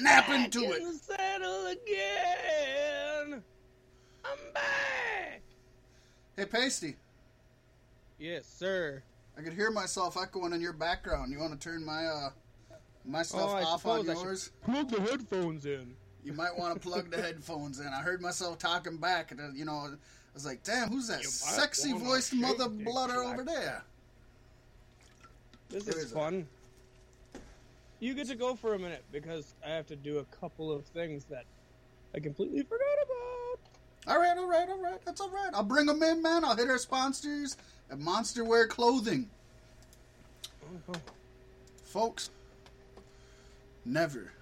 [0.00, 0.82] snap into back it.
[0.82, 3.42] the saddle again.
[4.24, 5.42] I'm back.
[6.36, 6.96] Hey, Pasty,
[8.18, 9.02] Yes, sir.
[9.38, 11.32] I could hear myself echoing in your background.
[11.32, 12.30] You want to turn my uh
[13.06, 14.50] my stuff Oh, off on suppose I should- yours?
[14.64, 15.94] Plug the headphones in.
[16.22, 17.86] You might want to plug the headphones in.
[17.86, 19.88] I heard myself talking back, and uh, you know, I
[20.34, 23.82] was like, "Damn, who's that sexy voiced mother it, over there?"
[25.70, 26.14] This is is it?
[28.00, 30.84] You get to go for a minute because I have to do a couple of
[30.86, 31.44] things that
[32.14, 34.14] I completely forgot about.
[34.14, 35.04] All right, all right, all right.
[35.04, 35.50] That's all right.
[35.52, 36.44] I'll bring them in, man.
[36.44, 37.58] I'll hit our sponsors
[37.90, 39.28] at Monster Wear Clothing,
[40.88, 40.94] Oh,
[41.84, 42.30] folks.
[43.84, 44.32] Never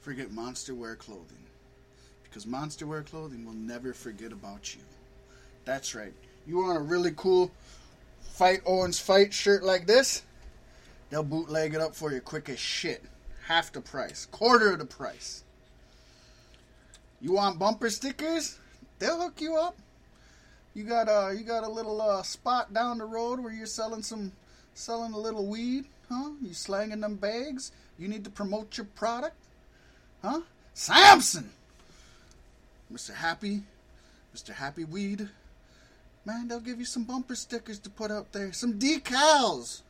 [0.00, 1.44] forget Monster Wear Clothing,
[2.24, 4.80] because Monster Wear Clothing will never forget about you.
[5.64, 6.14] That's right.
[6.46, 7.50] You want a really cool
[8.20, 10.22] Fight Owens Fight shirt like this?
[11.10, 13.04] They'll bootleg it up for you quick as shit.
[13.46, 15.42] Half the price, quarter of the price.
[17.20, 18.58] You want bumper stickers?
[18.98, 19.76] They'll hook you up.
[20.74, 24.02] You got a you got a little uh, spot down the road where you're selling
[24.02, 24.32] some
[24.74, 26.30] selling a little weed, huh?
[26.42, 27.72] You slanging them bags?
[27.98, 29.36] You need to promote your product,
[30.22, 30.42] huh?
[30.74, 31.50] Samson,
[32.92, 33.14] Mr.
[33.14, 33.62] Happy,
[34.36, 34.54] Mr.
[34.54, 35.28] Happy Weed.
[36.24, 39.80] Man, they'll give you some bumper stickers to put out there, some decals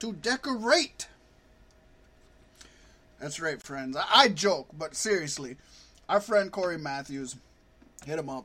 [0.00, 1.08] to decorate.
[3.20, 3.96] That's right, friends.
[3.96, 5.56] I, I joke, but seriously,
[6.08, 7.36] our friend Corey Matthews,
[8.04, 8.44] hit him up.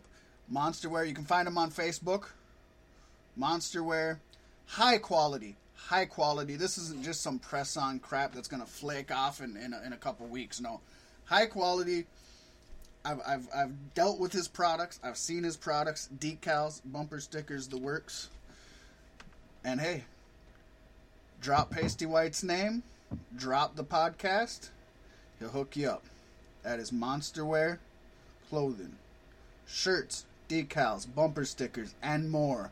[0.51, 2.29] Monsterwear, you can find him on Facebook.
[3.37, 4.17] Monsterwear,
[4.65, 6.55] high quality, high quality.
[6.55, 9.93] This isn't just some press on crap that's gonna flake off in in a, in
[9.93, 10.59] a couple weeks.
[10.59, 10.81] No,
[11.25, 12.05] high quality.
[13.05, 14.99] I've, I've I've dealt with his products.
[15.03, 18.29] I've seen his products, decals, bumper stickers, the works.
[19.63, 20.03] And hey,
[21.41, 22.83] drop Pasty White's name,
[23.37, 24.69] drop the podcast,
[25.39, 26.03] he'll hook you up.
[26.63, 27.77] That is Monsterwear
[28.49, 28.95] clothing,
[29.67, 32.71] shirts, decals, bumper stickers, and more.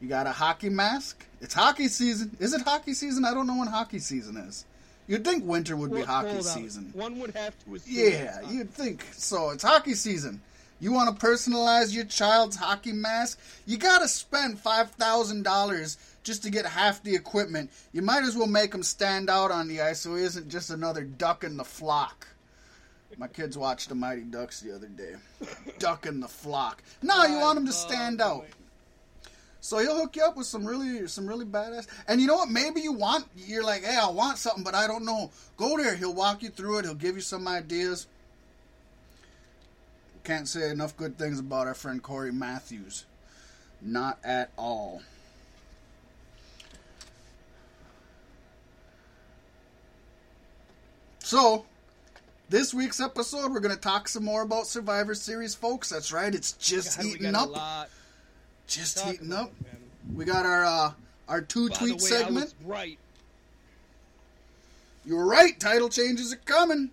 [0.00, 1.26] You got a hockey mask.
[1.40, 2.36] It's hockey season.
[2.38, 3.24] Is it hockey season?
[3.24, 4.64] I don't know when hockey season is.
[5.08, 6.90] You'd think winter would be hockey season.
[6.94, 7.80] One would have to.
[7.86, 9.50] Yeah, you'd think so.
[9.50, 10.40] It's hockey season.
[10.80, 13.40] You want to personalize your child's hockey mask?
[13.66, 15.96] You got to spend five thousand dollars
[16.28, 17.70] just to get half the equipment.
[17.92, 20.70] You might as well make him stand out on the ice so he isn't just
[20.70, 22.28] another duck in the flock.
[23.16, 25.14] My kids watched the Mighty Ducks the other day.
[25.78, 26.82] Duck in the flock.
[27.02, 28.46] No, you want him to oh, stand out.
[29.60, 31.88] So he'll hook you up with some really, some really badass.
[32.06, 32.50] And you know what?
[32.50, 35.30] Maybe you want, you're like, hey, I want something, but I don't know.
[35.56, 35.96] Go there.
[35.96, 36.84] He'll walk you through it.
[36.84, 38.06] He'll give you some ideas.
[40.22, 43.06] Can't say enough good things about our friend Corey Matthews.
[43.80, 45.02] Not at all.
[51.28, 51.66] So,
[52.48, 55.90] this week's episode, we're going to talk some more about Survivor Series, folks.
[55.90, 56.34] That's right.
[56.34, 57.90] It's just God, heating up.
[58.66, 59.52] Just heating up.
[59.62, 59.76] man.
[60.14, 60.92] We got our uh,
[61.28, 62.54] our two By tweet way, segment.
[62.64, 62.98] Right.
[65.04, 65.60] You were right.
[65.60, 66.92] Title changes are coming.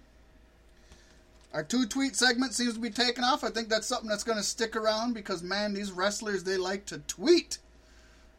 [1.54, 3.46] Our two tweet segment seems to be taking off.
[3.46, 6.86] I think that's something that's going to stick around because man, these wrestlers they like
[6.88, 7.60] to tweet.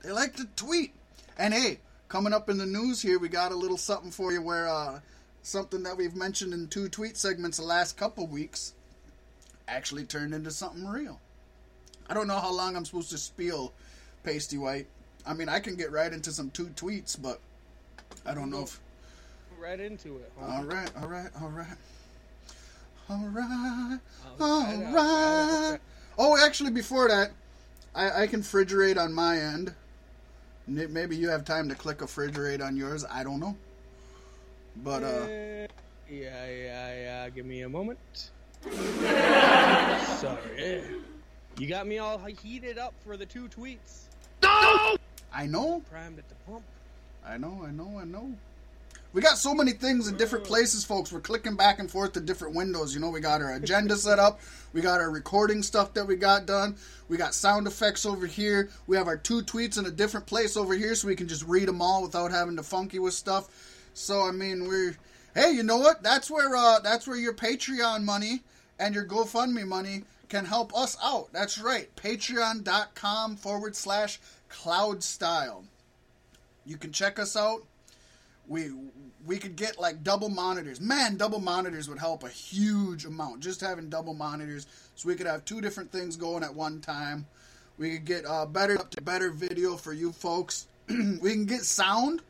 [0.03, 0.93] They like to tweet.
[1.39, 1.79] And hey,
[2.11, 5.01] coming up in the news here, we got a little something for you where uh,
[5.47, 8.75] something that we've mentioned in two tweet segments the last couple weeks
[9.69, 11.21] actually turned into something real.
[12.09, 13.73] I don't know how long I'm supposed to spiel
[14.25, 14.89] Pasty White.
[15.25, 17.41] I mean, I can get right into some two tweets, but
[18.25, 18.81] I don't know if.
[19.59, 20.33] Right into it.
[20.41, 21.67] All right, all right, all right.
[23.09, 23.99] All right, All right,
[24.41, 25.71] all right, all right.
[25.71, 25.79] right.
[26.19, 27.31] Oh, actually, before that,
[27.95, 29.73] I, I can refrigerate on my end.
[30.67, 33.05] Maybe you have time to click a refrigerate on yours.
[33.09, 33.57] I don't know.
[34.83, 35.27] But, uh,
[36.11, 37.29] yeah, yeah, yeah.
[37.31, 38.31] Give me a moment.
[40.21, 40.83] Sorry.
[41.59, 44.03] You got me all heated up for the two tweets.
[44.43, 44.97] No,
[45.33, 46.63] I know, Primed at the pump.
[47.27, 48.33] I know, I know, I know.
[49.13, 51.11] We got so many things in different places, folks.
[51.11, 52.95] We're clicking back and forth to different windows.
[52.95, 54.41] You know, we got our agenda set up.
[54.75, 56.77] We got our recording stuff that we got done.
[57.09, 58.69] We got sound effects over here.
[58.87, 61.45] We have our two tweets in a different place over here so we can just
[61.45, 63.49] read them all without having to funky with stuff.
[63.97, 64.97] So, I mean, we're.
[65.35, 66.03] Hey, you know what?
[66.03, 68.43] That's where uh, that's where your Patreon money
[68.79, 71.33] and your GoFundMe money can help us out.
[71.33, 71.95] That's right.
[71.97, 75.65] Patreon.com forward slash cloud style.
[76.65, 77.67] You can check us out
[78.49, 78.71] we
[79.25, 80.81] we could get like double monitors.
[80.81, 83.41] Man, double monitors would help a huge amount.
[83.41, 87.27] Just having double monitors, so we could have two different things going at one time.
[87.79, 90.67] We could get uh, better up to better video for you folks.
[90.89, 92.23] we can get sound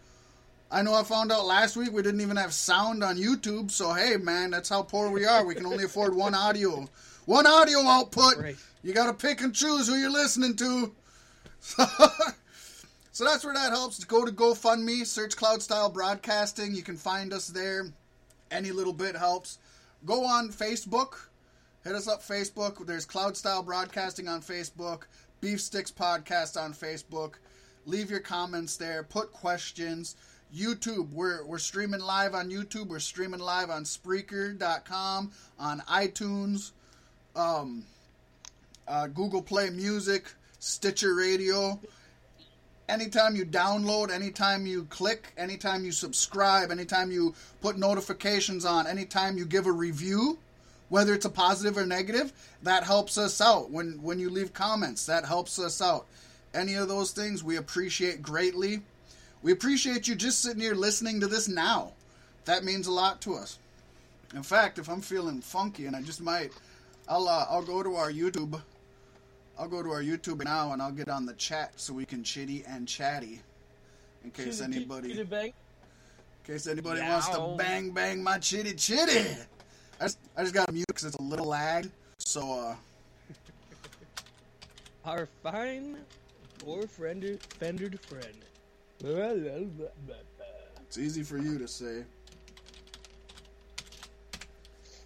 [0.71, 3.93] I know I found out last week we didn't even have sound on YouTube, so
[3.93, 5.45] hey, man, that's how poor we are.
[5.45, 6.89] We can only afford one audio,
[7.25, 8.37] one audio output.
[8.39, 8.57] Right.
[8.83, 10.93] You got to pick and choose who you're listening to.
[11.61, 11.85] So,
[13.13, 14.03] so that's where that helps.
[14.05, 16.75] Go to GoFundMe, search Cloud Style Broadcasting.
[16.75, 17.87] You can find us there.
[18.51, 19.59] Any little bit helps.
[20.05, 21.15] Go on Facebook.
[21.83, 22.85] Hit us up Facebook.
[22.87, 25.03] There's Cloud Style Broadcasting on Facebook.
[25.41, 27.35] Beef Sticks Podcast on Facebook.
[27.85, 29.03] Leave your comments there.
[29.03, 30.17] Put questions.
[30.55, 31.11] YouTube.
[31.11, 32.89] We're we're streaming live on YouTube.
[32.89, 36.73] We're streaming live on Spreaker.com, on iTunes,
[37.35, 37.85] um,
[38.87, 41.81] uh, Google Play Music, Stitcher Radio.
[42.89, 49.37] Anytime you download, anytime you click, anytime you subscribe, anytime you put notifications on, anytime
[49.37, 50.39] you give a review,
[50.89, 52.33] whether it's a positive or negative,
[52.63, 53.71] that helps us out.
[53.71, 56.07] When when you leave comments, that helps us out.
[56.55, 58.83] Any of those things we appreciate greatly.
[59.43, 61.93] We appreciate you just sitting here listening to this now.
[62.47, 63.59] That means a lot to us.
[64.35, 66.53] In fact, if I'm feeling funky, and I just might,
[67.09, 68.61] I'll uh, I'll go to our YouTube.
[69.59, 72.25] I'll go to our YouTube now, and I'll get on the chat so we can
[72.25, 73.41] chitty and chatty.
[74.25, 75.47] In case anybody, in Bang.
[75.47, 75.53] in
[76.45, 79.37] case anybody wants to bang bang my chitty chitty.
[80.01, 81.91] I just, I just got to mute because it's a little lagged.
[82.19, 82.75] So uh,
[85.05, 85.97] Our fine
[86.67, 88.35] or friended fendered friend.
[90.87, 92.05] It's easy for you to say.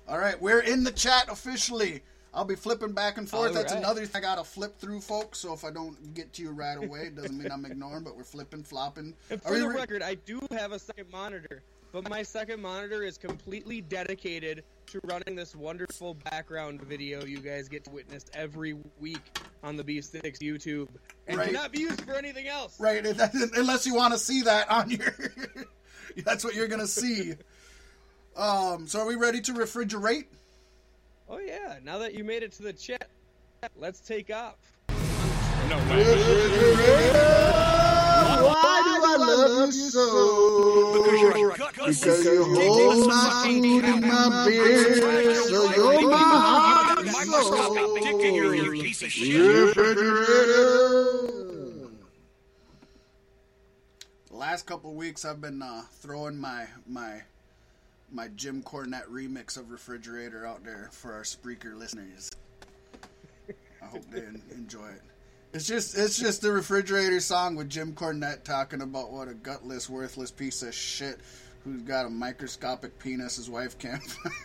[0.09, 2.03] All right, we're in the chat officially.
[2.33, 3.49] I'll be flipping back and forth.
[3.49, 3.81] All That's right.
[3.81, 5.39] another thing I gotta flip through, folks.
[5.39, 8.17] So if I don't get to you right away, it doesn't mean I'm ignoring, but
[8.17, 9.15] we're flipping, flopping.
[9.31, 11.63] And for we the re- record, I do have a second monitor,
[11.93, 17.69] but my second monitor is completely dedicated to running this wonderful background video you guys
[17.69, 19.21] get to witness every week
[19.63, 20.89] on the Beef Sticks YouTube,
[21.29, 21.47] and Right.
[21.47, 22.79] cannot be used for anything else.
[22.81, 23.07] right,
[23.57, 25.15] unless you want to see that on your.
[26.25, 27.35] That's what you're gonna see.
[28.37, 30.25] Um, so are we ready to refrigerate?
[31.29, 31.79] Oh yeah!
[31.85, 33.09] Now that you made it to the chat,
[33.77, 34.57] let's take off.
[35.69, 37.60] No way.
[39.41, 40.93] Why do I love you so?
[41.03, 41.57] Because you're a
[41.87, 44.95] Because you hold my food in my beer,
[45.35, 48.83] so you're my heart and Microscopic dick in your ear, soul.
[48.83, 49.41] piece of shit.
[49.41, 51.29] Refrigerator.
[54.29, 57.23] The last couple weeks, I've been uh, throwing my my
[58.13, 62.31] my Jim Cornette remix of Refrigerator out there for our Spreaker listeners.
[63.83, 65.03] I hope they enjoy it.
[65.53, 69.91] It's just it's just the Refrigerator song with Jim Cornette talking about what a gutless,
[69.91, 71.19] worthless piece of shit
[71.65, 74.03] who's got a microscopic penis his wife can't.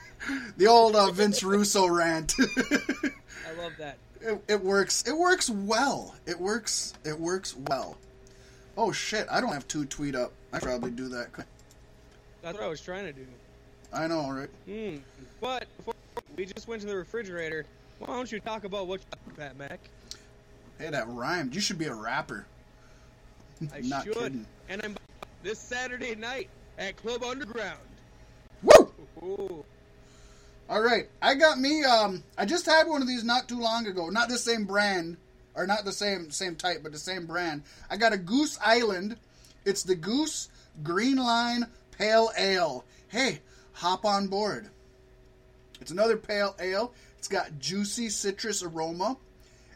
[0.57, 2.33] the old uh, Vince Russo rant.
[2.39, 3.97] I love that.
[4.19, 5.03] it, it works.
[5.07, 6.15] It works well.
[6.25, 6.95] It works.
[7.03, 7.97] It works well.
[8.75, 9.27] Oh shit!
[9.29, 10.33] I don't have two tweet up.
[10.51, 11.27] I probably do that.
[12.41, 13.27] That's what I was trying to do.
[13.93, 14.49] I know, right?
[14.65, 14.97] Hmm.
[15.39, 15.93] But before
[16.35, 17.65] we just went to the refrigerator,
[17.99, 19.79] why don't you talk about what you Pat Mac?
[20.77, 21.55] Hey, that rhymed.
[21.55, 22.45] You should be a rapper.
[23.73, 24.13] I Not should.
[24.13, 24.45] kidding.
[24.67, 24.97] And I'm
[25.43, 27.79] this Saturday night at Club Underground.
[28.63, 28.91] Woo!
[29.23, 29.65] Ooh.
[30.67, 31.83] All right, I got me.
[31.83, 34.09] Um, I just had one of these not too long ago.
[34.09, 35.17] Not the same brand,
[35.53, 37.61] or not the same same type, but the same brand.
[37.89, 39.17] I got a Goose Island.
[39.63, 40.49] It's the Goose
[40.81, 42.83] Green Line Pale Ale.
[43.09, 43.41] Hey,
[43.73, 44.69] hop on board.
[45.79, 46.93] It's another pale ale.
[47.19, 49.17] It's got juicy citrus aroma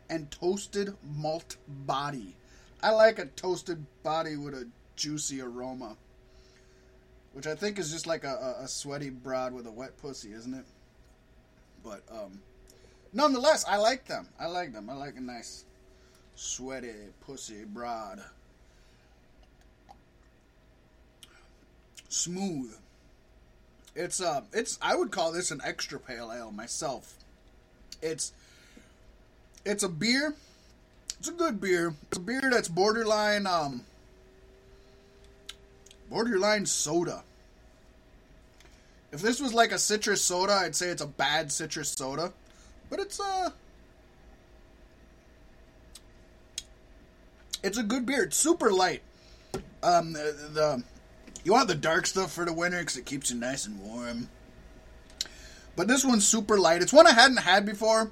[0.10, 2.36] and toasted malt body.
[2.82, 5.96] I like a toasted body with a juicy aroma.
[7.34, 10.54] Which I think is just like a, a, sweaty broad with a wet pussy, isn't
[10.54, 10.66] it?
[11.84, 12.40] But um,
[13.14, 14.28] nonetheless, I like them.
[14.40, 14.90] I like them.
[14.90, 15.66] I like a nice
[16.36, 18.22] sweaty pussy broad.
[22.10, 22.76] Smooth.
[23.96, 27.16] It's uh, it's I would call this an extra pale ale myself.
[28.02, 28.34] It's
[29.66, 30.36] it's a beer.
[31.20, 31.94] It's a good beer.
[32.08, 33.84] It's a beer that's borderline um
[36.10, 37.24] borderline soda.
[39.12, 42.32] If this was like a citrus soda, I'd say it's a bad citrus soda.
[42.90, 43.50] But it's uh
[47.62, 48.24] It's a good beer.
[48.24, 49.02] It's super light.
[49.84, 50.84] Um the, the
[51.44, 54.30] you want the dark stuff for the winter cuz it keeps you nice and warm.
[55.76, 56.82] But this one's super light.
[56.82, 58.12] It's one I hadn't had before.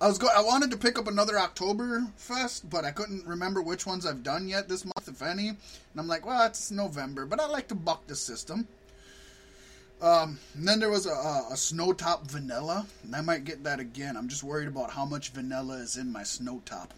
[0.00, 3.84] I was go I wanted to pick up another Oktoberfest, but I couldn't remember which
[3.84, 5.48] ones I've done yet this month, if any.
[5.48, 5.58] And
[5.98, 8.66] I'm like, well, it's November, but I like to buck the system.
[10.00, 13.78] Um, then there was a, a, a snow top vanilla, and I might get that
[13.78, 14.16] again.
[14.16, 16.94] I'm just worried about how much vanilla is in my snow top.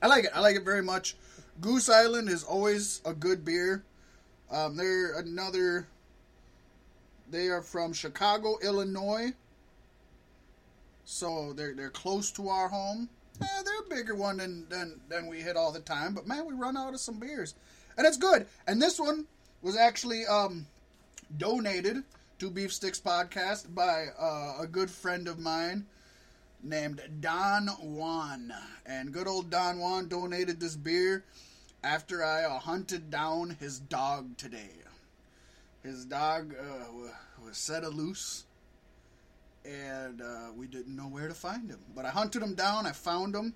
[0.00, 0.30] I like it.
[0.34, 1.16] I like it very much.
[1.60, 3.84] Goose Island is always a good beer.
[4.50, 5.86] Um, they're another.
[7.30, 9.34] They are from Chicago, Illinois.
[11.04, 13.08] So they're they're close to our home.
[13.42, 16.14] Eh, they're a bigger one than, than than we hit all the time.
[16.14, 17.54] But man, we run out of some beers,
[17.96, 18.46] and it's good.
[18.66, 19.26] And this one
[19.62, 20.66] was actually um,
[21.36, 22.02] donated
[22.38, 25.86] to Beef Sticks Podcast by uh, a good friend of mine
[26.62, 28.52] named Don Juan.
[28.86, 31.24] And good old Don Juan donated this beer
[31.82, 34.70] after I uh, hunted down his dog today.
[35.82, 37.10] His dog uh,
[37.44, 38.44] was set a loose,
[39.64, 41.80] and uh, we didn't know where to find him.
[41.94, 42.86] But I hunted him down.
[42.86, 43.54] I found him,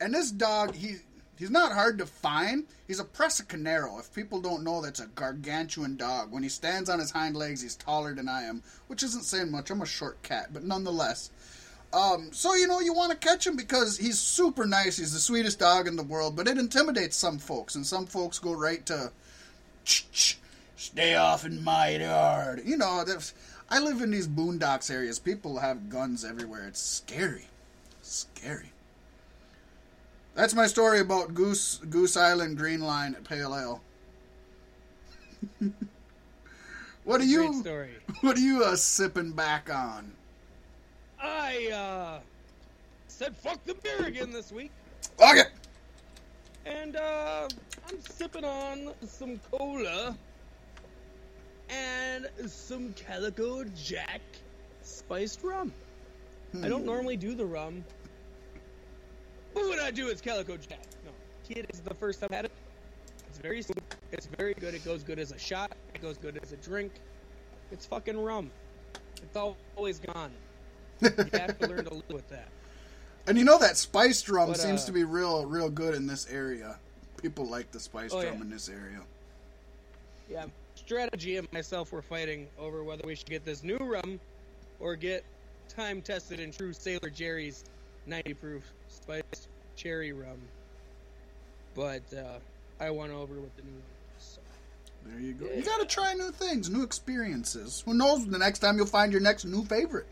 [0.00, 0.96] and this dog he
[1.38, 2.66] he's not hard to find.
[2.86, 3.98] He's a Presa Canario.
[3.98, 6.32] If people don't know, that's a gargantuan dog.
[6.32, 9.50] When he stands on his hind legs, he's taller than I am, which isn't saying
[9.50, 9.70] much.
[9.70, 11.30] I'm a short cat, but nonetheless.
[11.92, 14.98] Um, so you know you want to catch him because he's super nice.
[14.98, 18.38] He's the sweetest dog in the world, but it intimidates some folks, and some folks
[18.38, 19.10] go right to,
[19.84, 20.38] "Ch, ch,
[20.76, 22.62] stay off in my yard.
[22.64, 23.32] You know, there's-
[23.70, 25.18] I live in these boondocks areas.
[25.18, 26.66] People have guns everywhere.
[26.66, 27.46] It's scary,
[28.02, 28.72] scary.
[30.34, 33.80] That's my story about Goose Goose Island Green Line at Pale Ale.
[37.04, 37.60] what are you?
[37.60, 37.90] story.
[38.22, 40.12] What are you uh, sipping back on?
[41.22, 42.20] I uh
[43.08, 44.70] said fuck the beer again this week,
[45.20, 45.44] Okay.
[46.64, 47.48] and uh
[47.88, 50.16] I'm sipping on some cola
[51.70, 54.20] and some Calico Jack
[54.82, 55.72] spiced rum.
[56.62, 57.84] I don't normally do the rum,
[59.54, 60.80] but when I do, it's Calico Jack.
[61.04, 61.12] No,
[61.48, 62.52] kid is the first time I had it.
[63.28, 63.78] It's very smooth.
[64.10, 64.74] It's very good.
[64.74, 65.72] It goes good as a shot.
[65.94, 66.92] It goes good as a drink.
[67.70, 68.50] It's fucking rum.
[69.22, 70.32] It's al- always gone.
[71.00, 72.48] You have to learn to live with that.
[73.26, 76.06] And you know that spiced rum But, seems uh, to be real, real good in
[76.06, 76.78] this area.
[77.22, 78.40] People like the spiced Oh, rum yeah.
[78.40, 79.00] in this area.
[80.28, 80.46] Yeah,
[80.90, 84.18] strategy and myself were fighting over whether we should get this new rum
[84.80, 85.24] or get
[85.68, 87.62] time tested and true Sailor Jerry's
[88.06, 90.40] 90 proof spiced cherry rum.
[91.76, 92.40] But uh,
[92.80, 93.82] I won over with the new one.
[94.18, 94.40] So.
[95.06, 95.46] There you go.
[95.54, 97.84] You got to try new things, new experiences.
[97.86, 98.26] Who knows?
[98.26, 100.08] The next time you'll find your next new favorite.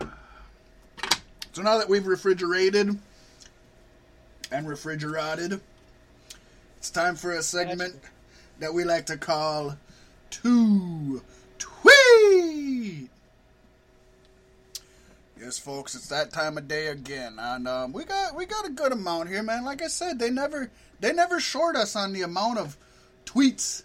[1.52, 2.98] So now that we've refrigerated
[4.52, 5.60] and refrigerated,
[6.76, 7.94] it's time for a segment
[8.58, 9.76] that we like to call
[10.30, 11.22] Two
[11.58, 13.08] Tweet.
[15.40, 18.70] Yes, folks, it's that time of day again, and um, we got we got a
[18.70, 19.64] good amount here, man.
[19.64, 22.76] Like I said, they never they never short us on the amount of
[23.26, 23.82] tweets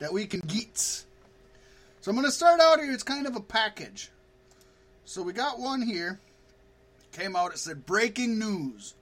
[0.00, 0.78] that we can get.
[0.78, 2.92] So I'm gonna start out here.
[2.92, 4.10] It's kind of a package.
[5.04, 6.18] So we got one here.
[7.12, 7.52] Came out.
[7.52, 8.94] It said breaking news: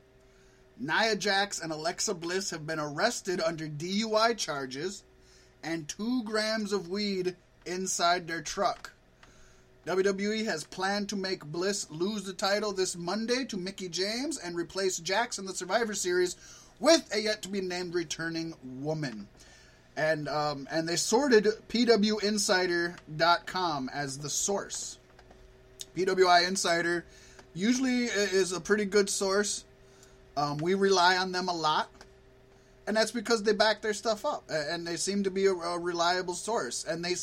[0.78, 5.04] Nia Jax and Alexa Bliss have been arrested under DUI charges
[5.62, 8.90] and two grams of weed inside their truck.
[9.86, 14.56] WWE has planned to make Bliss lose the title this Monday to Mickie James and
[14.56, 16.36] replace Jax in the Survivor Series
[16.80, 19.28] with a yet to be named returning woman.
[19.96, 24.98] And um, and they sorted PWInsider.com as the source.
[25.96, 27.04] PWI Insider
[27.54, 29.64] usually is a pretty good source.
[30.36, 31.90] Um, we rely on them a lot,
[32.86, 35.78] and that's because they back their stuff up, and they seem to be a, a
[35.78, 36.84] reliable source.
[36.84, 37.14] And they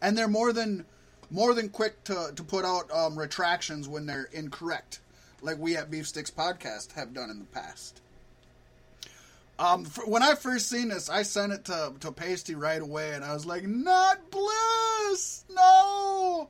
[0.00, 0.84] and they're more than
[1.30, 5.00] more than quick to to put out um, retractions when they're incorrect,
[5.42, 8.00] like we at Beef Sticks Podcast have done in the past.
[9.58, 13.12] Um, f when I first seen this, I sent it to to Pasty right away,
[13.14, 16.48] and I was like, "Not Bliss, no."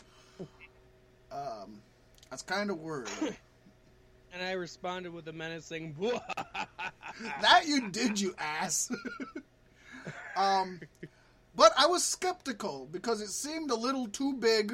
[1.32, 1.80] Um,
[2.28, 3.08] that's kind of worried.
[4.32, 5.96] And I responded with a menacing,
[7.40, 8.90] that you did, you ass.
[10.36, 10.80] um,
[11.56, 14.72] but I was skeptical because it seemed a little too big,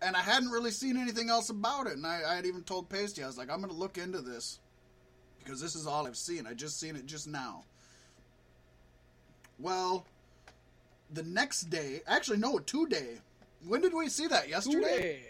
[0.00, 1.94] and I hadn't really seen anything else about it.
[1.94, 4.20] And I, I had even told Pasty, I was like, I'm going to look into
[4.20, 4.60] this
[5.38, 6.46] because this is all I've seen.
[6.46, 7.64] I just seen it just now.
[9.58, 10.06] Well,
[11.12, 13.18] the next day, actually, no, two day.
[13.66, 14.48] When did we see that?
[14.48, 14.96] Yesterday.
[14.96, 15.20] Today.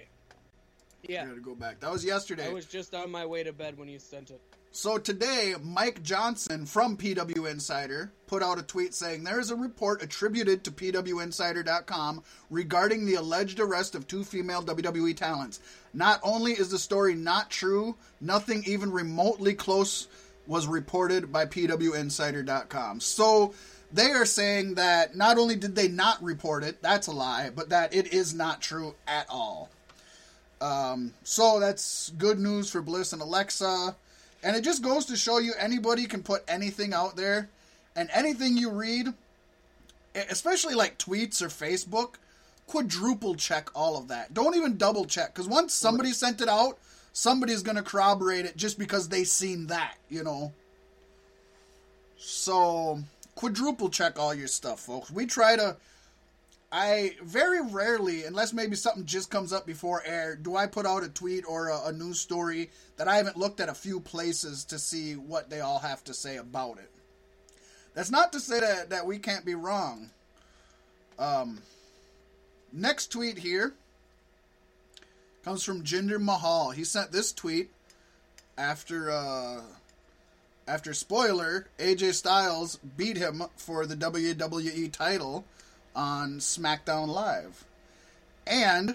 [1.03, 1.81] Yeah, I gotta go back.
[1.81, 2.47] That was yesterday.
[2.47, 4.41] I was just on my way to bed when you sent it.
[4.71, 9.57] So today, Mike Johnson from PW Insider put out a tweet saying there is a
[9.57, 15.61] report attributed to PWInsider.com regarding the alleged arrest of two female WWE talents.
[15.95, 20.07] Not only is the story not true, nothing even remotely close
[20.47, 23.01] was reported by PWInsider.com.
[23.01, 23.55] So
[23.93, 27.71] they are saying that not only did they not report it, that's a lie, but
[27.71, 29.71] that it is not true at all.
[30.61, 33.95] Um, so that's good news for Bliss and Alexa.
[34.43, 37.49] And it just goes to show you anybody can put anything out there,
[37.97, 39.09] and anything you read,
[40.31, 42.15] especially like tweets or Facebook,
[42.69, 44.33] quadruple check all of that.
[44.33, 46.79] Don't even double check because once somebody sent it out,
[47.13, 50.53] somebody's gonna corroborate it just because they seen that, you know.
[52.17, 53.01] So
[53.35, 55.11] quadruple check all your stuff, folks.
[55.11, 55.77] We try to.
[56.71, 61.03] I very rarely, unless maybe something just comes up before air, do I put out
[61.03, 64.65] a tweet or a, a news story that I haven't looked at a few places
[64.67, 66.91] to see what they all have to say about it.
[67.95, 70.11] That's not to say that, that we can't be wrong.
[71.19, 71.63] Um,
[72.73, 73.73] next tweet here
[75.45, 76.71] comes from Jinder Mahal.
[76.71, 77.71] He sent this tweet
[78.59, 79.63] after uh,
[80.67, 85.45] after spoiler AJ Styles beat him for the WWE title
[85.99, 87.65] on SmackDown Live.
[88.47, 88.95] And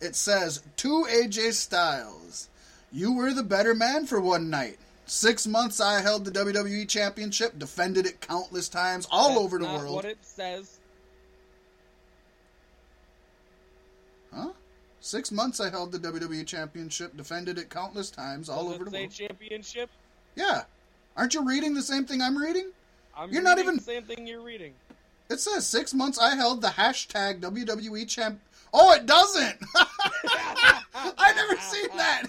[0.00, 2.48] it says to AJ Styles,
[2.92, 4.78] "You were the better man for one night.
[5.06, 9.64] 6 months I held the WWE championship, defended it countless times all That's over the
[9.64, 10.78] world." What it says.
[14.32, 14.52] Huh?
[15.00, 18.90] Six months I held the WWE Championship, defended it countless times all Does over the
[18.90, 19.10] world.
[19.10, 19.88] championship?
[20.36, 20.64] Yeah.
[21.16, 22.70] Aren't you reading the same thing I'm reading?
[23.16, 24.74] I'm You're not even- the same thing you're reading.
[25.30, 28.40] It says six months I held the hashtag WWE Champ.
[28.74, 29.56] Oh, it doesn't.
[30.94, 32.24] I never seen that.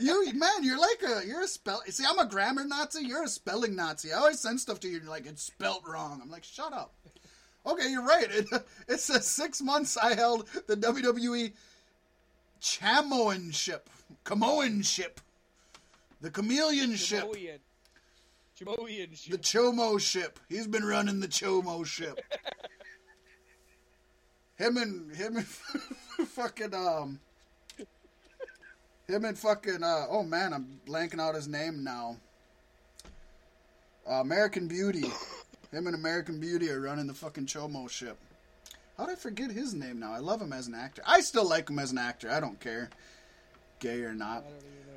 [0.00, 1.82] You man, you're like a you're a spell.
[1.88, 3.04] See, I'm a grammar Nazi.
[3.04, 4.12] You're a spelling Nazi.
[4.12, 4.94] I always send stuff to you.
[4.96, 6.20] and You're like it's spelt wrong.
[6.22, 6.94] I'm like, shut up.
[7.66, 8.28] Okay, you're right.
[8.30, 8.46] It,
[8.88, 11.52] it says six months I held the WWE
[12.60, 13.82] Chamoanship,
[14.24, 15.20] Camoanship,
[16.20, 16.92] the Chameleon
[18.56, 18.68] ship.
[18.68, 19.10] Chamoian.
[19.10, 19.38] Chamoian The.
[19.38, 20.40] Chomo ship.
[20.48, 22.20] He's been running the Chomo ship.
[24.56, 27.20] him and him and fucking um
[29.06, 32.16] him and fucking uh oh man, I'm blanking out his name now.
[34.08, 35.04] Uh, American Beauty.
[35.72, 38.16] Him and American Beauty are running the fucking Chomo ship.
[38.96, 40.12] How would I forget his name now?
[40.12, 41.02] I love him as an actor.
[41.04, 42.30] I still like him as an actor.
[42.30, 42.88] I don't care.
[43.80, 44.44] Gay or not.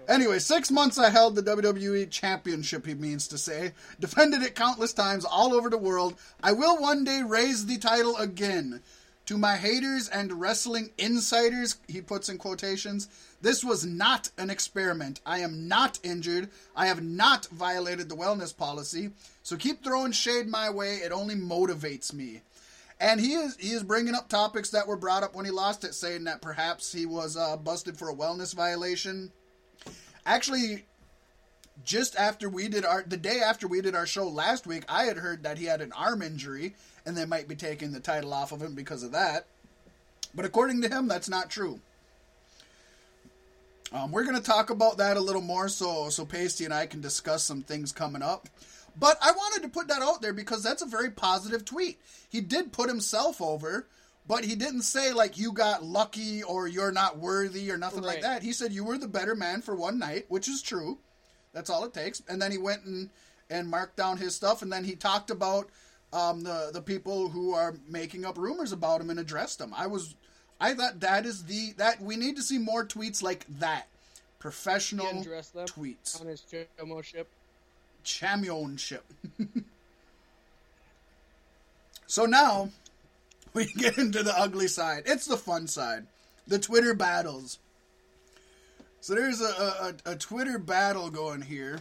[0.09, 3.73] Anyway, six months I held the WWE Championship, he means to say.
[3.99, 6.15] Defended it countless times all over the world.
[6.41, 8.81] I will one day raise the title again.
[9.27, 13.07] To my haters and wrestling insiders, he puts in quotations,
[13.43, 15.21] this was not an experiment.
[15.27, 16.49] I am not injured.
[16.75, 19.11] I have not violated the wellness policy.
[19.43, 20.95] So keep throwing shade my way.
[20.95, 22.41] It only motivates me.
[22.99, 25.83] And he is he is bringing up topics that were brought up when he lost
[25.83, 29.31] it, saying that perhaps he was uh, busted for a wellness violation
[30.29, 30.85] actually
[31.83, 35.05] just after we did our the day after we did our show last week i
[35.05, 38.33] had heard that he had an arm injury and they might be taking the title
[38.33, 39.47] off of him because of that.
[40.35, 41.79] But according to him that's not true.
[43.91, 46.85] Um, we're going to talk about that a little more so so pasty and i
[46.85, 48.47] can discuss some things coming up.
[48.97, 51.99] But i wanted to put that out there because that's a very positive tweet.
[52.29, 53.87] He did put himself over
[54.29, 58.21] but he didn't say like you got lucky or you're not worthy or nothing like
[58.21, 60.97] that he said you were the better man for one night which is true
[61.53, 62.21] that's all it takes.
[62.27, 63.09] And then he went and
[63.49, 65.69] and marked down his stuff, and then he talked about
[66.13, 69.73] um, the the people who are making up rumors about him and addressed them.
[69.75, 70.15] I was,
[70.59, 73.87] I thought that is the that we need to see more tweets like that,
[74.37, 77.27] professional He undressed them tweets, on his Chomo ship.
[78.03, 79.05] championship.
[82.07, 82.69] so now
[83.53, 85.03] we get into the ugly side.
[85.05, 86.07] It's the fun side,
[86.47, 87.59] the Twitter battles.
[89.01, 91.79] So there's a, a, a Twitter battle going here.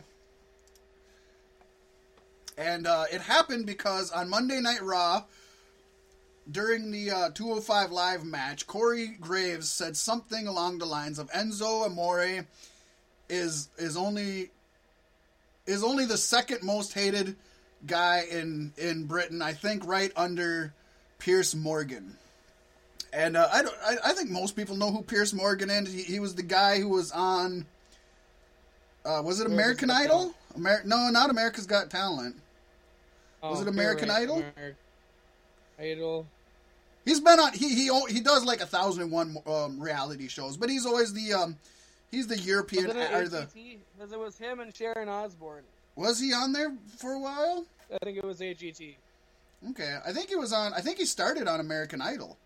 [2.56, 5.24] And uh, it happened because on Monday Night Raw,
[6.50, 11.84] during the uh, 205 Live match, Corey Graves said something along the lines of Enzo
[11.84, 12.46] Amore
[13.28, 14.50] is is only
[15.66, 17.36] is only the second most hated
[17.86, 19.42] guy in in Britain.
[19.42, 20.72] I think right under
[21.18, 22.16] Piers Morgan.
[23.12, 23.74] And uh, I don't.
[23.84, 25.92] I, I think most people know who Piers Morgan is.
[25.92, 27.64] He, he was the guy who was on.
[29.04, 30.34] Uh, was it American Idol?
[30.56, 32.36] Amer- no, not America's Got Talent.
[33.42, 34.44] Was Oh, it American right, Idol?
[35.80, 36.26] Idol.
[37.04, 37.52] He's been on.
[37.54, 41.12] He he he does like a thousand and one um, reality shows, but he's always
[41.12, 41.56] the um.
[42.10, 43.46] He's the European Was it or the.
[43.96, 45.64] Because it was him and Sharon Osbourne.
[45.94, 47.64] Was he on there for a while?
[47.92, 48.94] I think it was AGT.
[49.70, 50.72] Okay, I think he was on.
[50.72, 52.38] I think he started on American Idol.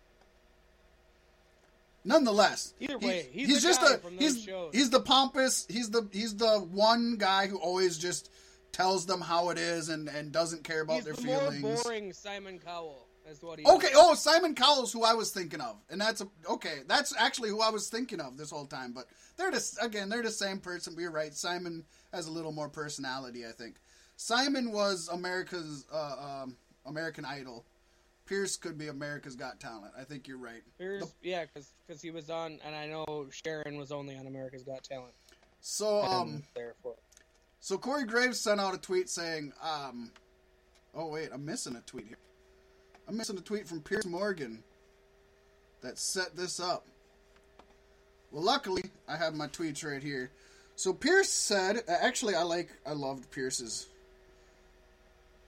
[2.05, 4.73] Nonetheless, Either he- way, he's the just a from those he's shows.
[4.73, 5.65] he's the pompous.
[5.69, 8.29] He's the he's the one guy who always just
[8.73, 11.61] tells them how it is and and doesn't care about He's their the feelings.
[11.61, 13.07] more boring Simon Cowell.
[13.39, 13.65] What he.
[13.65, 16.79] Okay, oh Simon Cowell's who I was thinking of, and that's a, okay.
[16.89, 18.91] That's actually who I was thinking of this whole time.
[18.91, 19.05] But
[19.37, 20.93] they're just again, they're the same person.
[20.93, 21.33] But you're right.
[21.33, 23.75] Simon has a little more personality, I think.
[24.17, 27.65] Simon was America's uh, um, American Idol.
[28.25, 29.93] Piers could be America's Got Talent.
[29.99, 30.63] I think you're right.
[30.77, 34.83] Here's, yeah, because he was on, and I know Sharon was only on America's Got
[34.83, 35.13] Talent.
[35.59, 36.95] So um, therefore,
[37.59, 40.11] so Corey Graves sent out a tweet saying, um,
[40.95, 42.17] oh wait, I'm missing a tweet here.
[43.07, 44.63] I'm missing a tweet from Piers Morgan
[45.81, 46.85] that set this up.
[48.31, 50.31] Well, luckily, I have my tweets right here.
[50.75, 53.87] So Piers said, actually, I like, I loved Piers's.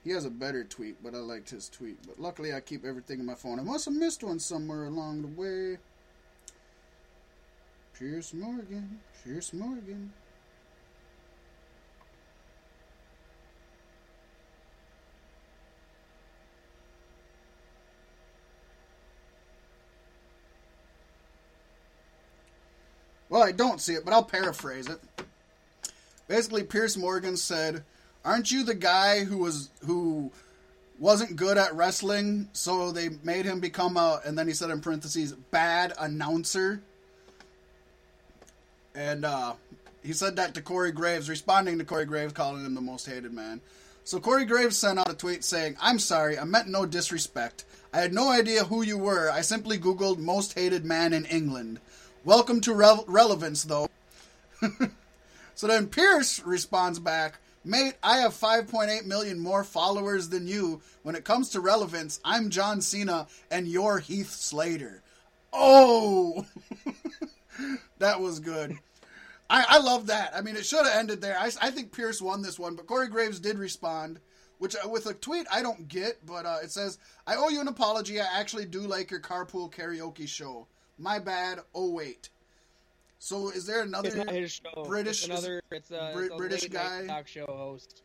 [0.06, 1.98] He has a better tweet, but I liked his tweet.
[2.06, 3.58] But luckily, I keep everything in my phone.
[3.58, 5.78] I must have missed one somewhere along the way.
[7.98, 10.12] Piers Morgan, Piers Morgan.
[23.28, 25.00] Well, I don't see it, but I'll paraphrase it.
[26.28, 27.82] Basically, Piers Morgan said,
[28.26, 30.32] "Aren't you the guy who was who
[30.98, 34.80] wasn't good at wrestling, so they made him become a?" And then he said in
[34.80, 36.82] parentheses, "bad announcer."
[38.94, 39.54] And uh,
[40.02, 43.32] he said that to Corey Graves, responding to Corey Graves, calling him the most hated
[43.32, 43.60] man.
[44.04, 47.64] So Corey Graves sent out a tweet saying, "I'm sorry, I meant no disrespect.
[47.92, 49.30] I had no idea who you were.
[49.30, 51.78] I simply Googled most hated man in England."
[52.26, 53.88] Welcome to Re- relevance, though.
[55.54, 60.80] so then Piers responds back, Mate, I have 5.8 million more followers than you.
[61.02, 65.02] When it comes to relevance, I'm John Cena and you're Heath Slater.
[65.52, 66.46] Oh!
[67.98, 68.78] that was good.
[69.50, 70.30] I, I love that.
[70.32, 71.36] I mean, it should have ended there.
[71.36, 74.20] I, I think Piers won this one, but Corey Graves did respond,
[74.58, 77.60] which uh, with a tweet I don't get, but uh, it says, I owe you
[77.60, 78.20] an apology.
[78.20, 80.68] I actually do like your carpool karaoke show.
[80.98, 81.58] My bad.
[81.74, 82.28] Oh wait.
[83.18, 84.84] So is there another it's not his show.
[84.84, 85.62] British- it's another.
[85.70, 87.06] It's a, Brit- it's a British guy?
[87.06, 88.02] talk show host.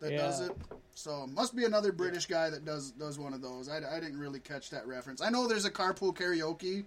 [0.00, 0.18] that Yeah.
[0.18, 0.52] does it?
[0.94, 3.68] So must be another British guy that does does one of those.
[3.68, 5.20] I, I didn't really catch that reference.
[5.20, 6.84] I know there's a carpool karaoke,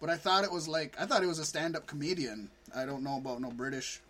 [0.00, 2.50] but I thought it was like I thought it was a stand up comedian.
[2.74, 4.00] I don't know about no British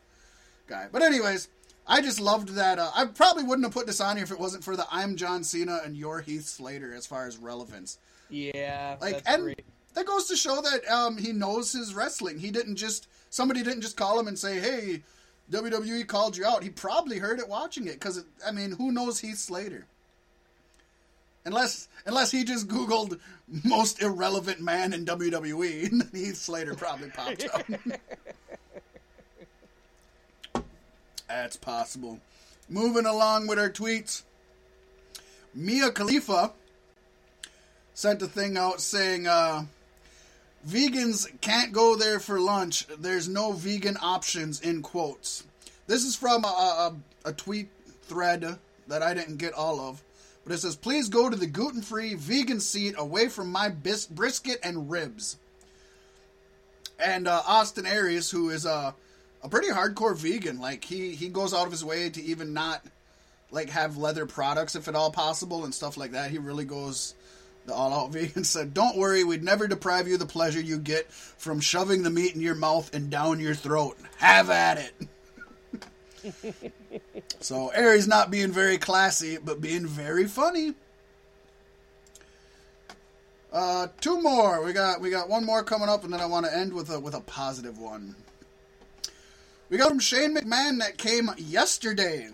[0.69, 0.87] guy.
[0.93, 1.49] But anyways,
[1.87, 2.79] I just loved that.
[2.79, 5.17] Uh, I probably wouldn't have put this on here if it wasn't for the I'm
[5.17, 7.99] John Cena and you're Heath Slater as far as relevance.
[8.31, 9.65] Yeah, Like that's and great.
[9.95, 12.39] That goes to show that um, he knows his wrestling.
[12.39, 15.03] He didn't just somebody didn't just call him and say, "Hey,
[15.51, 19.21] WWE called you out." He probably heard it watching it because I mean, who knows
[19.21, 19.87] Heath Slater?
[21.45, 23.19] Unless unless he just Googled
[23.65, 27.65] most irrelevant man in WWE, and Heath Slater probably popped up.
[31.29, 32.21] That's possible.
[32.69, 34.23] Moving along with our tweets.
[35.55, 36.53] Mia Khalifa
[37.95, 39.65] sent a thing out saying, uh,
[40.67, 42.87] vegans can't go there for lunch.
[42.99, 45.45] There's no vegan options, in quotes.
[45.87, 47.69] This is from a, a, a tweet
[48.03, 50.03] thread that I didn't get all of.
[50.45, 54.07] But it says, please go to the gluten free vegan seat away from my bis-
[54.07, 55.39] brisket and ribs.
[56.99, 58.95] And uh, Austin Aries, who is a,
[59.43, 62.85] a pretty hardcore vegan, like he, he goes out of his way to even not
[63.51, 66.31] like have leather products if at all possible and stuff like that.
[66.31, 67.15] He really goes
[67.67, 71.11] the all out vegan said, Don't worry, we'd never deprive you the pleasure you get
[71.13, 73.97] from shoving the meat in your mouth and down your throat.
[74.19, 74.95] Have at it.
[77.41, 80.75] so Aries not being very classy, but being very funny.
[83.53, 84.65] Uh, two more.
[84.65, 86.91] We got we got one more coming up, and then I want to end with
[86.91, 88.15] a with a positive one.
[89.69, 92.29] We got from Shane McMahon that came yesterday.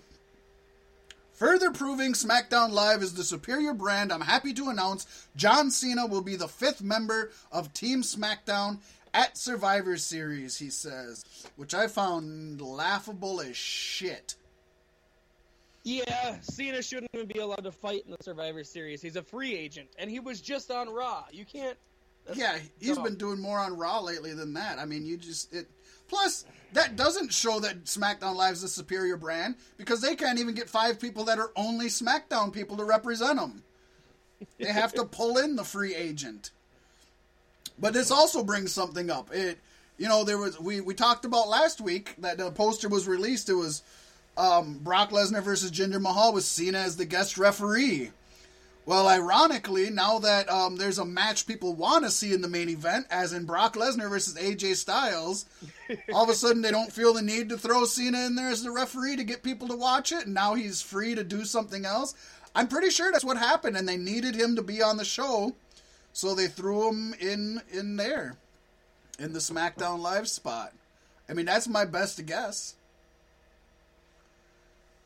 [1.38, 6.20] Further proving SmackDown Live is the superior brand, I'm happy to announce John Cena will
[6.20, 8.78] be the fifth member of Team SmackDown
[9.14, 11.24] at Survivor Series, he says,
[11.54, 14.34] which I found laughable as shit.
[15.84, 19.00] Yeah, Cena shouldn't even be allowed to fight in the Survivor Series.
[19.00, 21.22] He's a free agent, and he was just on Raw.
[21.30, 21.78] You can't.
[22.34, 23.04] Yeah, he's dumb.
[23.04, 24.80] been doing more on Raw lately than that.
[24.80, 25.68] I mean, you just it.
[26.08, 30.54] Plus, that doesn't show that SmackDown Live is a superior brand because they can't even
[30.54, 33.62] get five people that are only SmackDown people to represent them.
[34.58, 36.50] They have to pull in the free agent.
[37.78, 39.32] But this also brings something up.
[39.32, 39.58] It,
[39.98, 43.48] you know, there was we we talked about last week that the poster was released.
[43.48, 43.82] It was
[44.36, 48.12] um, Brock Lesnar versus Jinder Mahal with Cena as the guest referee.
[48.88, 52.70] Well, ironically, now that um, there's a match people want to see in the main
[52.70, 55.44] event, as in Brock Lesnar versus AJ Styles,
[56.10, 58.62] all of a sudden they don't feel the need to throw Cena in there as
[58.62, 61.84] the referee to get people to watch it, and now he's free to do something
[61.84, 62.14] else.
[62.54, 65.54] I'm pretty sure that's what happened, and they needed him to be on the show,
[66.14, 68.36] so they threw him in in there,
[69.18, 70.72] in the SmackDown Live spot.
[71.28, 72.74] I mean, that's my best guess.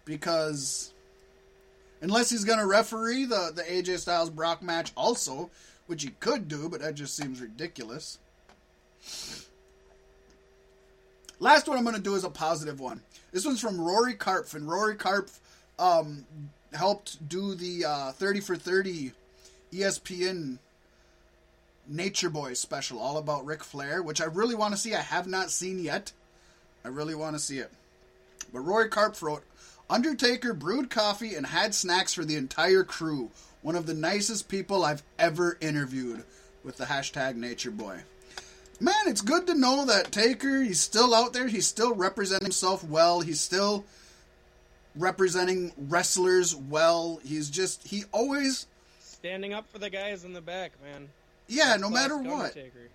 [0.05, 0.92] Because
[2.03, 5.51] unless he's going to referee the the AJ Styles Brock match also,
[5.87, 8.19] which he could do, but that just seems ridiculous.
[11.41, 13.01] Last one I'm going to do is a positive one.
[13.33, 15.39] This one's from Rory Karpf, and Rory Karpf
[15.79, 16.25] um,
[16.73, 19.13] helped do the uh, 30 for 30
[19.73, 20.59] ESPN
[21.89, 24.95] Nature Boy special, all about Ric Flair, which I really want to see.
[24.95, 26.13] I have not seen yet.
[26.85, 27.73] I really want to see it.
[28.53, 29.43] But Rory Karpf wrote,
[29.91, 33.31] Undertaker brewed coffee and had snacks for the entire crew.
[33.63, 36.25] One of the nicest people I've ever interviewed
[36.65, 38.01] with the hashtag Nature Boy.
[38.81, 41.47] Man, it's good to know that Taker, he's still out there.
[41.47, 43.21] He's still representing himself well.
[43.21, 43.85] He's still
[44.97, 47.21] representing wrestlers well.
[47.25, 48.67] He's just, he always,
[49.01, 51.09] Standing up for the guys in the back, man.
[51.47, 52.47] yeah, no matter what.
[52.57, 52.89] Undertaker.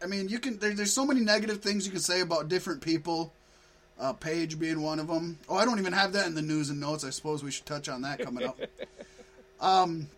[0.00, 0.58] I mean, you can.
[0.58, 3.32] There, there's so many negative things you can say about different people.
[4.02, 5.38] Uh, Paige being one of them.
[5.48, 7.04] Oh, I don't even have that in the news and notes.
[7.04, 8.58] I suppose we should touch on that coming up.
[9.60, 10.08] um,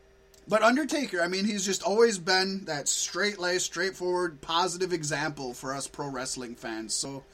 [0.48, 5.74] but Undertaker, I mean, he's just always been that straight laced, straightforward, positive example for
[5.74, 6.94] us pro wrestling fans.
[6.94, 7.24] So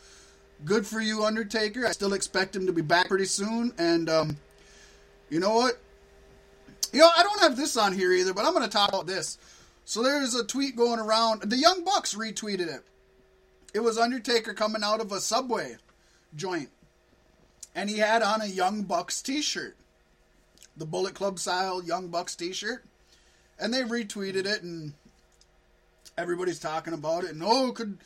[0.64, 1.86] good for you, Undertaker.
[1.86, 3.72] I still expect him to be back pretty soon.
[3.78, 4.36] And um,
[5.28, 5.78] you know what?
[6.92, 9.06] You know, I don't have this on here either, but I'm going to talk about
[9.06, 9.38] this.
[9.84, 11.42] So there's a tweet going around.
[11.42, 12.82] The Young Bucks retweeted it.
[13.72, 15.76] It was Undertaker coming out of a Subway
[16.34, 16.70] joint.
[17.74, 19.76] And he had on a Young Bucks t shirt.
[20.76, 22.84] The Bullet Club style Young Bucks t shirt.
[23.58, 24.94] And they retweeted it and
[26.16, 27.30] everybody's talking about it.
[27.30, 27.98] And oh, could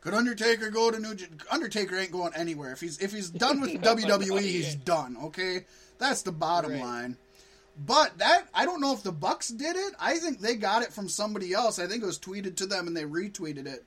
[0.00, 2.72] could Undertaker go to New J- Undertaker ain't going anywhere.
[2.72, 5.66] If he's if he's done with WWE, he's done, okay?
[5.98, 6.80] That's the bottom Right.
[6.80, 7.16] line.
[7.86, 9.92] But that I don't know if the Bucks did it.
[9.98, 11.78] I think they got it from somebody else.
[11.78, 13.84] I think it was tweeted to them and they retweeted it.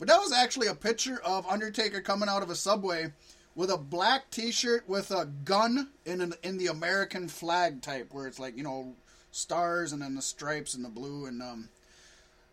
[0.00, 3.12] But that was actually a picture of Undertaker coming out of a subway
[3.54, 8.26] with a black T-shirt with a gun in an, in the American flag type, where
[8.26, 8.94] it's like you know
[9.30, 11.68] stars and then the stripes and the blue and um.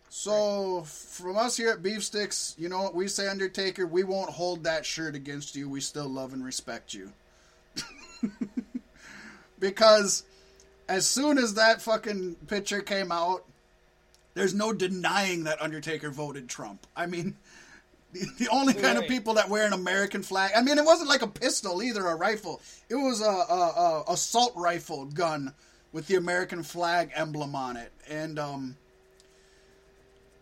[0.09, 3.87] So from us here at Beefsticks, you know what we say, Undertaker.
[3.87, 5.69] We won't hold that shirt against you.
[5.69, 7.11] We still love and respect you.
[9.59, 10.23] because
[10.89, 13.43] as soon as that fucking picture came out,
[14.37, 16.85] there's no denying that Undertaker voted Trump.
[16.95, 17.35] I mean,
[18.13, 20.51] the, the only kind of people that wear an American flag.
[20.55, 22.61] I mean, it wasn't like a pistol either, a rifle.
[22.87, 25.53] It was a, a, a assault rifle gun
[25.91, 28.77] with the American flag emblem on it, and um,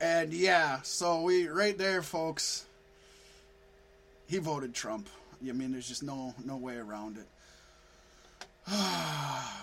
[0.01, 0.81] and yeah.
[0.83, 2.65] So we right there, folks.
[4.27, 5.07] He voted Trump.
[5.47, 7.27] I mean, there's just no no way around it.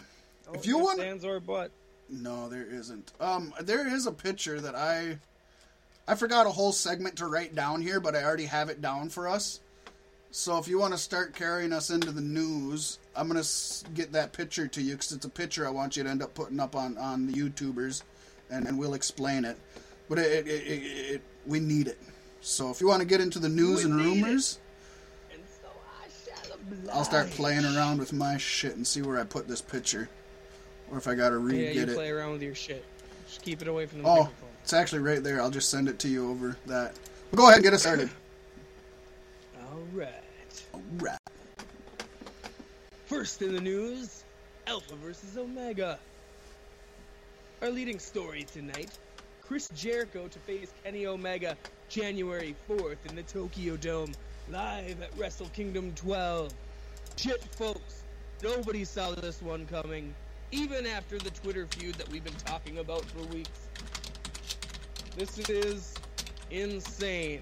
[0.49, 1.71] Oh, If you want- ands, or but
[2.13, 3.11] No, there isn't.
[3.21, 5.19] Um, there is a picture that I,
[6.07, 9.09] I forgot a whole segment to write down here, but I already have it down
[9.09, 9.61] for us.
[10.31, 14.13] So if you want to start carrying us into the news, I'm gonna s- get
[14.13, 16.61] that picture to you because it's a picture I want you to end up putting
[16.61, 18.03] up on on the YouTubers,
[18.51, 19.59] and, and we'll explain it.
[20.09, 20.83] But it, it, it,
[21.15, 21.99] it, we need it.
[22.41, 24.59] So if you want to get into the news and rumors,
[25.33, 25.69] and so
[26.87, 30.09] shall I'll start playing around with my shit and see where I put this picture,
[30.93, 31.95] or if I gotta re Yeah, get you it.
[31.97, 32.85] play around with your shit.
[33.27, 34.49] Just keep it away from the Oh, microphone.
[34.63, 35.41] it's actually right there.
[35.41, 36.95] I'll just send it to you over that.
[37.31, 38.11] But go ahead and get us started.
[39.73, 40.13] All right.
[40.99, 41.19] Right.
[43.07, 44.23] First in the news,
[44.67, 45.99] Alpha versus Omega.
[47.63, 48.91] Our leading story tonight:
[49.41, 51.57] Chris Jericho to face Kenny Omega
[51.89, 54.13] January 4th in the Tokyo Dome,
[54.51, 56.53] live at Wrestle Kingdom 12.
[57.17, 58.03] Shit, folks,
[58.43, 60.15] nobody saw this one coming,
[60.53, 63.69] even after the Twitter feud that we've been talking about for weeks.
[65.17, 65.95] This is
[66.51, 67.41] insane.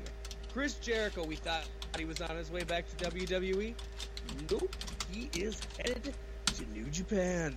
[0.52, 1.68] Chris Jericho, we thought
[1.98, 3.74] he was on his way back to WWE.
[4.50, 4.74] Nope,
[5.12, 6.14] he is headed
[6.46, 7.56] to New Japan.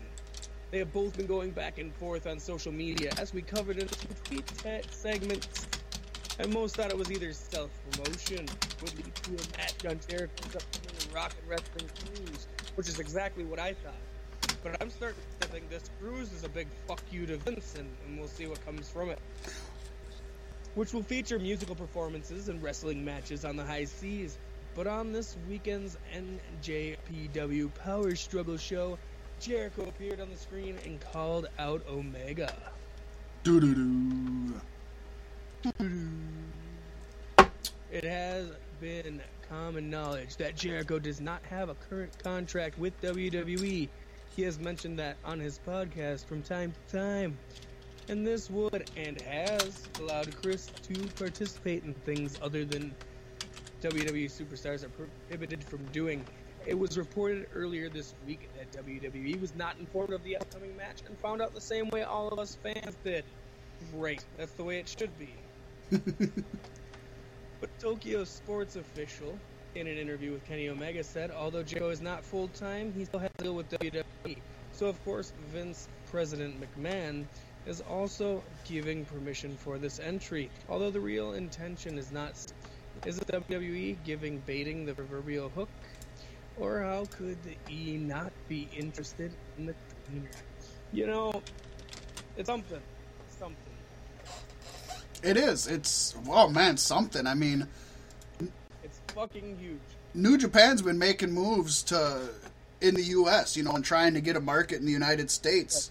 [0.72, 3.88] They have both been going back and forth on social media, as we covered in
[3.88, 5.68] two tweet segments.
[6.40, 8.48] And most thought it was either self promotion
[8.82, 13.44] would lead to a match on Jericho's upcoming Rock and Wrestling Cruise, which is exactly
[13.44, 13.94] what I thought.
[14.64, 18.18] But I'm starting to think this cruise is a big fuck you to Vince, and,
[18.18, 19.20] we'll see what comes from it.
[20.76, 24.38] Which will feature musical performances and wrestling matches on the high seas.
[24.74, 25.98] But on this weekend's
[26.72, 28.98] NJPW Power Struggle show,
[29.40, 32.56] Jericho appeared on the screen and called out Omega.
[33.44, 34.62] Doo doo doo.
[37.92, 38.48] It has
[38.80, 43.90] been common knowledge that Jericho does not have a current contract with WWE.
[44.36, 47.38] He has mentioned that on his podcast from time to time.
[48.10, 52.94] And this would and has allowed Chris to participate in things other than
[53.82, 56.26] WWE superstars are prohibited from doing.
[56.66, 61.02] It was reported earlier this week that WWE was not informed of the upcoming match
[61.08, 63.26] and found out the same way all of us fans did.
[63.92, 65.34] Great, that's the way it should be.
[67.60, 69.38] but Tokyo Sports official,
[69.76, 73.20] in an interview with Kenny Omega, said although Jericho is not full time, he still
[73.20, 74.38] has to deal with WWE.
[74.72, 77.26] So of course, Vince President McMahon
[77.66, 80.50] is also giving permission for this entry.
[80.70, 82.36] Although the real intention is not
[83.06, 85.70] is it WWE giving baiting the proverbial hook?
[86.58, 89.76] Or how could the E not be interested in the?
[90.92, 91.42] You know,
[92.38, 92.80] it's something.
[93.40, 93.58] Something.
[95.24, 95.68] It is.
[95.68, 97.26] It's oh man, something.
[97.26, 97.68] I mean,
[99.14, 99.80] fucking huge.
[100.14, 102.30] New Japan's been making moves to
[102.82, 103.56] in the U.S.
[103.56, 105.90] You know, and trying to get a market in the United States,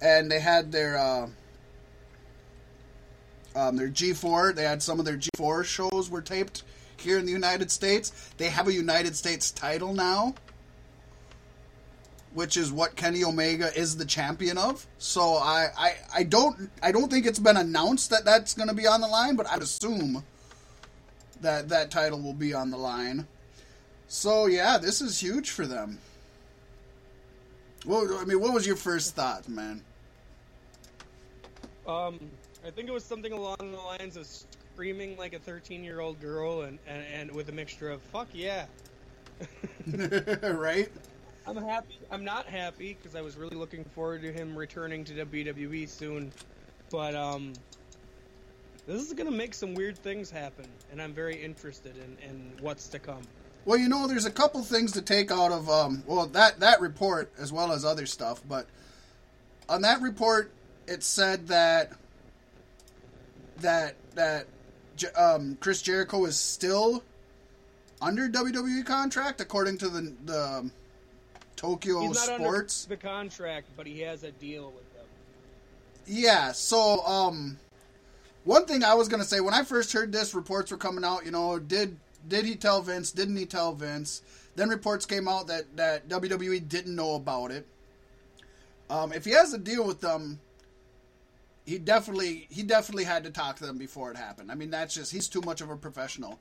[0.00, 1.28] and they had their uh,
[3.56, 4.54] um, their G4.
[4.54, 6.62] They had some of their G4 shows were taped
[6.96, 8.32] here in the United States.
[8.36, 10.34] They have a United States title now,
[12.32, 14.86] which is what Kenny Omega is the champion of.
[14.98, 18.74] So I, I, I don't I don't think it's been announced that that's going to
[18.74, 20.24] be on the line, but I'd assume
[21.44, 23.26] that that title will be on the line.
[24.08, 25.98] So yeah, this is huge for them.
[27.86, 29.82] Well, I mean, what was your first thought, man?
[31.86, 32.18] Um,
[32.66, 36.20] I think it was something along the lines of screaming like a 13 year old
[36.20, 38.66] girl and, and, and with a mixture of fuck yeah.
[40.42, 40.88] right?
[41.46, 41.98] I'm happy.
[42.10, 46.32] I'm not happy because I was really looking forward to him returning to WWE soon.
[46.90, 47.52] But um,
[48.86, 52.88] this is gonna make some weird things happen, and I'm very interested in, in what's
[52.88, 53.22] to come.
[53.64, 56.80] Well, you know, there's a couple things to take out of um, well that that
[56.80, 58.66] report as well as other stuff, but
[59.68, 60.50] on that report
[60.86, 61.92] it said that
[63.58, 64.46] that that
[65.16, 67.02] um, Chris Jericho is still
[68.00, 70.72] under WWE contract according to the the um,
[71.56, 72.84] Tokyo He's not Sports.
[72.84, 75.06] under the contract, but he has a deal with them.
[76.06, 77.58] Yeah, so um
[78.44, 81.24] one thing I was gonna say when I first heard this, reports were coming out,
[81.24, 84.22] you know, did did he tell Vince, didn't he tell Vince?
[84.56, 87.66] Then reports came out that, that WWE didn't know about it.
[88.88, 90.38] Um, if he has a deal with them,
[91.66, 94.52] he definitely he definitely had to talk to them before it happened.
[94.52, 96.38] I mean that's just he's too much of a professional.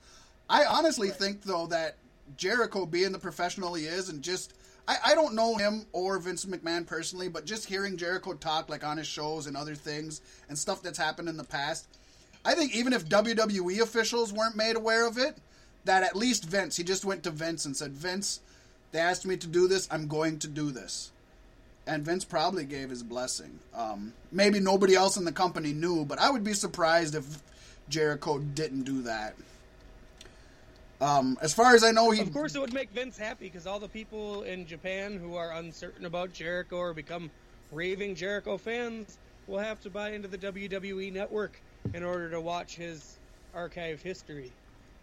[0.49, 1.95] I honestly think though that
[2.35, 4.53] Jericho being the professional he is and just
[4.87, 8.83] I, I don't know him or Vince McMahon personally, but just hearing Jericho talk like
[8.83, 11.87] on his shows and other things and stuff that's happened in the past,
[12.45, 15.37] I think even if WWE officials weren't made aware of it,
[15.85, 18.41] that at least Vince, he just went to Vince and said, Vince,
[18.91, 21.11] they asked me to do this, I'm going to do this.
[21.85, 23.59] And Vince probably gave his blessing.
[23.73, 27.41] Um, maybe nobody else in the company knew, but I would be surprised if
[27.89, 29.35] Jericho didn't do that.
[31.01, 33.67] Um, as far as I know, he Of course, it would make Vince happy because
[33.67, 37.29] all the people in Japan who are uncertain about Jericho or become
[37.71, 41.59] raving Jericho fans will have to buy into the WWE network
[41.93, 43.17] in order to watch his
[43.53, 44.51] archive history.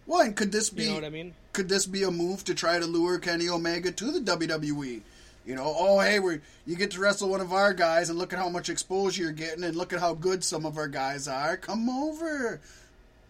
[0.07, 1.33] Well, and could this be You know what I mean?
[1.53, 5.01] could this be a move to try to lure Kenny Omega to the WWE?
[5.45, 8.31] You know, oh hey, we you get to wrestle one of our guys, and look
[8.33, 11.27] at how much exposure you're getting, and look at how good some of our guys
[11.27, 11.57] are.
[11.57, 12.59] Come over.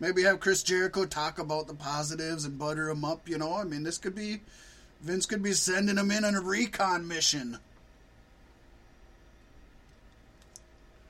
[0.02, 3.30] Maybe have Chris Jericho talk about the positives and butter him up.
[3.30, 4.42] You know, I mean, this could be
[5.02, 7.60] Vince could be sending him in on a recon mission.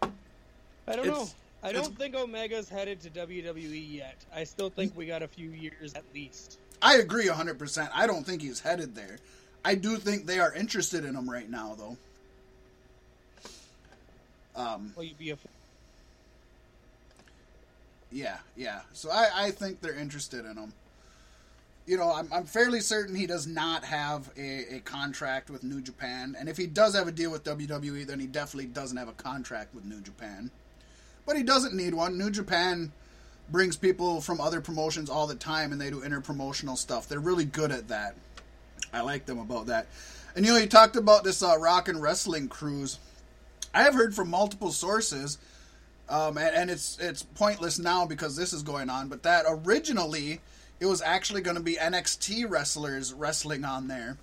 [0.04, 0.08] I
[0.88, 1.30] don't It's- know.
[1.64, 4.18] I don't think Omega's headed to WWE yet.
[4.34, 6.58] I still think we got a few years at least.
[6.82, 7.90] I agree 100%.
[7.94, 9.20] I don't think he's headed there.
[9.64, 11.98] I do think they are interested in him right now, though.
[14.56, 15.38] Um, Will you be a
[18.12, 18.82] Yeah, yeah.
[18.94, 20.74] So I, I think they're interested in him.
[21.86, 25.82] You know, I'm, I'm fairly certain he does not have a, a contract with New
[25.82, 26.36] Japan.
[26.40, 29.14] And if he does have a deal with WWE, then he definitely doesn't have a
[29.14, 30.52] contract with New Japan.
[31.26, 32.18] But he doesn't need one.
[32.18, 32.92] New Japan
[33.50, 37.08] brings people from other promotions all the time and they do interpromotional stuff.
[37.08, 38.16] They're really good at that.
[38.94, 39.88] I like them about that.
[40.36, 43.00] And you know, you talked about this uh, rock and wrestling cruise.
[43.74, 45.38] I have heard from multiple sources
[46.12, 49.08] um, and, and it's it's pointless now because this is going on.
[49.08, 50.42] But that originally
[50.80, 54.18] it was actually going to be NXT wrestlers wrestling on there.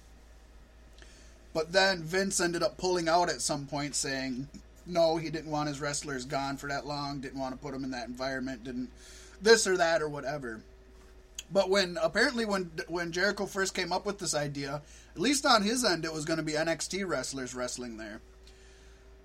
[1.55, 4.49] But then Vince ended up pulling out at some point, saying
[4.87, 7.85] no, he didn't want his wrestlers gone for that long, didn't want to put them
[7.85, 8.91] in that environment, didn't
[9.41, 10.61] this or that or whatever.
[11.51, 14.83] But when apparently when when Jericho first came up with this idea,
[15.15, 18.21] at least on his end, it was going to be NXT wrestlers wrestling there.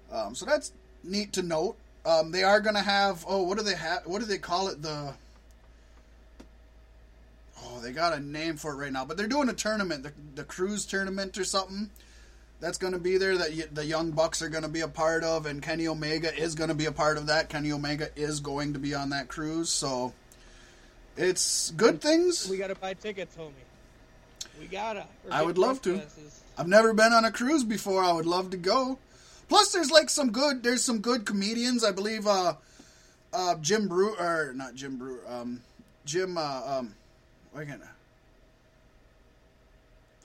[0.09, 0.71] Um, so that's
[1.03, 1.75] neat to note.
[2.05, 4.67] Um, they are going to have oh what do they have what do they call
[4.67, 5.13] it the
[7.63, 10.11] oh they got a name for it right now but they're doing a tournament the,
[10.35, 11.89] the cruise tournament or something
[12.59, 15.23] that's going to be there that the young bucks are going to be a part
[15.23, 18.41] of and kenny omega is going to be a part of that kenny omega is
[18.41, 20.11] going to be on that cruise so
[21.15, 23.51] it's good things We gotta buy tickets, homie.
[24.59, 25.05] We gotta.
[25.31, 26.01] I would love to.
[26.57, 28.03] I've never been on a cruise before.
[28.03, 28.97] I would love to go.
[29.53, 30.63] Plus, there's like some good.
[30.63, 31.83] There's some good comedians.
[31.83, 32.25] I believe.
[32.25, 32.55] Uh,
[33.31, 35.19] uh, Jim Breuer, or not Jim Breuer.
[35.29, 35.61] Um,
[36.05, 36.39] Jim.
[36.39, 36.95] Uh, um,
[37.55, 37.83] I can't.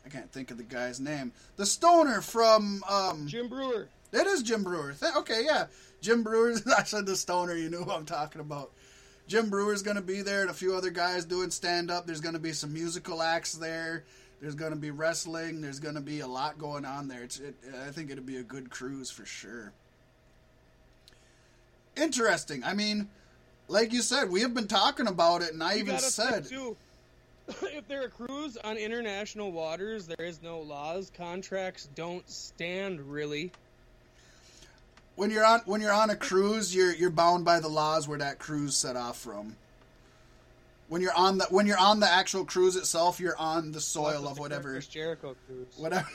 [0.07, 1.33] I can't think of the guy's name.
[1.57, 2.83] The stoner from.
[2.89, 3.89] Um, Jim Breuer.
[4.14, 4.95] it is Jim Breuer.
[5.18, 5.66] Okay, yeah,
[6.01, 6.55] Jim Breuer.
[6.79, 7.55] I said the stoner.
[7.55, 8.70] You knew who I'm talking about.
[9.26, 12.07] Jim Breuer's going to be there, and a few other guys doing stand up.
[12.07, 14.05] There's going to be some musical acts there.
[14.41, 15.61] There's going to be wrestling.
[15.61, 17.22] There's going to be a lot going on there.
[17.24, 19.72] It's, it, I think it'll be a good cruise for sure.
[21.97, 22.62] Interesting.
[22.64, 23.09] I mean,
[23.66, 26.76] like you said, we have been talking about it, and I You even said, too.
[27.49, 31.11] if they're a cruise on international waters, there is no laws.
[31.16, 33.51] Contracts don't stand really.
[35.16, 38.18] when you're on when you're on a cruise, you're you're bound by the laws where
[38.18, 39.57] that cruise set off from.
[40.89, 44.26] When you're on the when you're on the actual cruise itself, you're on the soil
[44.26, 45.74] of whatever Chris Jericho cruise.
[45.76, 46.09] whatever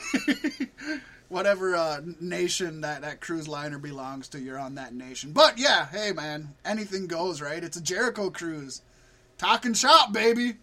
[1.28, 4.40] whatever uh, nation that that cruise liner belongs to.
[4.40, 5.32] You're on that nation.
[5.32, 7.62] But yeah, hey man, anything goes, right?
[7.62, 8.82] It's a Jericho cruise,
[9.38, 10.54] talking shop, baby.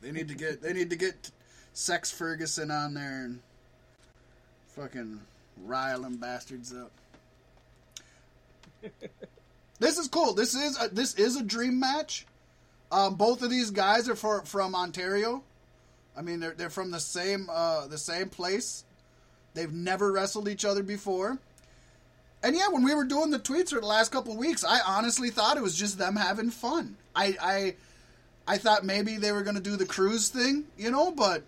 [0.00, 1.30] They need to get they need to get
[1.72, 3.40] Sex Ferguson on there and
[4.68, 5.20] fucking
[5.64, 6.90] rile them bastards up.
[9.78, 10.34] this is cool.
[10.34, 12.26] This is a, this is a dream match.
[12.92, 15.42] Um, both of these guys are for, from Ontario.
[16.16, 18.84] I mean, they're they're from the same uh, the same place.
[19.54, 21.38] They've never wrestled each other before.
[22.42, 24.80] And yeah, when we were doing the tweets for the last couple of weeks, I
[24.86, 26.96] honestly thought it was just them having fun.
[27.16, 27.74] I I,
[28.46, 31.42] I thought maybe they were going to do the cruise thing, you know, but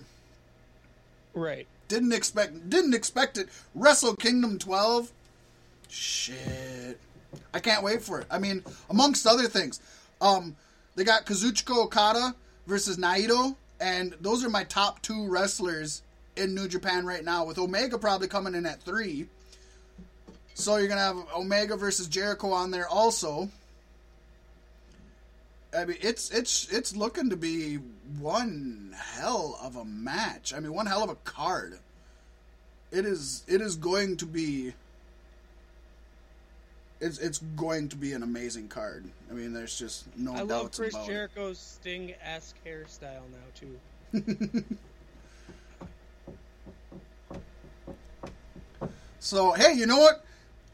[1.35, 1.67] Right.
[1.89, 3.49] didn't expect didn't expect it.
[3.75, 5.13] Wrestle Kingdom 12.
[5.89, 6.99] Shit.
[7.53, 8.27] I can't wait for it.
[8.31, 9.81] I mean, amongst other things,
[10.21, 10.57] um,
[10.95, 12.35] they got Kazuchika Okada
[12.67, 16.03] versus Naito, and those are my top two wrestlers
[16.37, 19.27] in New Japan right now, with Omega probably coming in at three.
[20.55, 23.49] So you're gonna have Omega versus Jericho on there also.
[25.77, 27.77] I mean, it's it's it's looking to be
[28.21, 30.55] one hell of a match.
[30.55, 31.79] I mean, one hell of a card.
[32.93, 34.75] It is it is going to be.
[37.01, 39.05] It's it's going to be an amazing card.
[39.31, 44.65] I mean, there's just no I love Chris Jericho's Sting esque hairstyle now too.
[49.25, 50.23] So hey, you know what?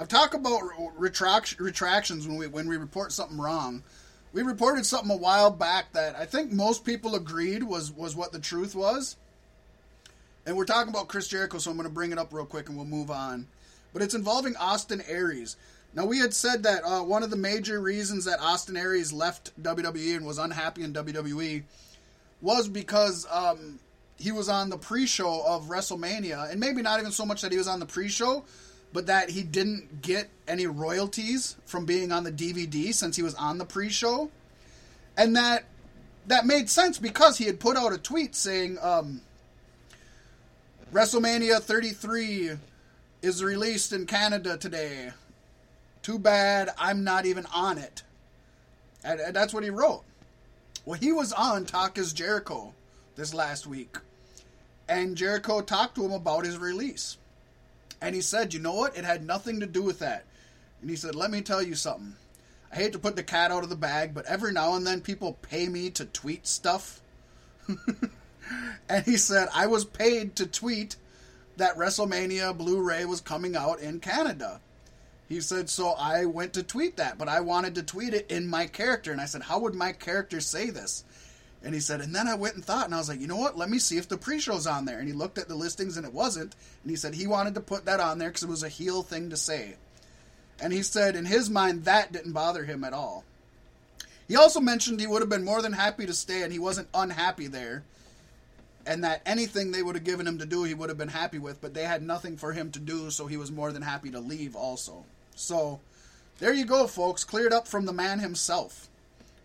[0.01, 0.61] I've talked about
[0.97, 3.85] retract, retractions when we when we report something wrong.
[4.33, 8.33] We reported something a while back that I think most people agreed was was what
[8.33, 9.17] the truth was.
[10.45, 12.69] And we're talking about Chris Jericho, so I'm going to bring it up real quick
[12.69, 13.47] and we'll move on.
[13.93, 15.57] But it's involving Austin Aries.
[15.95, 19.61] Now, we had said that uh, one of the major reasons that Austin Aries left
[19.61, 21.65] WWE and was unhappy in WWE
[22.41, 23.81] was because um,
[24.17, 26.51] he was on the pre show of WrestleMania.
[26.51, 28.45] And maybe not even so much that he was on the pre show,
[28.93, 33.35] but that he didn't get any royalties from being on the DVD since he was
[33.35, 34.31] on the pre show.
[35.17, 35.65] And that
[36.27, 39.23] that made sense because he had put out a tweet saying, um,
[40.93, 42.53] WrestleMania 33
[43.23, 45.11] is released in Canada today.
[46.03, 48.03] Too bad I'm not even on it.
[49.05, 50.03] And, and that's what he wrote.
[50.85, 52.75] Well, he was on Talk is Jericho
[53.17, 53.97] this last week.
[54.89, 57.17] And Jericho talked to him about his release.
[58.01, 58.97] And he said, you know what?
[58.97, 60.25] It had nothing to do with that.
[60.81, 62.15] And he said, let me tell you something.
[62.73, 65.01] I hate to put the cat out of the bag, but every now and then
[65.01, 67.01] people pay me to tweet stuff.
[68.89, 70.97] and he said, I was paid to tweet
[71.57, 74.61] that WrestleMania Blu ray was coming out in Canada.
[75.31, 78.49] He said, so I went to tweet that, but I wanted to tweet it in
[78.49, 79.13] my character.
[79.13, 81.05] And I said, how would my character say this?
[81.63, 83.37] And he said, and then I went and thought, and I was like, you know
[83.37, 83.57] what?
[83.57, 84.99] Let me see if the pre-show's on there.
[84.99, 86.57] And he looked at the listings, and it wasn't.
[86.83, 89.05] And he said he wanted to put that on there because it was a heel
[89.05, 89.77] thing to say.
[90.61, 93.25] And he said, in his mind, that didn't bother him at all.
[94.27, 96.89] He also mentioned he would have been more than happy to stay, and he wasn't
[96.93, 97.85] unhappy there.
[98.85, 101.39] And that anything they would have given him to do, he would have been happy
[101.39, 104.11] with, but they had nothing for him to do, so he was more than happy
[104.11, 105.05] to leave also.
[105.41, 105.81] So,
[106.39, 107.25] there you go, folks.
[107.25, 108.89] Cleared up from the man himself.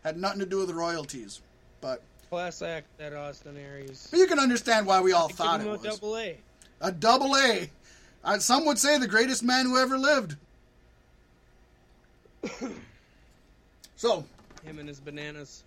[0.04, 1.40] Had nothing to do with the royalties.
[1.80, 4.08] But, Class act at Austin Aries.
[4.12, 6.38] but you can understand why we all thought him it a was double A.
[6.82, 7.70] a double A.
[8.26, 10.36] Uh, some would say the greatest man who ever lived.
[13.96, 14.26] so
[14.66, 15.64] Him and his bananas.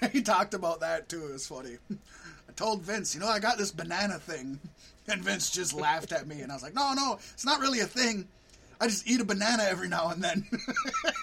[0.12, 1.26] he talked about that too.
[1.26, 1.78] It was funny.
[1.90, 4.58] I told Vince, you know, I got this banana thing,
[5.08, 7.80] and Vince just laughed at me, and I was like, no, no, it's not really
[7.80, 8.28] a thing.
[8.82, 10.44] I just eat a banana every now and then.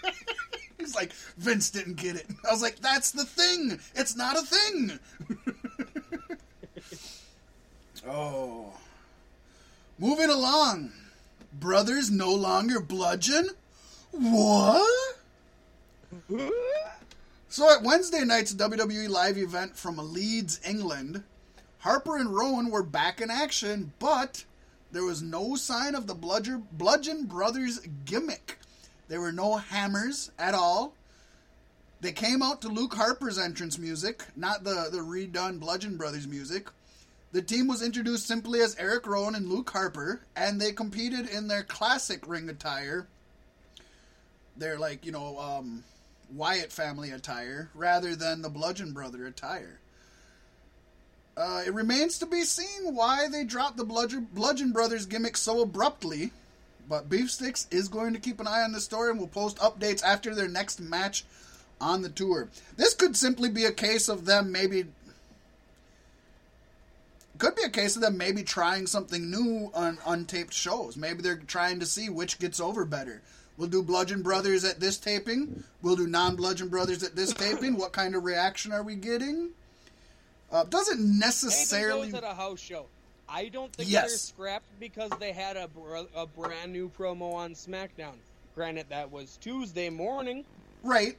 [0.80, 2.26] He's like, Vince didn't get it.
[2.47, 3.82] I was like, that's the thing.
[3.95, 4.99] It's not a thing.
[8.07, 8.72] oh.
[9.97, 10.93] Moving along.
[11.51, 13.49] Brothers no longer bludgeon?
[14.12, 15.18] What?
[17.49, 21.24] So at Wednesday night's WWE live event from Leeds, England,
[21.80, 24.45] Harper and Rowan were back in action, but
[24.91, 28.57] there was no sign of the Bludger, Bludgeon Brothers gimmick.
[29.07, 30.93] There were no hammers at all.
[32.01, 36.69] They came out to Luke Harper's entrance music, not the, the redone Bludgeon Brothers music.
[37.31, 41.47] The team was introduced simply as Eric Rowan and Luke Harper, and they competed in
[41.47, 43.07] their classic ring attire.
[44.57, 45.83] Their, like, you know, um,
[46.33, 49.79] Wyatt family attire rather than the Bludgeon Brother attire.
[51.39, 56.31] Uh, it remains to be seen why they dropped the Bludgeon, Brothers gimmick so abruptly,
[56.89, 60.03] but Beefsticks is going to keep an eye on the story and will post updates
[60.03, 61.23] after their next match
[61.79, 62.49] on the tour.
[62.75, 64.87] This could simply be a case of them maybe.
[67.37, 70.97] Could be a case of them maybe trying something new on untaped shows.
[70.97, 73.21] Maybe they're trying to see which gets over better.
[73.55, 75.63] We'll do Bludgeon Brothers at this taping.
[75.81, 77.77] We'll do non Bludgeon Brothers at this taping.
[77.77, 79.51] What kind of reaction are we getting?
[80.51, 82.07] Uh, doesn't Anything necessarily.
[82.11, 82.87] goes at a house show.
[83.27, 84.09] I don't think Yes.
[84.09, 88.15] they're scrapped because they had a, br- a brand new promo on SmackDown.
[88.55, 90.43] Granted, that was Tuesday morning,
[90.83, 91.17] Right,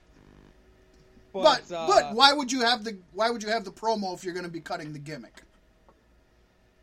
[1.33, 4.15] but but uh, but why would you have the why would you have the promo
[4.15, 5.43] if you're going to be cutting the gimmick?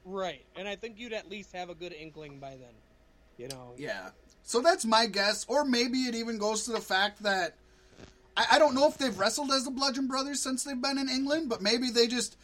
[0.05, 2.73] right, and I think you'd at least have a good inkling by then.
[3.37, 4.09] You know, Yeah.
[4.43, 7.53] So that's my guess, or maybe it even goes to the fact that
[8.37, 11.09] I, I don't know if they've wrestled as the Bludgeon Brothers since they've been in
[11.09, 12.37] England, but maybe they just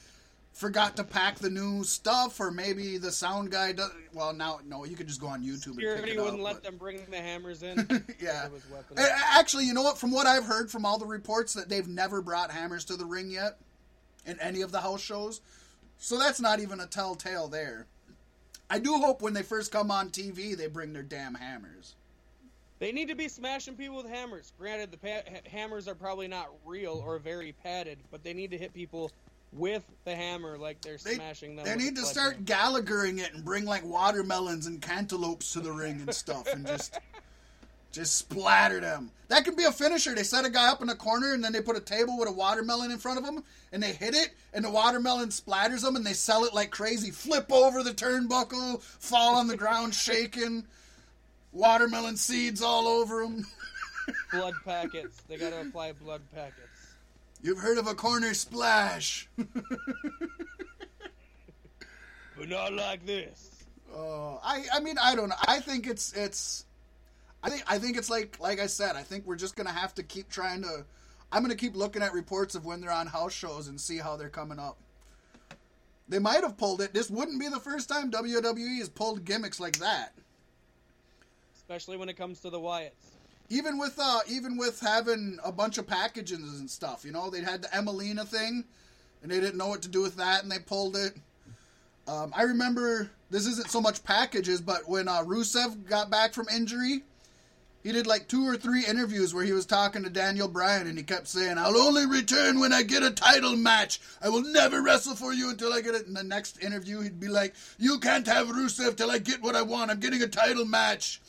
[0.52, 3.92] forgot to pack the new stuff, or maybe the sound guy does.
[4.14, 6.56] Well, now no, you could just go on YouTube and pick security it wouldn't let
[6.56, 8.06] but- them bring the hammers in.
[8.20, 8.50] yeah.
[8.98, 9.98] Actually, you know what?
[9.98, 13.06] From what I've heard from all the reports, that they've never brought hammers to the
[13.06, 13.58] ring yet
[14.26, 15.42] in any of the house shows.
[16.00, 17.86] So that's not even a telltale there.
[18.70, 21.96] I do hope when they first come on TV, they bring their damn hammers.
[22.84, 24.52] They need to be smashing people with hammers.
[24.60, 28.58] Granted, the pa- hammers are probably not real or very padded, but they need to
[28.58, 29.10] hit people
[29.54, 31.64] with the hammer like they're They, smashing them.
[31.64, 36.02] they need to start Gallaghering it and bring like watermelons and cantaloupes to the ring
[36.02, 37.00] and stuff and just
[37.94, 39.12] just splatter them.
[39.30, 40.14] That could be a finisher.
[40.14, 42.28] They set a guy up in a corner and then they put a table with
[42.28, 45.96] a watermelon in front of him and they hit it and the watermelon splatters them
[45.96, 47.12] and they sell it like crazy.
[47.12, 50.66] Flip over the turnbuckle, fall on the ground shaking,
[51.54, 53.46] watermelon seeds all over them.
[54.32, 55.22] blood packets.
[55.30, 56.96] They gotta apply blood packets.
[57.42, 59.30] You've heard of a corner splash.
[62.38, 63.64] But not like this.
[63.96, 65.36] Uh, I I mean I don't know.
[65.48, 66.66] I think it's it's
[67.44, 68.96] I think I think it's like like I said.
[68.96, 70.86] I think we're just gonna have to keep trying to.
[71.32, 74.18] I'm gonna keep looking at reports of when they're on house shows and see how
[74.18, 74.78] they're coming up.
[76.10, 76.94] They might have pulled it.
[76.94, 80.14] This wouldn't be the first time WWE has pulled gimmicks like that.
[81.64, 82.92] Especially when it comes to the Wyatts.
[83.50, 87.42] Even with uh, even with having a bunch of packages and stuff, you know, they
[87.42, 88.66] had the Emelina thing,
[89.22, 91.14] and they didn't know what to do with that, and they pulled it.
[92.08, 96.48] Um, I remember this isn't so much packages, but when uh, Rusev got back from
[96.50, 97.04] injury,
[97.82, 100.98] he did like two or three interviews where he was talking to Daniel Bryan, and
[100.98, 104.02] he kept saying, "I'll only return when I get a title match.
[104.22, 107.20] I will never wrestle for you until I get it." In the next interview, he'd
[107.20, 109.92] be like, "You can't have Rusev till I get what I want.
[109.92, 111.22] I'm getting a title match."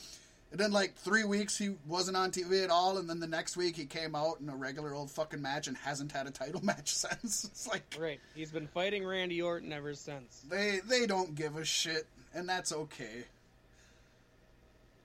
[0.54, 3.56] And then like three weeks he wasn't on TV at all, and then the next
[3.56, 6.60] week he came out in a regular old fucking match and hasn't had a title
[6.64, 7.42] match since.
[7.42, 8.20] It's like Right.
[8.36, 10.42] He's been fighting Randy Orton ever since.
[10.48, 13.24] they they don't give a shit, and that's okay.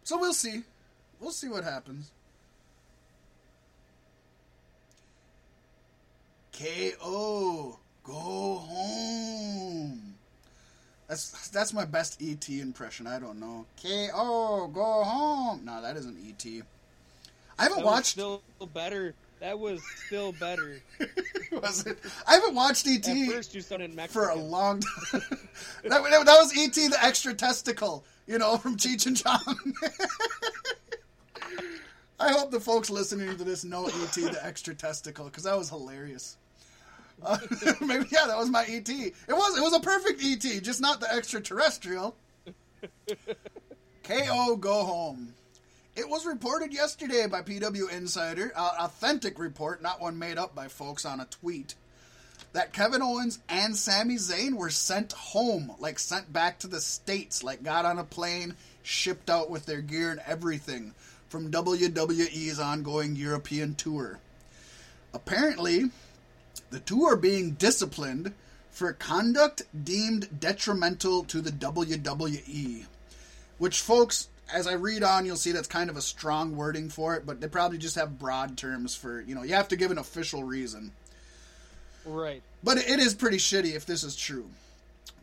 [0.04, 0.62] So we'll see.
[1.20, 2.12] We'll see what happens.
[6.54, 10.14] KO, go home.
[11.10, 13.08] That's that's my best ET impression.
[13.08, 13.66] I don't know.
[13.82, 15.62] KO, go home.
[15.66, 16.46] No, that isn't ET.
[17.58, 18.06] I haven't That was watched.
[18.08, 18.42] still
[18.74, 19.16] better.
[19.40, 20.80] That was still better.
[21.52, 21.98] was it?
[22.28, 24.22] I haven't watched ET At first, you sounded Mexican.
[24.24, 25.22] for a long time.
[25.84, 29.74] that, that, that was ET the extra testicle, you know, from Cheech and Chong.
[32.20, 35.70] I hope the folks listening to this know ET the extra testicle because that was
[35.70, 36.36] hilarious.
[37.24, 37.38] Uh,
[37.82, 38.90] maybe yeah, that was my ET.
[38.90, 42.16] It was it was a perfect ET, just not the extraterrestrial.
[44.04, 45.34] KO go home.
[45.96, 51.04] It was reported yesterday by PW Insider, authentic report, not one made up by folks
[51.04, 51.76] on a tweet,
[52.54, 57.44] that Kevin Owens and Sami Zayn were sent home, like sent back to the States,
[57.44, 60.94] like got on a plane, shipped out with their gear and everything
[61.28, 64.20] from WWE's ongoing European tour.
[65.14, 65.92] Apparently,
[66.70, 68.34] the two are being disciplined
[68.72, 72.86] for conduct deemed detrimental to the WWE.
[73.58, 77.16] Which, folks, as I read on, you'll see that's kind of a strong wording for
[77.16, 79.92] it, but they probably just have broad terms for, you know, you have to give
[79.92, 80.92] an official reason.
[82.06, 82.42] Right.
[82.64, 84.50] But it is pretty shitty if this is true.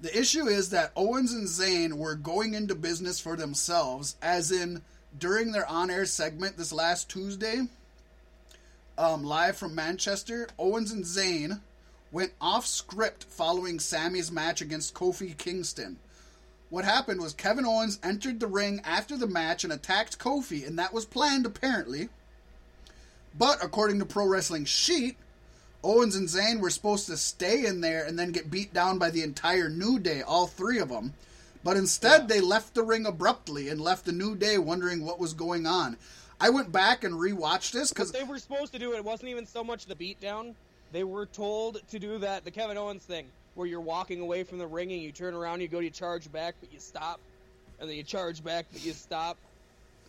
[0.03, 4.83] The issue is that Owens and Zayn were going into business for themselves, as in
[5.19, 7.63] during their on air segment this last Tuesday,
[8.99, 11.61] um, live from Manchester, Owens and Zayn
[12.13, 15.99] went off script following Sami's match against Kofi Kingston.
[16.71, 20.79] What happened was Kevin Owens entered the ring after the match and attacked Kofi, and
[20.79, 22.09] that was planned apparently.
[23.39, 25.17] But according to Pro Wrestling Sheet,
[25.85, 29.11] Owens and Zayn were supposed to stay in there and then get beat down by
[29.11, 31.15] the entire New Day, all three of them.
[31.63, 32.27] But instead, Yeah.
[32.27, 35.97] they left the ring abruptly and left the New Day wondering what was going on.
[36.41, 39.31] I went back and rewatched this because they were supposed to do, it It wasn't
[39.31, 40.55] even so much the beatdown.
[40.93, 44.59] They were told to do that, the Kevin Owens thing, where you're walking away from
[44.59, 47.21] the ring and you turn around, you go to charge back, but you stop,
[47.81, 49.37] and then you charge back, but you stop.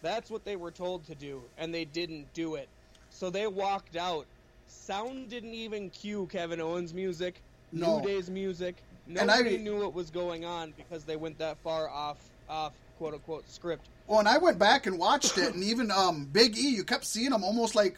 [0.01, 2.67] That's what they were told to do, and they didn't do it.
[3.09, 4.25] So they walked out.
[4.67, 7.99] Sound didn't even cue Kevin Owens' music, No.
[7.99, 8.75] New Day's music.
[9.07, 12.17] And I- Nobody knew what was going on because they went that far off,
[12.49, 13.87] off quote unquote script.
[14.07, 17.05] Well, and I went back and watched it, and even um, Big E, you kept
[17.05, 17.97] seeing him almost like,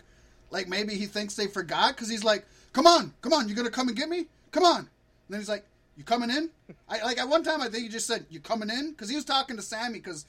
[0.49, 3.69] like maybe he thinks they forgot because he's like, "Come on, come on, you gonna
[3.69, 4.25] come and get me?
[4.51, 4.87] Come on!" And
[5.29, 5.65] then he's like,
[5.97, 6.49] "You coming in?"
[6.89, 9.15] I like at one time I think he just said, "You coming in?" Because he
[9.15, 10.25] was talking to Sami because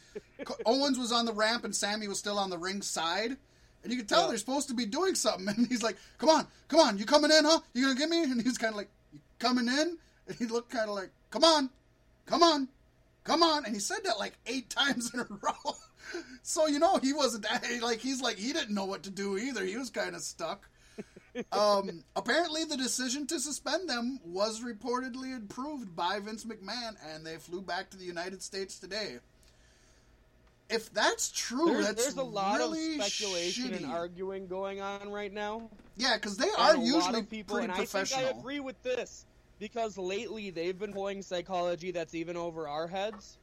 [0.66, 3.37] Owens was on the ramp and Sami was still on the ring side,
[3.83, 4.29] and you could tell Yeah.
[4.29, 5.49] they're supposed to be doing something.
[5.57, 7.61] And he's like, "Come on, come on, you coming in, huh?
[7.73, 9.97] You gonna get me?" And he's kind of like, "You coming in?"
[10.29, 11.71] And he looked kind of like, "Come on,
[12.27, 12.68] come on."
[13.25, 13.64] Come on.
[13.64, 15.75] And he said that like eight times in a row.
[16.43, 17.47] So you know he wasn't
[17.83, 19.64] like he's like he didn't know what to do either.
[19.64, 20.68] He was kind of stuck.
[21.53, 27.37] Um apparently the decision to suspend them was reportedly approved by vince mcmahon and they
[27.37, 29.18] flew back to the united states today.
[30.68, 33.77] If that's true There's, that's there's a lot really of speculation shitty.
[33.77, 35.71] and arguing going on right now.
[35.97, 39.25] yeah because they are usually people, pretty and professional I think I agree with this
[39.61, 43.38] because lately they've been playing psychology that's even over our heads,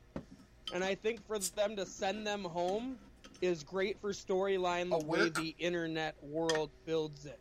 [0.74, 2.98] and I think for them to send them home
[3.40, 7.40] is great for storyline the way the internet world builds it.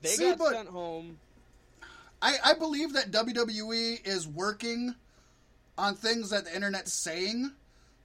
[0.00, 1.18] They See, got sent home.
[2.22, 4.94] I, I believe that WWE is working
[5.76, 7.52] on things that the internet's saying,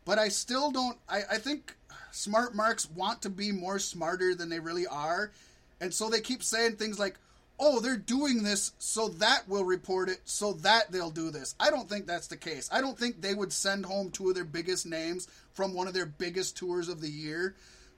[0.06, 0.98] but I still don't.
[1.08, 1.76] I, I think
[2.12, 5.32] smart marks want to be more smarter than they really are,
[5.80, 7.18] and so they keep saying things like,
[7.66, 11.70] "Oh, they're doing this, so that will report it, so that they'll do this." I
[11.70, 12.70] don't think that's the case.
[12.72, 15.94] I don't think they would send home two of their biggest names from one of
[15.94, 17.56] their biggest tours of the year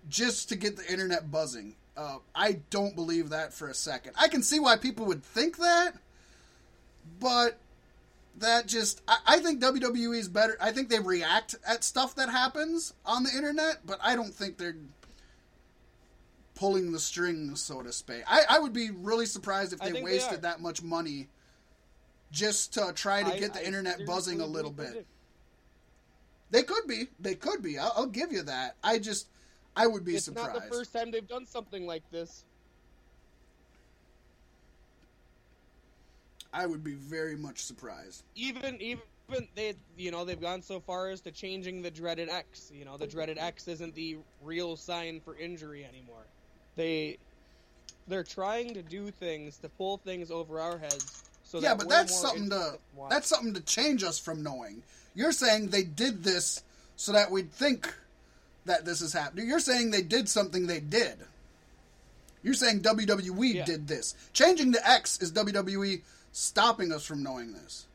[0.07, 1.75] just to get the internet buzzing.
[1.97, 4.13] Uh, I don't believe that for a second.
[4.17, 5.95] I can see why people would think that,
[7.19, 7.57] but
[8.39, 10.57] that just I, I think WWE is better.
[10.61, 14.57] I think they react at stuff that happens on the internet, but I don't think
[14.57, 14.75] they're
[16.55, 18.23] pulling the strings, so to speak.
[18.27, 21.27] I, I would be really surprised if they think they wasted that much money
[22.31, 25.05] just to try to I- get the I internet buzzing a little bit.
[26.51, 27.07] They could be.
[27.19, 27.77] They could be.
[27.77, 28.75] I'll, I'll give you that.
[28.83, 29.27] I just
[29.75, 30.53] I would be It's surprised.
[30.53, 32.45] not the first time they've done something like this.
[36.53, 38.23] I would be very much surprised.
[38.35, 39.01] even even
[39.55, 42.71] they you know they've gone so far as to changing the dreaded X.
[42.73, 46.23] You know the dreaded X isn't the real sign for injury anymore.
[46.75, 47.17] They
[48.07, 51.23] they're trying to do things to pull things over our heads.
[51.43, 53.09] So yeah, that but that's something to interested in watching.
[53.09, 54.83] that's something to change us from knowing.
[55.15, 56.61] You're saying they did this
[56.97, 57.93] so that we'd think
[58.65, 59.47] that this is happening.
[59.47, 61.17] You're saying they did something they did.
[62.43, 63.65] You're saying WWE Yeah.
[63.65, 64.13] did this.
[64.33, 66.01] Changing the X is WWE
[66.31, 67.85] stopping us from knowing this.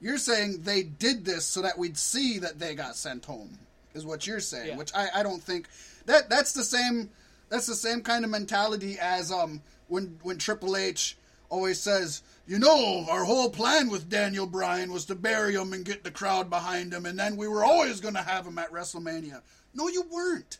[0.00, 3.58] You're saying they did this so that we'd see that they got sent home.
[3.94, 4.76] Is what you're saying, Yeah.
[4.76, 5.68] which I, I don't think
[6.06, 7.10] that that's the same
[7.48, 11.16] that's the same kind of mentality as um when when Triple H
[11.48, 15.84] always says, you know, our whole plan with Daniel Bryan was to bury him and
[15.84, 18.72] get the crowd behind him, and then we were always going to have him at
[18.72, 19.40] WrestleMania.
[19.72, 20.58] No, you weren't.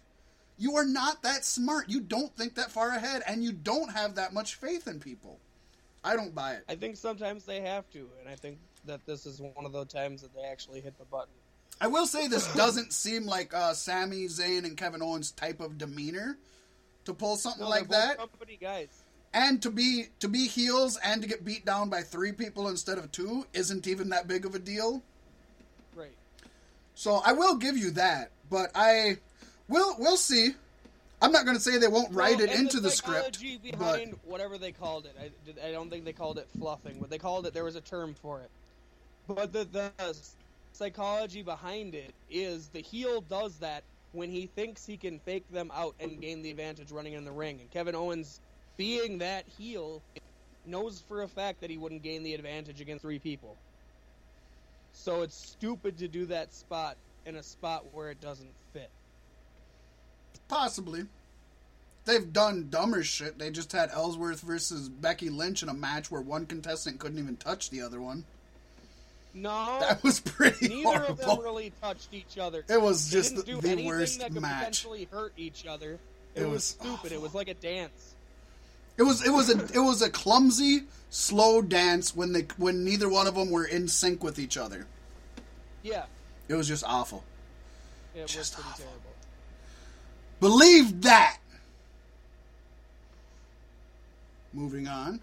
[0.57, 1.89] You are not that smart.
[1.89, 5.41] You don't think that far ahead, and you don't have that much faith in people.
[6.05, 6.65] I don't buy it.
[6.69, 9.89] I think sometimes they have to, and I think that this is one of those
[9.89, 11.33] times that they actually hit the button.
[11.81, 15.77] I will say this doesn't seem like uh, Sami Zayn and Kevin Owens type of
[15.77, 16.39] demeanor
[17.05, 18.89] to pull something No, like that, company guys.
[19.33, 22.99] and to be to be heels and to get beat down by three people instead
[22.99, 25.03] of two isn't even that big of a deal.
[25.97, 26.15] Right.
[26.95, 29.19] So I will give you that, but I
[29.69, 30.51] will we'll see.
[31.23, 33.79] I'm not going to say they won't write Well, it into the, script, psychology but
[33.79, 35.17] behind whatever they called it.
[35.19, 37.55] I, I don't think they called it fluffing, but they called it.
[37.55, 38.51] There was a term for it.
[39.27, 39.93] But the the
[40.73, 43.85] psychology behind it is the heel does that
[44.15, 47.33] when he thinks he can fake them out and gain the advantage running in the
[47.33, 47.61] ring.
[47.61, 48.41] And Kevin Owens,
[48.77, 50.01] being that heel,
[50.67, 53.57] knows for a fact that he wouldn't gain the advantage against three people.
[54.93, 56.97] So it's stupid to do that spot
[57.27, 58.91] in a spot where it doesn't fit.
[60.49, 61.07] possibly.
[62.05, 63.39] They've done dumber shit.
[63.39, 67.37] They just had Ellsworth versus Becky Lynch in a match where one contestant couldn't even
[67.37, 68.25] touch the other one.
[69.37, 72.65] No, That was pretty Neither of them really touched each other.
[72.69, 74.59] It was They just the, do the anything worst that could match.
[74.61, 75.99] potentially hurt each other.
[76.37, 77.13] It It, was, was stupid.
[77.13, 78.15] It was like a dance.
[78.97, 83.09] It was it was a it was a clumsy, slow dance when they when neither
[83.09, 84.87] one of them were in sync with each other.
[85.83, 86.05] Yeah,
[86.47, 87.25] It was just awful.
[88.15, 88.85] it was Just pretty awful.
[88.85, 89.11] terrible.
[90.39, 91.39] Believe that.
[94.53, 95.21] Moving on.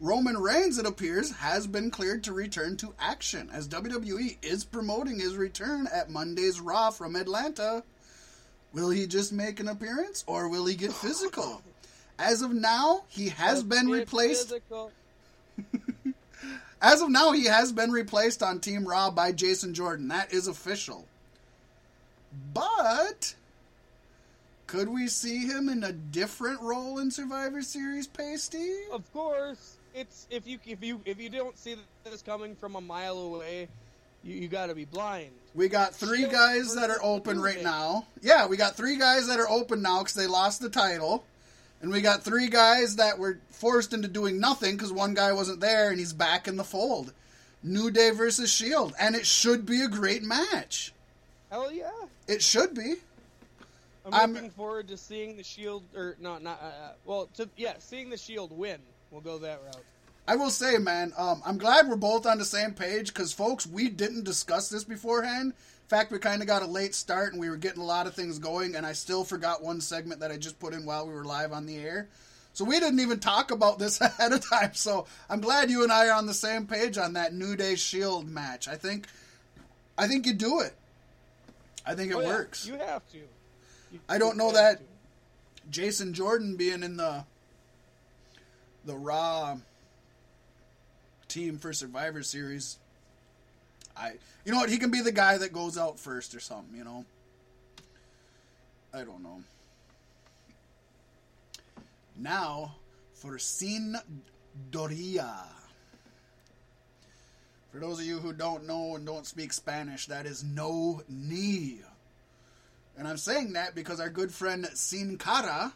[0.00, 5.18] Roman Reigns, it appears, has been cleared to return to action as WWE is promoting
[5.18, 7.82] his return at Monday's Raw from Atlanta.
[8.72, 11.62] Will he just make an appearance or will he get physical?
[12.18, 14.52] As of now, he has Let's been replaced.
[16.82, 20.08] As of now, he has been replaced on Team Raw by Jason Jordan.
[20.08, 21.06] That is official.
[22.52, 23.34] But
[24.66, 28.74] could we see him in a different role in Survivor Series, Pasty?
[28.92, 32.80] Of course, it's if you if you if you don't see this coming from a
[32.80, 33.68] mile away,
[34.22, 35.30] you, you got to be blind.
[35.54, 38.06] We got three guys that are open right now.
[38.22, 41.24] Yeah, we got three guys that are open now because they lost the title.
[41.80, 45.60] And we got three guys that were forced into doing nothing because one guy wasn't
[45.60, 47.12] there and he's back in the fold.
[47.62, 48.94] New Day versus Shield.
[48.98, 50.92] And it should be a great match.
[51.50, 51.90] Hell yeah!
[52.26, 52.94] It should be.
[54.04, 57.74] I'm, I'm- looking forward to seeing the Shield or not not uh, well to yeah
[57.78, 58.78] seeing the Shield win.
[59.10, 59.82] We'll go that route.
[60.26, 63.66] I will say, man, um, I'm glad we're both on the same page because, folks,
[63.66, 65.52] we didn't discuss this beforehand.
[65.54, 68.06] In fact, we kind of got a late start and we were getting a lot
[68.06, 71.06] of things going, and I still forgot one segment that I just put in while
[71.06, 72.08] we were live on the air.
[72.52, 74.74] So we didn't even talk about this ahead of time.
[74.74, 77.74] So I'm glad you and I are on the same page on that New Day
[77.76, 78.68] Shield match.
[78.68, 79.06] I think,
[79.96, 80.74] I think you do it.
[81.86, 82.66] I think it Oh, yeah, works.
[82.66, 83.16] You have to.
[83.16, 84.84] You- I don't know that- to.
[85.70, 87.24] Jason Jordan being in the
[88.88, 89.58] the Raw
[91.28, 92.78] team for Survivor Series.
[93.94, 94.12] I
[94.44, 96.84] you know what he can be the guy that goes out first or something, you
[96.84, 97.04] know.
[98.94, 99.42] I don't know.
[102.16, 102.76] Now
[103.12, 103.96] for Sin
[104.70, 105.34] Doria.
[107.70, 111.80] For those of you who don't know and don't speak Spanish, that is no knee.
[112.96, 115.74] And I'm saying that because our good friend Sin Cara,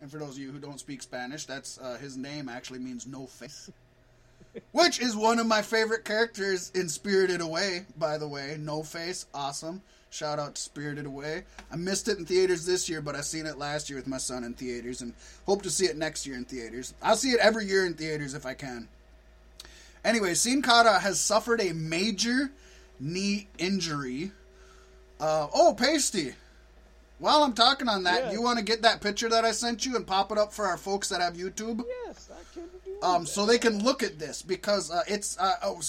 [0.00, 3.06] and for those of you who don't speak Spanish, that's uh, his name actually means
[3.06, 3.70] no face.
[4.72, 8.56] Which is one of my favorite characters in Spirited Away, by the way.
[8.58, 9.82] No Face, awesome.
[10.10, 11.44] Shout out to Spirited Away.
[11.70, 14.18] I missed it in theaters this year, but I seen it last year with my
[14.18, 15.14] son in theaters, and
[15.46, 16.94] hope to see it next year in theaters.
[17.00, 18.88] I'll see it every year in theaters if I can.
[20.04, 22.50] Anyway, Sin has suffered a major
[22.98, 24.32] knee injury.
[25.20, 26.34] Uh, oh, Pasty.
[27.20, 28.32] While I'm talking on that, Yeah.
[28.32, 30.66] you want to get that picture that I sent you and pop it up for
[30.66, 31.84] our folks that have YouTube?
[32.06, 33.28] Yes, I can do um, that.
[33.28, 35.80] so they can look at this because uh, it's uh, oh,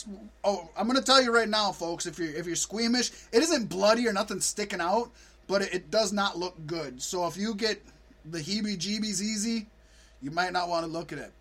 [0.43, 2.05] oh I'm gonna tell you right now, folks.
[2.05, 5.09] If you're if you're squeamish, it isn't bloody or nothing sticking out,
[5.47, 7.01] but it, it does not look good.
[7.01, 7.81] So if you get
[8.25, 9.67] the heebie-jeebies easy,
[10.21, 11.31] you might not want to look at it.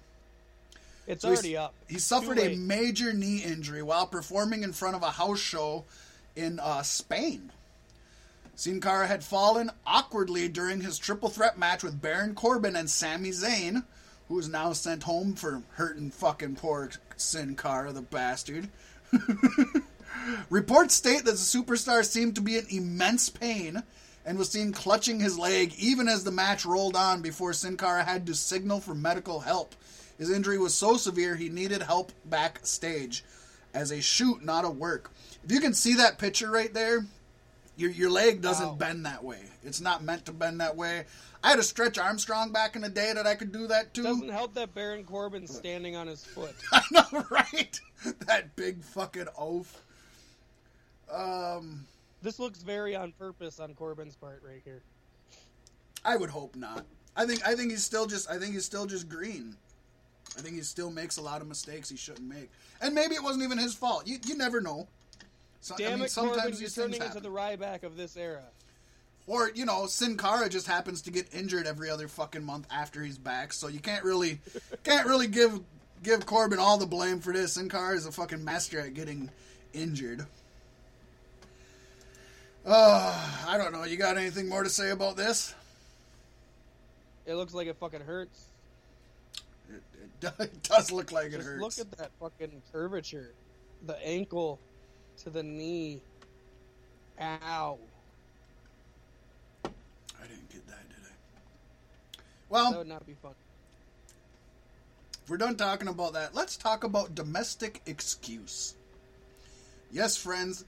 [1.08, 1.74] It's So already up.
[1.88, 5.84] He suffered a major knee injury while performing in front of a house show
[6.36, 7.50] in uh, Spain.
[8.60, 13.30] Sin Cara had fallen awkwardly during his triple threat match with Baron Corbin and Sami
[13.30, 13.84] Zayn,
[14.28, 18.68] who is now sent home for hurting fucking poor Sin Cara, the bastard.
[20.50, 23.82] Reports state that the superstar seemed to be in immense pain
[24.26, 28.04] and was seen clutching his leg even as the match rolled on before Sin Cara
[28.04, 29.74] had to signal for medical help.
[30.18, 33.24] His injury was so severe he needed help backstage
[33.72, 35.10] as a shoot, not a work.
[35.42, 37.06] If you can see that picture right there,
[37.80, 38.74] Your your leg doesn't Wow.
[38.74, 39.40] bend that way.
[39.62, 41.06] It's not meant to bend that way.
[41.42, 44.02] I had a stretch Armstrong back in the day that I could do that too.
[44.02, 46.54] Doesn't help that Baron Corbin standing on his foot.
[46.72, 47.80] I know, right?
[48.26, 49.80] that big fucking oaf.
[51.10, 51.86] Um,
[52.20, 54.82] This looks very on purpose on Corbin's part right here.
[56.04, 56.84] I would hope not.
[57.16, 59.56] I think I think he's still just I think he's still just green.
[60.36, 62.50] I think he still makes a lot of mistakes he shouldn't make,
[62.82, 64.06] and maybe it wasn't even his fault.
[64.06, 64.86] You you never know.
[65.60, 68.44] So, Damn I mean, it, sometimes Corbin, you're turning into the Ryback of this era.
[69.26, 73.02] Or you know, Sin Cara just happens to get injured every other fucking month after
[73.02, 74.40] he's back, so you can't really
[74.84, 75.60] can't really give
[76.02, 77.52] give Corbin all the blame for this.
[77.54, 79.30] Sin Cara is a fucking master at getting
[79.72, 80.26] injured.
[82.64, 83.84] Uh, I don't know.
[83.84, 85.54] You got anything more to say about this?
[87.26, 88.44] It looks like it fucking hurts.
[89.68, 91.60] It, it, do- it does look like it Just hurts.
[91.60, 93.32] look at that fucking curvature.
[93.86, 94.58] The ankle
[95.24, 96.00] to the knee.
[97.20, 97.78] Ow.
[99.64, 101.10] I didn't get that, did I?
[102.16, 103.34] That Well, would not be fun.
[105.22, 108.74] if we're done talking about that, let's talk about domestic excuse.
[109.92, 110.64] Yes, friends,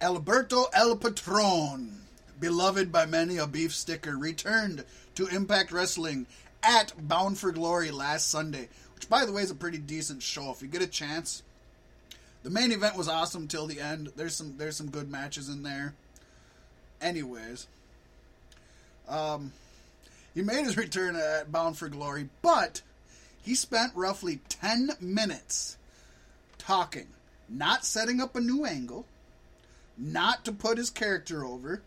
[0.00, 2.02] Alberto El Patron,
[2.38, 4.84] beloved by many a beef sticker, returned
[5.14, 6.26] to Impact Wrestling
[6.62, 10.50] at Bound for Glory last Sunday, which, by the way, is a pretty decent show.
[10.50, 11.42] If you get a chance,
[12.42, 14.12] the main event was awesome till the end.
[14.16, 15.94] There's some there's some good matches in there.
[17.00, 17.66] Anyways,
[19.08, 19.52] um,
[20.34, 22.82] he made his return at Bound for Glory, but
[23.42, 25.76] he spent roughly 10 minutes
[26.58, 27.06] talking,
[27.48, 29.06] not setting up a new angle,
[29.96, 31.82] not to put his character over,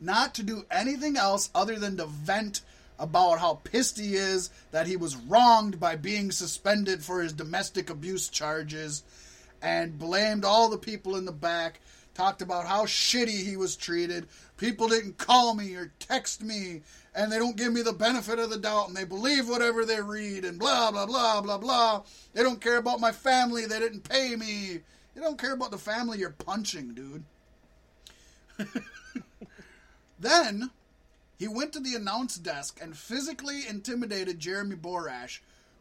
[0.00, 2.62] not to do anything else other than to vent
[2.98, 7.90] about how pissed he is that he was wronged by being suspended for his domestic
[7.90, 9.02] abuse charges
[9.64, 11.80] and blamed all the people in the back
[12.14, 14.26] talked about how shitty he was treated.
[14.58, 16.82] People didn't call me or text me
[17.14, 20.00] and they don't give me the benefit of the doubt and they believe whatever they
[20.00, 22.02] read and blah blah blah blah blah.
[22.34, 23.64] They don't care about my family.
[23.64, 24.80] They didn't pay me.
[25.14, 27.24] They don't care about the family you're punching dude.
[30.18, 30.70] Then
[31.38, 35.40] he went to the announce desk and physically intimidated Jeremy Borash,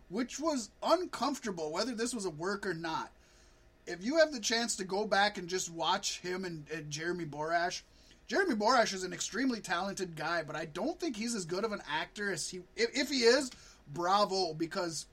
[0.10, 3.12] which was uncomfortable whether this was a work or not.
[3.86, 7.26] If you have the chance to go back and just watch him and, and Jeremy
[7.26, 7.82] Borash,
[8.28, 11.74] Jeremy Borash is an extremely talented guy, but I don't think he's as good of
[11.74, 12.62] an actor as he.
[12.76, 13.52] If, if he is,
[13.94, 15.06] bravo, because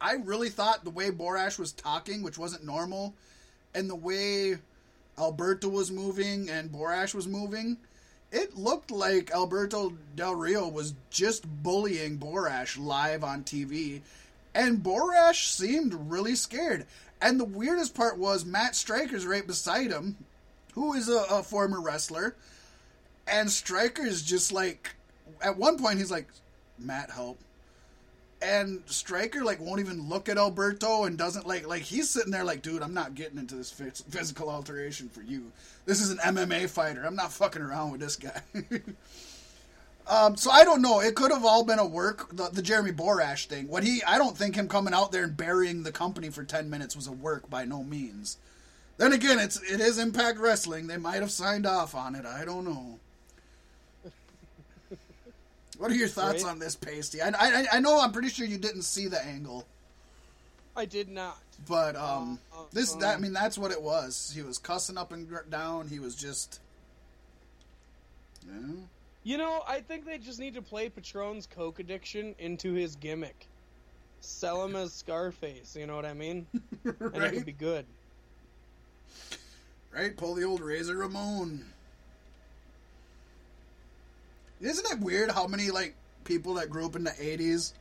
[0.00, 3.14] I really thought the way Borash was talking, which wasn't normal,
[3.74, 4.56] and the way
[5.18, 7.76] Alberto was moving and Borash was moving,
[8.30, 14.02] it looked like Alberto Del Rio was just bullying Borash live on TV,
[14.54, 16.86] and Borash seemed really scared.
[17.20, 20.16] And the weirdest part was Matt Striker's right beside him,
[20.74, 22.36] who is a, a former wrestler,
[23.26, 24.94] and Striker's just like,
[25.42, 26.28] at one point he's like,
[26.78, 27.38] Matt, help.
[28.40, 32.44] And Striker like won't even look at Alberto and doesn't like like he's sitting there
[32.44, 35.50] like, dude, I'm not getting into this physical alteration for you.
[35.86, 37.04] This is an MMA fighter.
[37.04, 38.40] I'm not fucking around with this guy.
[40.08, 41.00] um, so I don't know.
[41.00, 42.34] It could have all been a work.
[42.34, 43.68] The, the Jeremy Borash thing.
[43.68, 46.68] What he, I don't think him coming out there and burying the company for ten
[46.70, 48.38] minutes was a work by no means.
[48.96, 50.86] Then again, it's it is Impact Wrestling.
[50.86, 52.24] They might have signed off on it.
[52.26, 52.98] I don't know.
[55.78, 56.50] What are your thoughts Right.
[56.50, 57.22] on this, Pasty?
[57.22, 59.64] I, I I know I'm pretty sure you didn't see the angle,
[60.76, 61.38] I did not.
[61.68, 63.22] but um, Uh, uh, this that I um.
[63.22, 64.32] mean that's what it was.
[64.34, 65.86] He was cussing up and down.
[65.86, 66.58] He was just,
[68.44, 68.74] yeah.
[69.24, 73.48] You know, I think they just need to play Patron's coke addiction into his gimmick.
[74.20, 76.46] Sell him as Scarface, you know what I mean?
[77.12, 77.86] And it right, would be good.
[79.92, 80.16] right.
[80.16, 81.64] Pull the old Razor Ramon.
[84.60, 85.94] Isn't it weird how many like
[86.24, 87.72] people that grew up in the '80s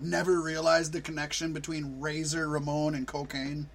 [0.00, 3.68] never realized the connection between Razor Ramon and cocaine?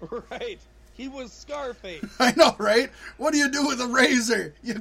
[0.30, 0.58] Right.
[0.94, 2.04] He was Scarface.
[2.20, 2.90] I know, right?
[3.18, 4.54] What do you do with a razor?
[4.62, 4.80] You,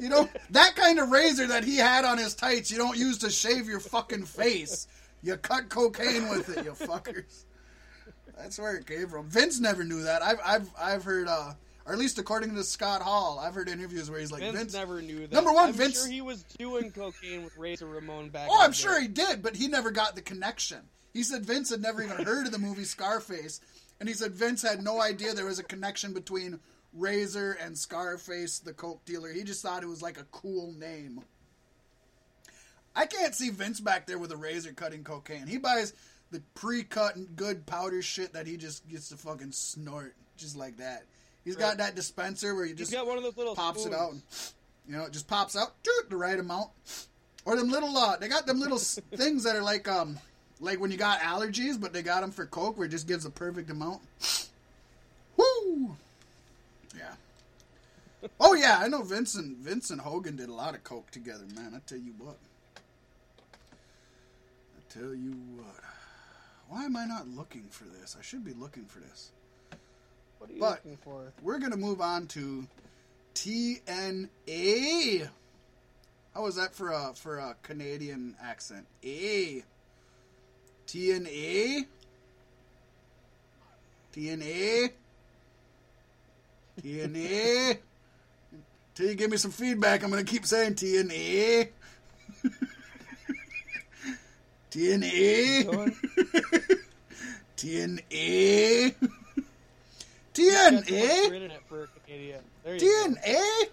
[0.00, 2.70] you know that kind of razor that he had on his tights.
[2.70, 4.86] You don't use to shave your fucking face.
[5.22, 7.44] You cut cocaine with it, you fuckers.
[8.36, 9.28] That's where it came from.
[9.28, 10.22] Vince never knew that.
[10.22, 11.52] I've I've I've heard, uh,
[11.86, 14.74] or at least according to Scott Hall, I've heard interviews where he's like Vince, Vince.
[14.74, 15.32] never knew that.
[15.32, 18.48] Number one, I'm Vince- sure he was doing cocaine with Razor Ramon back.
[18.50, 19.02] Oh, I'm sure day.
[19.02, 20.78] he did, but he never got the connection.
[21.12, 23.60] He said Vince had never even heard of the movie Scarface,
[24.00, 26.58] and he said Vince had no idea there was a connection between
[26.94, 29.32] Razor and Scarface, the coke dealer.
[29.32, 31.22] He just thought it was like a cool name.
[32.94, 35.46] I can't see Vince back there with a razor cutting cocaine.
[35.46, 35.94] He buys
[36.30, 40.76] the pre-cut and good powder shit that he just gets to fucking snort just like
[40.76, 41.04] that.
[41.44, 41.62] He's Right.
[41.62, 44.10] got that dispenser where he He's just got one of those little pops it out.
[44.10, 44.54] spoons.
[44.86, 46.70] You know, it just pops out toot, the right amount.
[47.44, 48.78] Or them little, uh, they got them little
[49.16, 50.18] things that are like, um,
[50.60, 53.24] like when you got allergies, but they got them for Coke where it just gives
[53.24, 54.00] the perfect amount.
[55.36, 55.96] Woo!
[56.96, 57.14] Yeah.
[58.40, 59.58] Oh yeah, I know Vincent.
[59.58, 61.72] Vincent Hogan did a lot of Coke together, man.
[61.74, 62.36] I tell you what.
[64.76, 65.80] I tell you what.
[66.68, 68.16] Why am I not looking for this?
[68.18, 69.32] I should be looking for this.
[70.38, 71.32] What are you But- looking for?
[71.42, 72.66] We're gonna move on to
[73.34, 75.28] TNA.
[76.34, 78.86] How was that for a for a Canadian accent?
[79.04, 79.64] A.
[80.86, 81.86] TNA.
[84.12, 84.92] TNA.
[86.82, 87.78] TNA.
[88.94, 91.68] Till you give me some feedback, I'm gonna keep saying TNA.
[94.70, 95.70] TNA.
[95.70, 95.96] Going?
[97.56, 98.94] TNA.
[100.34, 101.28] TNA.
[101.28, 102.38] for internet for Canada.
[102.64, 102.86] There you go.
[102.86, 103.68] TNA.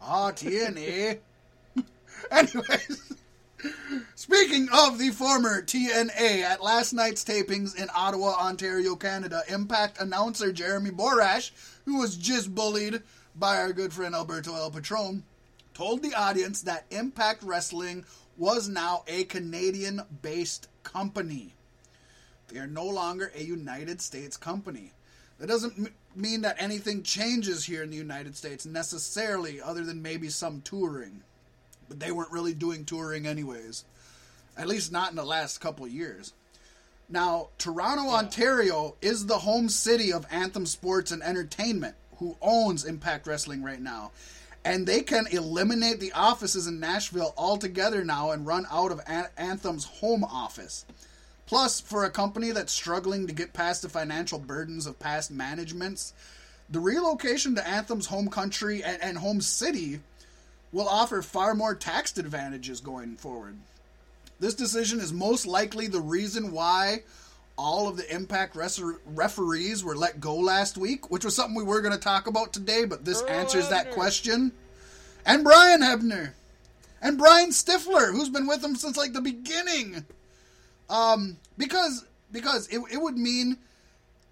[0.00, 1.18] Ah, TNA.
[2.30, 3.14] Anyways,
[4.14, 10.52] speaking of the former TNA, at last night's tapings in Ottawa, Ontario, Canada, Impact announcer
[10.52, 11.50] Jeremy Borash,
[11.84, 13.02] who was just bullied
[13.38, 15.22] by our good friend Alberto El Patron,
[15.74, 18.04] told the audience that Impact Wrestling
[18.36, 21.54] was now a Canadian based company.
[22.48, 24.92] They are no longer a United States company.
[25.38, 30.02] That doesn't m- mean that anything changes here in the United States necessarily, other than
[30.02, 31.22] maybe some touring.
[31.88, 33.84] But they weren't really doing touring anyways.
[34.56, 36.32] At least not in the last couple years.
[37.08, 43.26] Now, Toronto, Ontario is the home city of Anthem Sports and Entertainment, who owns Impact
[43.26, 44.10] Wrestling right now.
[44.64, 49.28] And they can eliminate the offices in Nashville altogether now and run out of An-
[49.36, 50.84] Anthem's home office.
[51.46, 56.12] Plus, for a company that's struggling to get past the financial burdens of past managements,
[56.68, 60.00] the relocation to Anthem's home country and, and home city
[60.72, 63.56] will offer far more tax advantages going forward.
[64.40, 67.02] This decision is most likely the reason why
[67.58, 71.82] all of the Impact referees were let go last week, which was something we were
[71.82, 74.52] going to talk about today, but this Earl answers that question.
[75.26, 76.32] And Brian Hebner.
[77.02, 80.04] And Brian Stiffler, who's been with them since like the beginning.
[80.88, 83.58] Um, because because it, it would mean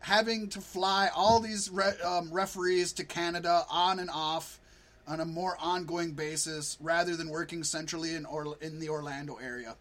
[0.01, 4.61] having to fly all these re- um, referees to Canada on and off
[5.07, 9.77] on a more ongoing basis rather than working centrally in or in the Orlando area.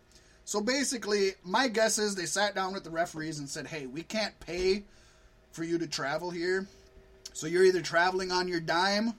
[0.45, 4.03] So basically, my guess is they sat down with the referees and said, "Hey, we
[4.03, 4.83] can't pay
[5.51, 6.67] for you to travel here,
[7.33, 9.13] so you're either traveling on your dime."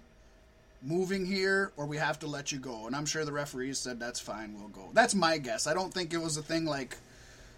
[0.82, 2.86] Moving here, or we have to let you go.
[2.86, 4.90] And I'm sure the referees said that's fine, we'll go.
[4.92, 5.66] That's my guess.
[5.66, 6.96] I don't think it was a thing like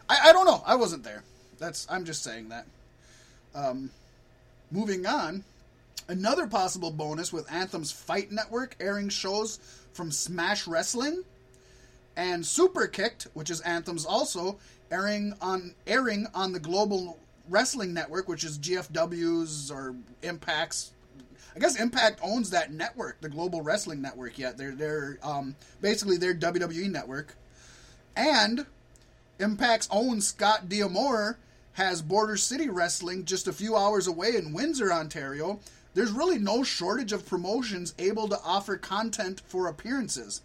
[0.09, 0.63] I, I don't know.
[0.65, 1.23] I wasn't there.
[1.59, 2.67] That's I'm just saying that.
[3.55, 3.91] Um,
[4.71, 5.45] moving on,
[6.09, 9.59] another possible bonus with Anthem's Fight Network airing shows
[9.93, 11.25] from Smash Wrestling
[12.19, 14.59] and Superkick'd, which is Anthem's also
[14.91, 17.17] airing on airing on the Global
[17.49, 20.91] Wrestling Network, which is GFW's or Impact's.
[21.55, 24.37] I guess Impact owns that network, the Global Wrestling Network.
[24.37, 27.37] Yet they're they're um, basically their WWE network,
[28.17, 28.67] and
[29.39, 31.39] Impact's own Scott D'Amore
[31.75, 35.61] has Border City Wrestling just a few hours away in Windsor, Ontario.
[35.95, 40.43] There's really no shortage of promotions able to offer content for appearances.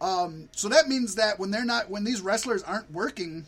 [0.00, 3.46] Um, so that means that when they're not, when these wrestlers aren't working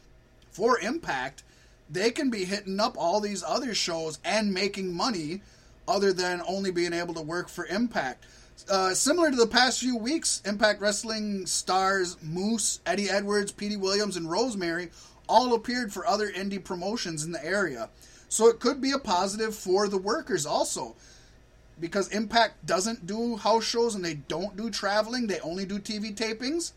[0.51, 1.43] for Impact,
[1.91, 5.43] they can be hitting up all these other shows and making money,
[5.89, 8.25] other than only being able to work for Impact.
[8.71, 14.17] Uh, similar to the past few weeks, Impact Wrestling stars Moose, Eddie Edwards, Petey Williams,
[14.17, 14.89] and Rosemary
[15.29, 17.91] all appeared for other indie promotions in the area.
[18.29, 20.97] So it could be a positive for the workers also.
[21.79, 26.15] Because Impact doesn't do house shows and they don't do traveling, they only do TV
[26.15, 26.73] tapings.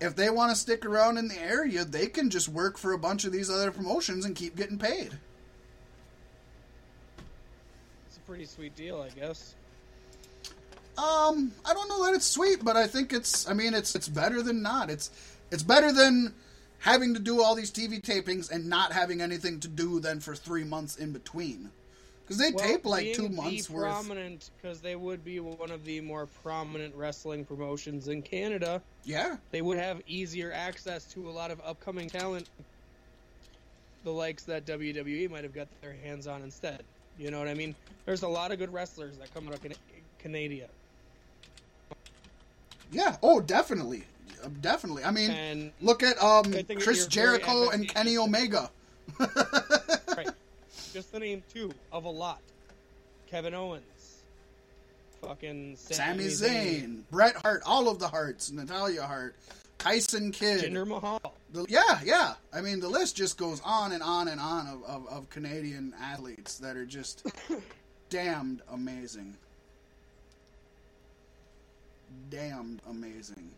[0.00, 2.98] If they want to stick around in the area, they can just work for a
[2.98, 5.16] bunch of these other promotions and keep getting paid.
[8.06, 9.54] It's a pretty sweet deal, I guess.
[10.98, 13.48] Um, I don't know that it's sweet, but I think it's.
[13.48, 14.90] I mean, it's it's better than not.
[14.90, 15.10] It's
[15.50, 16.34] it's better than
[16.78, 20.34] having to do all these TV tapings and not having anything to do then for
[20.34, 21.70] three months in between.
[22.26, 23.84] Because they Well, tape like two months worth.
[23.84, 28.82] prominent because they would be one of the more prominent wrestling promotions in Canada.
[29.04, 32.48] Yeah, They would have easier access to a lot of upcoming talent,
[34.02, 36.82] the likes that WWE might have got their hands on instead.
[37.16, 37.76] You know what I mean?
[38.06, 39.74] There's a lot of good wrestlers that come out of Can-
[40.18, 40.66] Canada,
[42.92, 43.16] yeah.
[43.22, 44.04] Oh, definitely,
[44.44, 45.04] Uh, definitely.
[45.04, 47.88] I mean, and look at um Chris Jericho and.
[47.88, 48.70] Kenny Omega.
[50.96, 52.40] just the name two of a lot.
[53.26, 54.22] Kevin Owens,
[55.20, 59.34] fucking Sami Zayn, Bret Hart, all of the Harts, Natalya Hart,
[59.76, 60.64] Tyson Kidd.
[60.64, 61.20] Jinder Mahal.
[61.52, 62.34] The- yeah, yeah.
[62.50, 65.92] I mean, the list just goes on and on and on of, of, of Canadian
[66.00, 67.26] athletes that are just
[68.08, 69.36] damned amazing.
[72.30, 73.50] Damned amazing.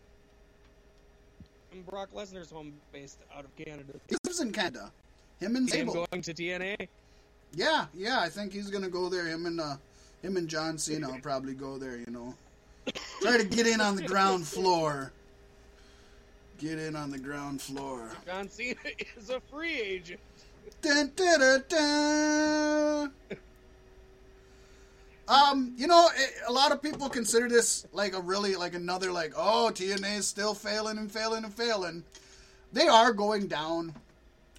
[1.70, 3.93] And Brock Lesnar's home based out of Canada.
[4.09, 4.91] He lives in Canada.
[5.39, 6.89] Him and Him going to TNA.
[7.55, 8.21] Yeah, yeah.
[8.21, 9.27] I think he's gonna go there.
[9.27, 9.77] Him and uh,
[10.23, 11.97] him and John Cena will probably go there.
[11.97, 12.35] You know,
[13.21, 15.13] try to get in on the ground floor.
[16.59, 18.11] Get in on the ground floor.
[18.27, 18.77] John Cena
[19.17, 20.21] is a free agent.
[20.83, 23.13] Dun, dun, dun, dun.
[25.29, 29.13] Um, you know, it, a lot of people consider this like a really like another
[29.13, 32.03] like oh TNA is still failing and failing and failing.
[32.73, 33.95] They are going down,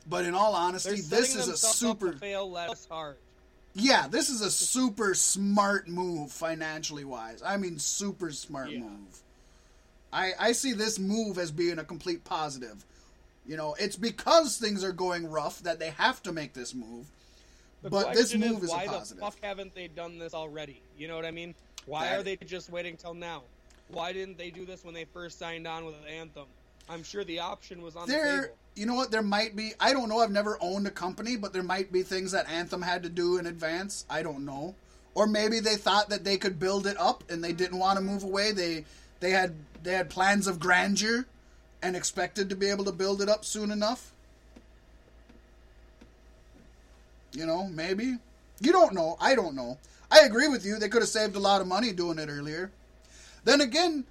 [0.10, 3.18] but in all honesty, this is a super fail less hard.
[3.74, 7.42] yeah, this is a super smart move financially wise.
[7.46, 8.80] I mean, super smart Yeah.
[8.80, 9.22] move.
[10.12, 12.84] I I see this move as being a complete positive.
[13.46, 17.08] You know, it's because things are going rough that they have to make this move.
[17.82, 19.18] The But this move is a why positive.
[19.22, 20.82] the fuck haven't they done this already?
[20.98, 21.56] You know what I mean?
[21.86, 23.44] Why That- are they just waiting till now?
[23.88, 26.46] Why didn't they do this when they first signed on with Anthem?
[26.90, 28.56] I'm sure the option was on the There, table.
[28.76, 29.12] you know what?
[29.12, 29.74] There might be.
[29.80, 30.20] I don't know.
[30.20, 33.38] I've never owned a company, but there might be things that Anthem had to do
[33.38, 34.06] in advance.
[34.10, 34.76] I don't know.
[35.14, 38.04] Or maybe they thought that they could build it up and they didn't want to
[38.04, 38.52] move away.
[38.52, 38.86] They
[39.20, 41.26] they had they had plans of grandeur
[41.82, 44.12] and expected to be able to build it up soon enough.
[47.34, 48.18] You know, maybe.
[48.62, 49.16] You don't know.
[49.22, 49.78] I don't know.
[50.12, 50.80] I agree with you.
[50.80, 52.72] They could have saved a lot of money doing it earlier.
[53.44, 54.06] Then again,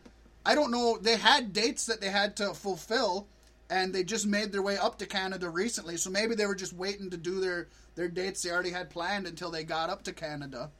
[0.48, 0.96] I don't know.
[0.96, 3.28] They had dates that they had to fulfill,
[3.68, 5.98] and they just made their way up to Canada recently.
[5.98, 9.26] So maybe they were just waiting to do their their dates they already had planned
[9.26, 10.70] until they got up to Canada.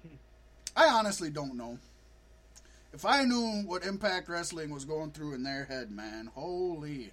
[0.00, 0.14] Hmm.
[0.74, 1.76] I honestly don't know.
[2.94, 7.12] If I knew what Impact Wrestling was going through in their head, man, holy.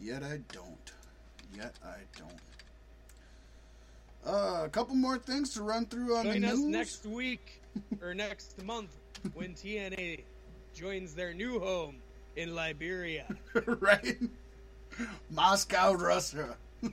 [0.00, 0.92] Yet I don't.
[1.54, 2.51] Yet I don't.
[4.26, 6.66] Uh, a couple more things to run through on Join the us news.
[6.68, 7.60] next week
[8.00, 8.96] or next month
[9.34, 10.22] when TNA
[10.74, 11.96] joins their new home
[12.36, 13.26] in Liberia.
[13.80, 14.16] right?
[15.30, 16.56] Moscow, Russia.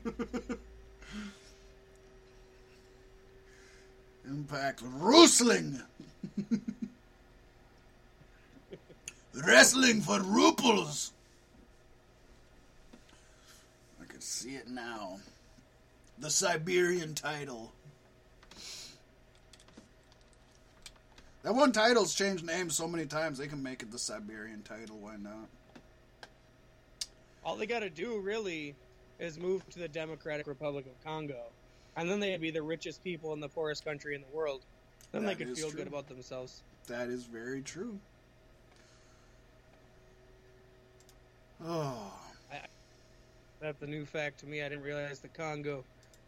[4.26, 5.82] Impact Wrestling.
[9.46, 11.12] Wrestling for ruples.
[14.02, 15.20] I can see it now.
[16.20, 17.72] The Siberian title.
[21.44, 24.98] That one title's changed names so many times they can make it the Siberian title.
[24.98, 25.48] Why not?
[27.46, 28.76] All they got to do really
[29.20, 31.42] is move to the Democratic Republic of Congo,
[31.96, 34.62] and then they'd be the richest people in the poorest country in the world.
[35.14, 35.80] Then That they could feel true.
[35.80, 36.62] good about themselves.
[36.88, 37.98] That is very true.
[41.66, 42.14] Oh,
[43.62, 44.62] That's a new fact to me.
[44.62, 45.84] I didn't realize the Congo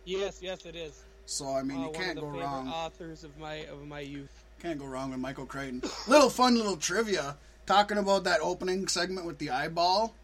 [0.04, 1.02] Yes, yes, it is.
[1.26, 2.68] So I mean, Uh, you can't go wrong.
[2.68, 4.44] authors of my of my youth.
[4.60, 5.82] Can't go wrong with Michael Crichton.
[6.06, 10.14] little fun little trivia talking about that opening segment with the eyeball.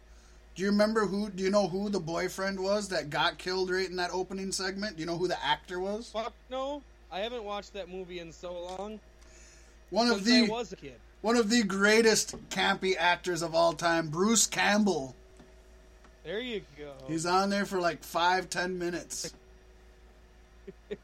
[0.57, 1.29] Do you remember who?
[1.29, 4.95] Do you know who the boyfriend was that got killed right in that opening segment?
[4.95, 6.09] Do you know who the actor was?
[6.09, 6.81] Fuck no,
[7.11, 8.99] I haven't watched that movie in so long.
[9.91, 10.95] One of Since I the was a kid.
[11.21, 15.15] one of the greatest campy actors of all time, Bruce Campbell.
[16.23, 16.91] There you go.
[17.07, 19.31] He's on there for like five, ten minutes.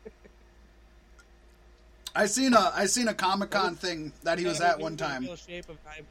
[2.15, 5.29] I seen a I seen a Comic Con thing that he was at one time.
[5.35, 6.07] Shape of time.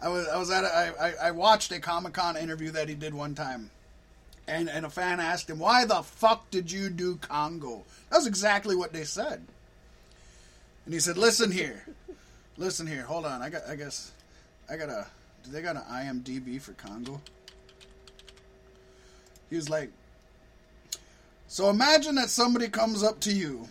[0.00, 2.88] I was I was at a, I, I I watched a Comic Con interview that
[2.88, 3.70] he did one time,
[4.46, 7.84] and and a fan asked him why the fuck did you do Congo?
[8.10, 9.44] That's exactly what they said.
[10.84, 11.84] And he said, "Listen here,
[12.56, 13.02] listen here.
[13.02, 13.42] Hold on.
[13.42, 14.12] I got I guess
[14.70, 15.06] I got a.
[15.44, 17.20] Do they got an IMDb for Congo?"
[19.50, 19.90] He was like,
[21.48, 23.68] "So imagine that somebody comes up to you,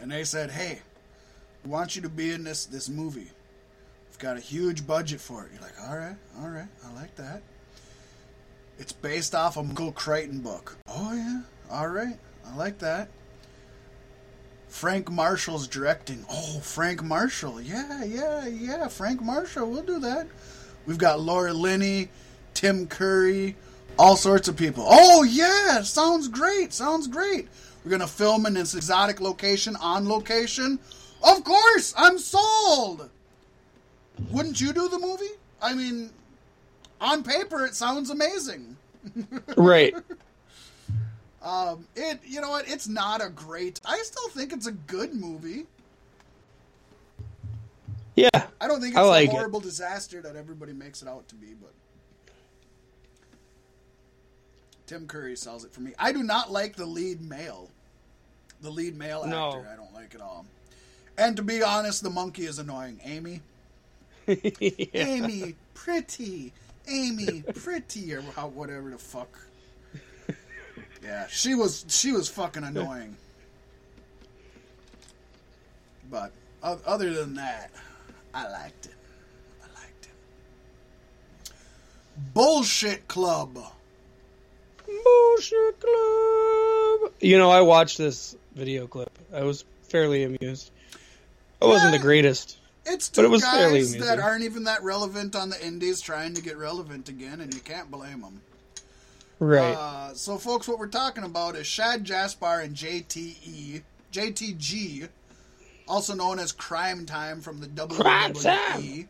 [0.00, 0.78] and they said, "Hey,
[1.64, 3.32] we want you to be in this this movie."
[4.22, 5.50] Got a huge budget for it.
[5.52, 7.42] You're like, all right, all right, I like that.
[8.78, 10.76] It's based off a Michael Crichton book.
[10.86, 12.16] Oh yeah, all right,
[12.46, 13.08] I like that.
[14.68, 16.24] Frank Marshall's directing.
[16.30, 17.60] Oh, Frank Marshall.
[17.60, 18.86] Yeah, yeah, yeah.
[18.86, 19.68] Frank Marshall.
[19.68, 20.28] We'll do that.
[20.86, 22.08] We've got Laura Linney,
[22.54, 23.56] Tim Curry,
[23.98, 24.84] all sorts of people.
[24.86, 26.72] Oh yeah, sounds great.
[26.72, 27.48] Sounds great.
[27.84, 30.78] We're gonna film in this exotic location on location.
[31.24, 33.10] Of course, I'm sold.
[34.30, 35.30] Wouldn't you do the movie?
[35.60, 36.10] I mean,
[37.00, 38.76] on paper, it sounds amazing.
[39.56, 39.94] Right.
[41.42, 42.68] Um, it, you know what?
[42.68, 43.80] It's not a great.
[43.84, 45.66] I still think it's a good movie.
[48.14, 48.28] Yeah.
[48.60, 49.34] I don't think I it's like a it.
[49.34, 51.72] horrible disaster that everybody makes it out to be, but
[54.86, 55.92] Tim Curry sells it for me.
[55.98, 57.70] I do not like the lead male.
[58.60, 59.48] The lead male No.
[59.48, 60.46] actor, I don't like at all.
[61.18, 63.00] And to be honest, the monkey is annoying.
[63.02, 63.40] Amy,
[64.60, 64.86] yeah.
[64.94, 66.52] Amy, pretty,
[66.88, 69.38] Amy, pretty, or whatever the fuck.
[71.02, 73.16] Yeah, she was she was fucking annoying.
[76.10, 76.32] But
[76.62, 77.70] other than that,
[78.34, 78.94] I liked it.
[79.62, 81.52] I liked it.
[82.34, 83.58] Bullshit Club.
[84.86, 87.12] Bullshit Club.
[87.20, 89.10] You know, I watched this video clip.
[89.34, 90.70] I was fairly amused.
[91.60, 92.58] It wasn't the greatest.
[92.84, 96.00] It's But two it was fairly guys that aren't even that relevant on the indies
[96.00, 98.40] trying to get relevant again, and you can't blame them.
[99.38, 99.74] Right.
[99.74, 103.82] Uh, so, folks, what we're talking about is Shad Gaspard and JTE,
[104.12, 105.08] JTG,
[105.88, 109.06] also known as Crime Time from the Crime WWE,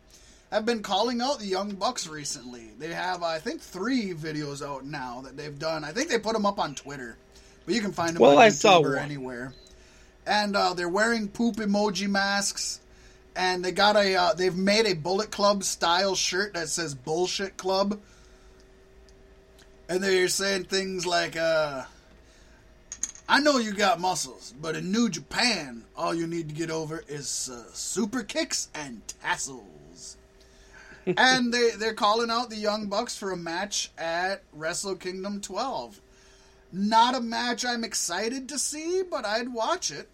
[0.51, 2.69] have been calling out the Young Bucks recently.
[2.79, 5.83] They have, I think, three videos out now that they've done.
[5.83, 7.15] I think they put them up on Twitter,
[7.65, 8.99] but you can find them Well, on I YouTube saw or one.
[8.99, 9.53] anywhere.
[10.25, 12.79] And uh, they're wearing poop emoji masks.
[13.35, 17.57] And they got a, uh, they've made a Bullet Club style shirt that says Bullshit
[17.57, 17.99] Club
[19.89, 21.83] and they're saying things like, uh,
[23.27, 27.03] I know you got muscles, but in New Japan, all you need to get over
[27.07, 30.17] is uh, super kicks and tassels.
[31.05, 35.99] and they, they're calling out the Young Bucks for a match at Wrestle Kingdom 12.
[36.71, 40.09] Not a match I'm excited to see, but I'd watch it.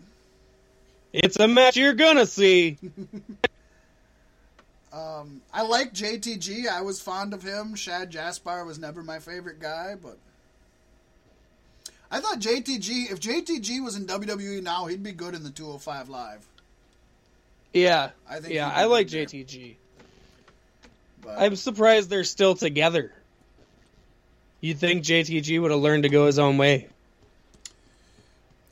[1.12, 2.78] It's a match you're gonna see.
[4.92, 6.68] Um, I like JTG.
[6.68, 7.76] I was fond of him.
[7.76, 10.18] Shad Gaspard was never my favorite guy, but
[12.10, 13.12] I thought JTG.
[13.12, 16.46] If JTG was in WWE now, he'd be good in the 205 Live.
[17.72, 18.10] Yeah.
[18.28, 19.08] I think yeah, I like.
[19.08, 19.76] JTG.
[21.22, 23.14] But I'm surprised they're still together.
[24.62, 26.88] You'd think JTG would have learned to go his own way.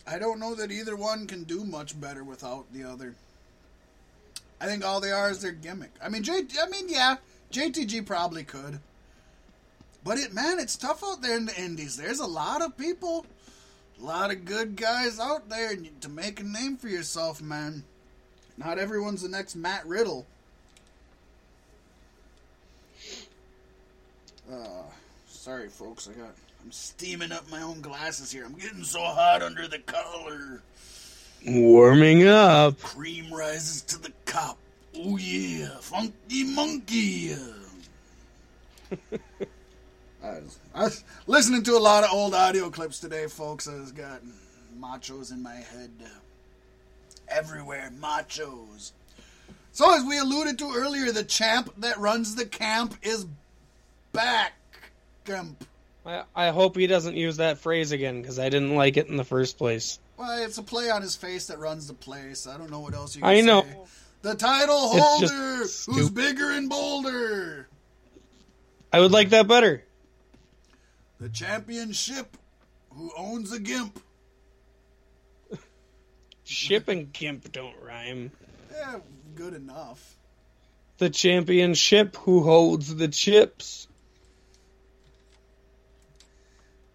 [0.08, 3.16] I don't know that either one can do much better without the other.
[4.60, 5.92] I think all they are is their gimmick.
[6.02, 6.44] I mean, J.
[6.62, 7.18] I mean, yeah,
[7.52, 8.80] JTG probably could,
[10.04, 11.98] but it man, it's tough out there in the Indies.
[11.98, 13.26] There's a lot of people,
[14.02, 17.84] a lot of good guys out there, to make a name for yourself, man.
[18.58, 20.26] Not everyone's the next Matt Riddle.
[24.52, 24.84] Uh,
[25.28, 26.10] sorry, folks.
[26.10, 26.34] I got.
[26.68, 28.44] I'm steaming up my own glasses here.
[28.44, 30.62] I'm getting so hot under the collar.
[31.48, 32.78] Warming up.
[32.82, 34.58] Cream rises to the top.
[34.94, 37.38] Oh yeah, funky monkey.
[38.92, 43.70] I was, I was listening to a lot of old audio clips today, folks.
[43.70, 44.20] I was got
[44.78, 45.92] machos in my head.
[46.04, 46.10] Uh,
[47.30, 48.92] everywhere, machos.
[49.72, 53.26] So, as we alluded to earlier, the champ that runs the camp is
[54.12, 54.52] back.
[55.24, 55.64] Camp.
[56.08, 59.18] I, I hope he doesn't use that phrase again because I didn't like it in
[59.18, 60.00] the first place.
[60.16, 62.48] Well, it's a play on his face that runs the place.
[62.48, 63.64] I don't know what else you can I know.
[63.64, 63.78] say.
[64.22, 67.68] The title holder, who's bigger and bolder.
[68.92, 69.84] I would like that better.
[71.20, 72.38] The championship,
[72.92, 74.00] who owns a gimp.
[76.44, 78.32] Ship and Gimp don't rhyme.
[78.72, 79.00] Yeah,
[79.36, 80.16] good enough.
[80.98, 83.87] The championship who holds the chips.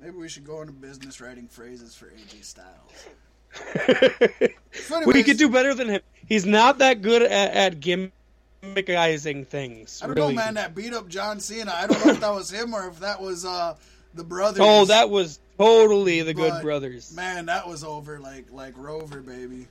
[0.03, 3.07] Maybe we should go into business writing phrases for AJ Styles.
[4.73, 6.01] So we could do better than him.
[6.27, 10.01] He's not that good at, at gimmickizing things.
[10.03, 10.35] I don't really.
[10.35, 10.55] know, man.
[10.55, 11.71] That beat up John Cena.
[11.75, 13.77] I don't know if that was him or if that was uh,
[14.15, 14.61] the brothers.
[14.63, 17.15] Oh, that was totally the Good Brothers.
[17.15, 19.69] Man, that was over like like Rover, baby.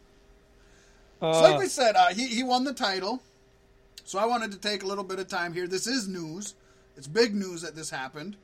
[1.19, 3.21] Uh, So like we said, uh, he he won the title.
[4.05, 5.67] So I wanted to take a little bit of time here.
[5.67, 6.53] This is news.
[6.95, 8.35] It's big news that this happened.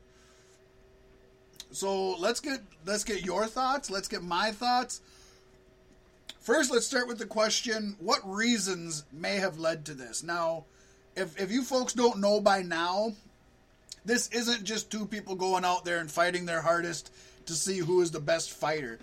[1.70, 3.90] So let's get let's get your thoughts.
[3.90, 5.00] Let's get my thoughts.
[6.40, 10.22] First, let's start with the question: What reasons may have led to this?
[10.22, 10.64] Now,
[11.16, 13.12] if if you folks don't know by now,
[14.04, 17.12] this isn't just two people going out there and fighting their hardest
[17.46, 18.98] to see who is the best fighter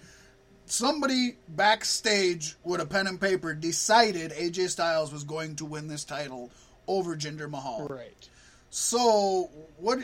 [0.66, 6.04] somebody backstage with a pen and paper decided AJ Styles was going to win this
[6.04, 6.52] title
[6.88, 7.88] over Jinder Mahal.
[7.88, 8.30] right.
[8.70, 10.00] So, what?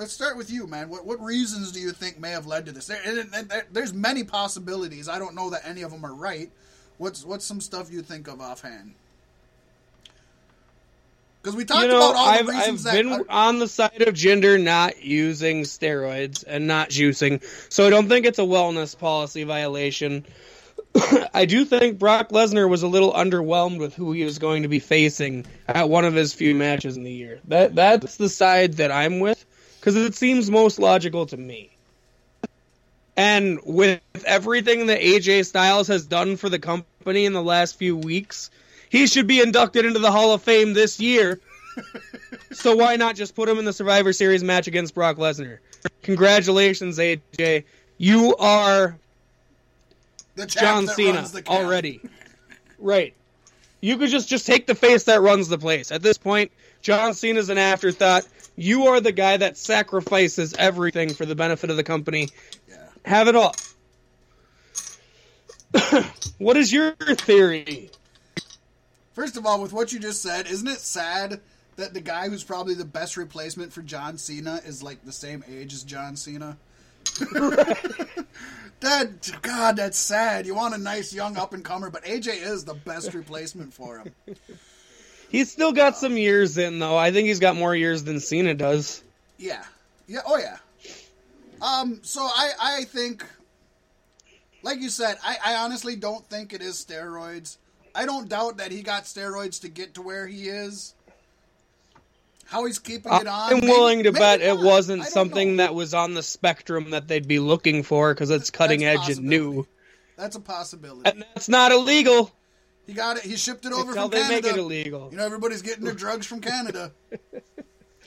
[0.00, 0.88] Let's start with you, man.
[0.88, 2.86] What what reasons do you think may have led to this?
[2.86, 5.10] There, and there- there's many possibilities.
[5.10, 6.50] I don't know that any of them are right.
[6.96, 8.94] What's what's some stuff you think of offhand?
[11.42, 12.96] Because we talked You know, about all I've, the reasons that.
[12.96, 13.18] I've that.
[13.18, 18.08] been on the side of Jinder not using steroids and not juicing, so I don't
[18.08, 20.24] think it's a wellness policy violation.
[21.34, 24.68] I do think Brock Lesnar was a little underwhelmed with who he was going to
[24.68, 27.40] be facing at one of his few matches in the year.
[27.48, 29.44] That that's the side that I'm with
[29.80, 31.70] because it seems most logical to me.
[33.16, 37.96] And with everything that AJ Styles has done for the company in the last few
[37.96, 38.50] weeks,
[38.88, 41.40] he should be inducted into the Hall of Fame this year.
[42.52, 45.58] so why not just put him in the Survivor Series match against Brock Lesnar?
[46.02, 47.64] Congratulations, AJ.
[47.98, 48.96] You are
[50.46, 51.60] John Cena runs the camp.
[51.60, 52.00] already.
[52.78, 53.14] Right.
[53.80, 55.90] You could just just take the face that runs the place.
[55.90, 56.52] At this point,
[56.82, 58.26] John Cena's an afterthought.
[58.56, 62.28] You are the guy that sacrifices everything for the benefit of the company.
[62.68, 62.76] Yeah.
[63.04, 63.54] Have it all.
[66.38, 67.90] what is your theory?
[69.12, 71.40] First of all, with what you just said, isn't it sad
[71.76, 75.44] that the guy who's probably the best replacement for John Cena is like the same
[75.48, 76.56] age as John Cena?
[78.80, 80.46] that God, that's sad.
[80.46, 83.98] You want a nice young up and comer, but AJ is the best replacement for
[83.98, 84.14] him.
[85.30, 86.96] He's still got some years in, though.
[86.96, 89.02] I think he's got more years than Cena does.
[89.38, 89.62] Yeah,
[90.08, 90.56] yeah, oh yeah.
[91.62, 93.24] Um, so I, I think,
[94.62, 97.58] like you said, I, I honestly don't think it is steroids.
[97.94, 100.94] I don't doubt that he got steroids to get to where he is.
[102.46, 103.52] How he's keeping it on.
[103.52, 105.64] I'm maybe- willing to bet it wasn't something know.
[105.64, 109.18] that was on the spectrum that they'd be looking for because it's cutting That's edge
[109.18, 109.66] and new.
[110.16, 111.08] That's a possibility.
[111.08, 112.32] And that's not illegal
[112.90, 113.22] He got it.
[113.22, 114.48] He shipped it over until from they Canada.
[114.48, 115.08] make it illegal.
[115.12, 116.90] You know, everybody's getting their drugs from Canada.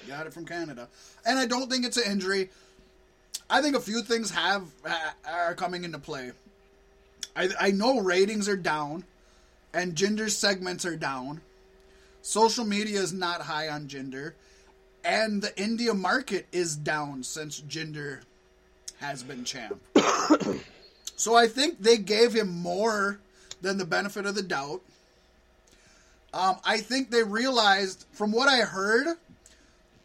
[0.09, 0.89] got it from Canada,
[1.25, 2.49] and I don't think it's an injury.
[3.49, 4.63] I think a few things have
[5.25, 6.33] are coming into play.
[7.33, 9.05] I, I know ratings are down,
[9.73, 11.39] and Jinder segments are down.
[12.21, 14.33] Social media is not high on Jinder,
[15.05, 18.19] and the India market is down since Jinder
[18.97, 19.81] has been champ.
[21.15, 23.21] so I think they gave him more
[23.63, 24.81] than the benefit of the doubt.
[26.33, 29.07] Um, I think they realized, from what I heard,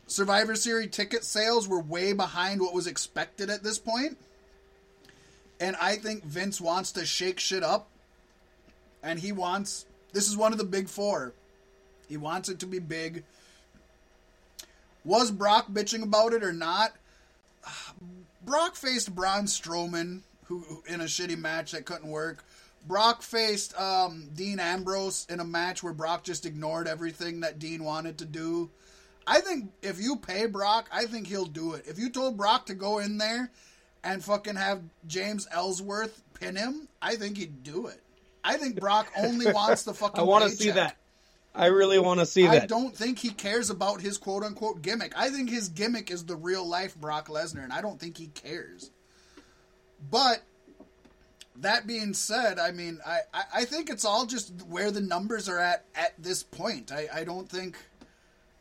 [0.07, 4.17] Survivor Series ticket sales were way behind what was expected at this point.
[5.61, 7.89] And I think Vince wants to shake shit up.
[9.03, 9.87] And he wants.
[10.13, 11.35] This is one of the big four.
[12.09, 13.25] He wants it to be big.
[15.05, 16.93] Was Brock bitching about it or not?
[18.45, 22.45] Brock faced Braun Strowman, who in a shitty match that couldn't work.
[22.89, 27.85] Brock faced um, Dean Ambrose in a match where Brock just ignored everything that Dean
[27.85, 28.71] wanted to do.
[29.27, 31.87] I think if you pay Brock, I think he'll do it.
[31.87, 33.51] If you told Brock to go in there
[34.03, 38.01] and fucking have James Ellsworth pin him, I think he'd do it.
[38.43, 40.19] I think Brock only wants the fucking.
[40.19, 40.97] I want to see that.
[41.55, 42.63] I really want to see I that.
[42.63, 45.13] I don't think he cares about his quote unquote gimmick.
[45.15, 48.29] I think his gimmick is the real life Brock Lesnar, and I don't think he
[48.29, 48.91] cares.
[50.11, 50.43] But
[51.61, 55.49] that being said, I mean, I, I, I think it's all just where the numbers
[55.49, 56.93] are at at this point.
[56.93, 57.77] I, I don't think,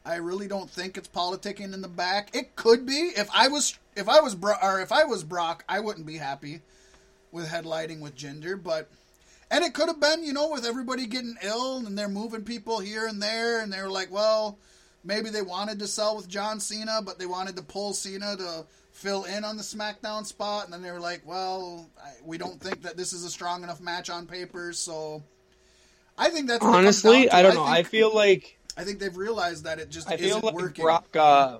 [0.06, 2.36] I really don't think it's politicking in the back.
[2.36, 5.64] It could be if I was if I was Bro- or if I was Brock,
[5.68, 6.61] I wouldn't be happy
[7.32, 8.90] with headlighting with Jinder, but.
[9.49, 12.80] And it could have been, you know, with everybody getting ill and they're moving people
[12.80, 14.57] here and there, and they were like, well,
[15.06, 18.65] maybe they wanted to sell with John Cena, but they wanted to pull Cena to
[18.98, 22.60] fill in on the SmackDown spot, and then they were like, well, I, we don't
[22.60, 25.24] think that this is a strong enough match on paper, so
[26.18, 27.30] I think that's what it comes Honestly.
[27.30, 27.64] I don't know.
[27.64, 30.56] I think, feel like I think they've realized that it just I feel isn't like
[30.56, 30.84] working.
[30.84, 31.60] Brock uh,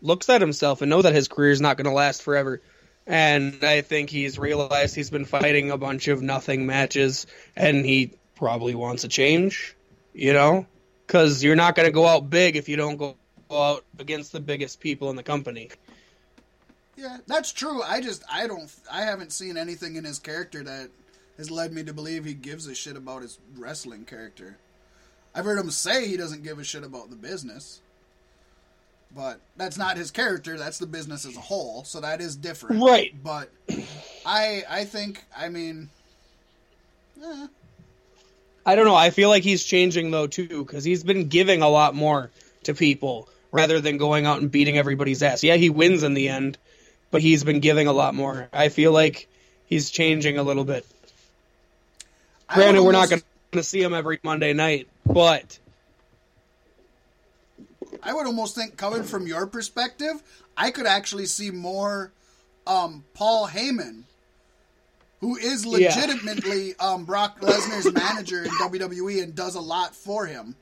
[0.00, 2.62] looks at himself and knows that his career is not going to last forever.
[3.06, 8.12] And I think he's realized he's been fighting a bunch of nothing matches, and he
[8.34, 9.76] probably wants a change,
[10.12, 10.66] you know?
[11.06, 13.16] Because you're not going to go out big if you don't go
[13.50, 15.70] out against the biggest people in the company.
[16.96, 17.82] Yeah, that's true.
[17.82, 20.88] I just I don't I haven't seen anything in his character that
[21.36, 24.56] has led me to believe he gives a shit about his wrestling character.
[25.34, 27.80] I've heard him say he doesn't give a shit about the business.
[29.14, 32.82] But that's not his character, that's the business as a whole, so that is different.
[32.82, 33.14] Right.
[33.22, 33.50] But
[34.24, 35.90] I I think I mean
[37.22, 37.46] eh,
[38.64, 38.96] I don't know.
[38.96, 42.30] I feel like he's changing though too because he's been giving a lot more
[42.64, 45.44] to people rather than going out and beating everybody's ass.
[45.44, 46.58] Yeah, he wins in the end,
[47.16, 48.46] but he's been giving a lot more.
[48.52, 49.26] I feel like
[49.64, 50.84] he's changing a little bit.
[52.52, 53.22] Granted, would we're not going
[53.52, 55.58] to see him every Monday night, but
[58.02, 60.22] I would almost think, coming from your perspective,
[60.58, 62.12] I could actually see more
[62.66, 64.02] um, Paul Heyman,
[65.22, 65.88] who is Yeah.
[65.88, 70.54] legitimately um, Brock Lesnar's manager in WWE and does a lot for him.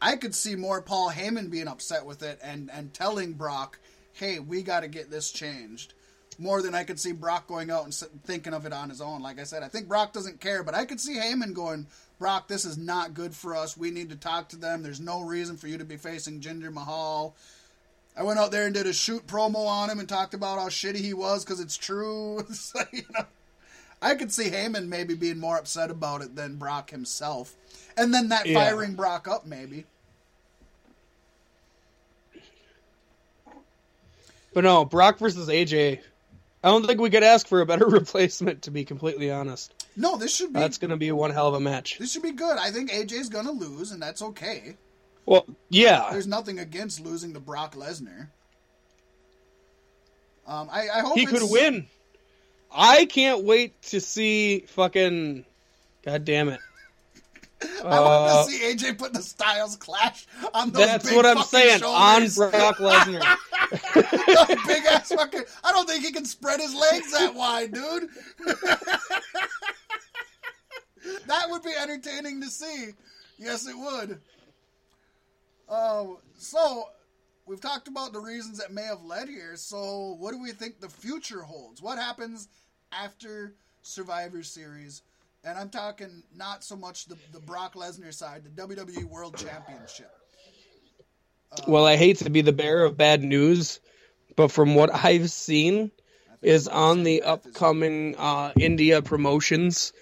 [0.00, 3.80] I could see more Paul Heyman being upset with it and, and telling Brock,
[4.14, 5.94] hey, we got to get this changed.
[6.38, 7.94] More than I could see Brock going out and
[8.24, 9.20] thinking of it on his own.
[9.20, 11.86] Like I said, I think Brock doesn't care, but I could see Heyman going,
[12.18, 13.76] Brock, this is not good for us.
[13.76, 14.82] We need to talk to them.
[14.82, 17.36] There's no reason for you to be facing Jinder Mahal.
[18.16, 20.68] I went out there and did a shoot promo on him and talked about how
[20.68, 22.44] shitty he was because it's true.
[22.52, 23.24] So, you know,
[24.00, 27.54] I could see Heyman maybe being more upset about it than Brock himself.
[27.96, 28.58] And then that Yeah.
[28.58, 29.84] firing Brock up, maybe.
[34.54, 36.00] But no, Brock versus AJ.
[36.64, 38.62] I don't think we could ask for a better replacement.
[38.62, 41.54] To be completely honest, No, this should be that's going to be one hell of
[41.54, 41.98] a match.
[41.98, 42.56] this should be good.
[42.58, 44.76] I think AJ's gonna lose, and that's okay.
[45.26, 48.28] Well, yeah, There's nothing against losing to Brock Lesnar.
[50.46, 51.86] Um, I, I hope he could win.
[52.74, 55.44] I can't wait to see fucking.
[56.04, 56.58] God damn it.
[57.84, 58.02] I want
[58.32, 61.84] Uh, to see AJ put the Styles clash on those That's big what I'm saying
[61.84, 62.36] on shoulders.
[62.50, 63.36] Brock Lesnar.
[64.66, 65.42] Big ass fucking.
[65.64, 68.08] I don't think he can spread his legs that wide, dude.
[71.26, 72.90] that would be entertaining to see.
[73.38, 74.20] Yes, it would.
[75.68, 76.04] Uh,
[76.36, 76.84] so
[77.46, 79.56] we've talked about the reasons that may have led here.
[79.56, 81.80] So what do we think the future holds?
[81.80, 82.48] What happens
[82.92, 85.02] after Survivor Series?
[85.44, 90.12] And I'm talking not so much the, the Brock Lesnar side, the WWE World Championship.
[91.66, 93.80] Well, I hate to be the bearer of bad news,
[94.36, 95.90] but from what I've seen,
[96.42, 99.92] is on the upcoming uh, India promotions.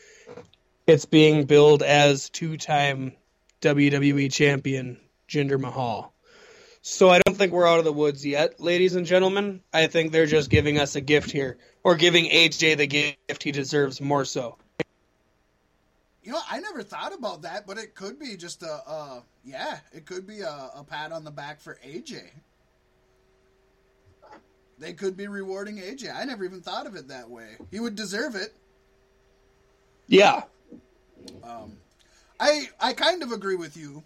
[0.86, 3.12] It's being billed as two-time
[3.60, 4.98] WWE champion
[5.28, 6.12] Jinder Mahal.
[6.82, 9.60] So I don't think we're out of the woods yet, ladies and gentlemen.
[9.72, 13.52] I think they're just giving us a gift here, or giving AJ the gift he
[13.52, 14.56] deserves more so.
[16.22, 19.78] You know, I never thought about that, but it could be just a, uh, yeah,
[19.92, 22.22] it could be a, a pat on the back for AJ.
[24.78, 26.14] They could be rewarding AJ.
[26.14, 27.56] I never even thought of it that way.
[27.70, 28.54] He would deserve it.
[30.06, 30.42] Yeah,
[31.42, 31.78] Um,
[32.40, 34.02] I I kind of agree with you.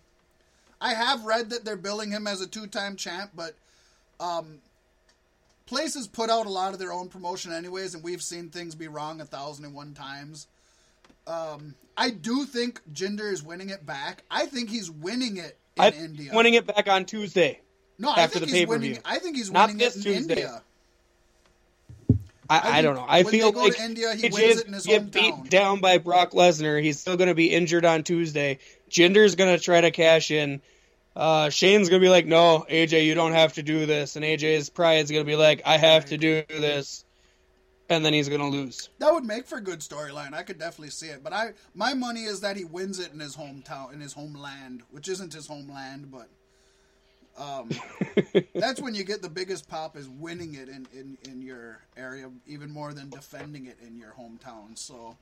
[0.81, 3.55] I have read that they're billing him as a two-time champ, but
[4.21, 4.59] um,
[5.67, 8.89] places put out a lot of their own promotion anyways, and we've seen things be
[8.89, 10.47] wrong a thousand and one times.
[11.27, 14.25] Um, I do think Jinder is winning it back.
[14.31, 16.31] I think he's winning it in I India.
[16.33, 17.61] winning it back on Tuesday.
[17.99, 18.99] no, I after think the he's winning.
[19.05, 20.35] I think he's Not winning this it in Tuesday.
[20.35, 20.63] India.
[22.49, 23.07] I, I I, don't know.
[23.09, 25.81] I feel they go like to India, he wins it in his get beat down
[25.81, 26.83] by Brock Lesnar.
[26.83, 28.59] He's still going to be injured on Tuesday.
[28.91, 30.61] Jinder's going to try to cash in.
[31.17, 34.25] Uh, Shane's going to be like, "No, AJ, you don't have to do this," and
[34.25, 37.04] AJ's pride is going to be like, "I have to do this,"
[37.89, 38.89] and then he's going to lose.
[38.99, 40.33] That would make for a good storyline.
[40.35, 41.23] I could definitely see it.
[41.23, 44.83] But I, my money is that he wins it in his hometown, in his homeland,
[44.91, 46.29] which isn't his homeland, but
[47.37, 47.71] um,
[48.55, 52.31] that's when you get the biggest pop is winning it in, in, in your area,
[52.47, 54.79] even more than defending it in your hometown.
[54.79, 55.17] So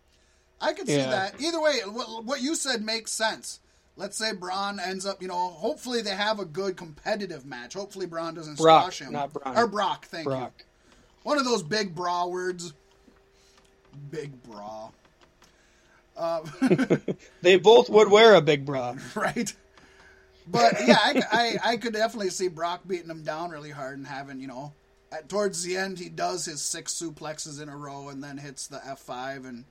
[0.61, 1.11] I could see Yeah.
[1.11, 1.41] that.
[1.41, 3.61] Either way, what, what you said makes sense.
[3.97, 7.75] Let's say Braun ends up, you know, hopefully they have a good competitive match.
[7.75, 9.13] Hopefully Braun doesn't Brock, squash him.
[9.13, 9.57] not Braun.
[9.57, 10.49] Or Brock, thank you.
[11.23, 12.73] One of those big bra words.
[14.11, 14.91] Big bra.
[16.17, 16.41] Uh,
[17.43, 18.97] They both would wear a big bra.
[19.15, 19.53] right?
[20.47, 24.07] But yeah, I, I, I could definitely see Brock beating him down really hard and
[24.07, 24.73] having, you know,
[25.13, 28.67] at, towards the end, he does his six suplexes in a row and then hits
[28.67, 29.65] the F5 and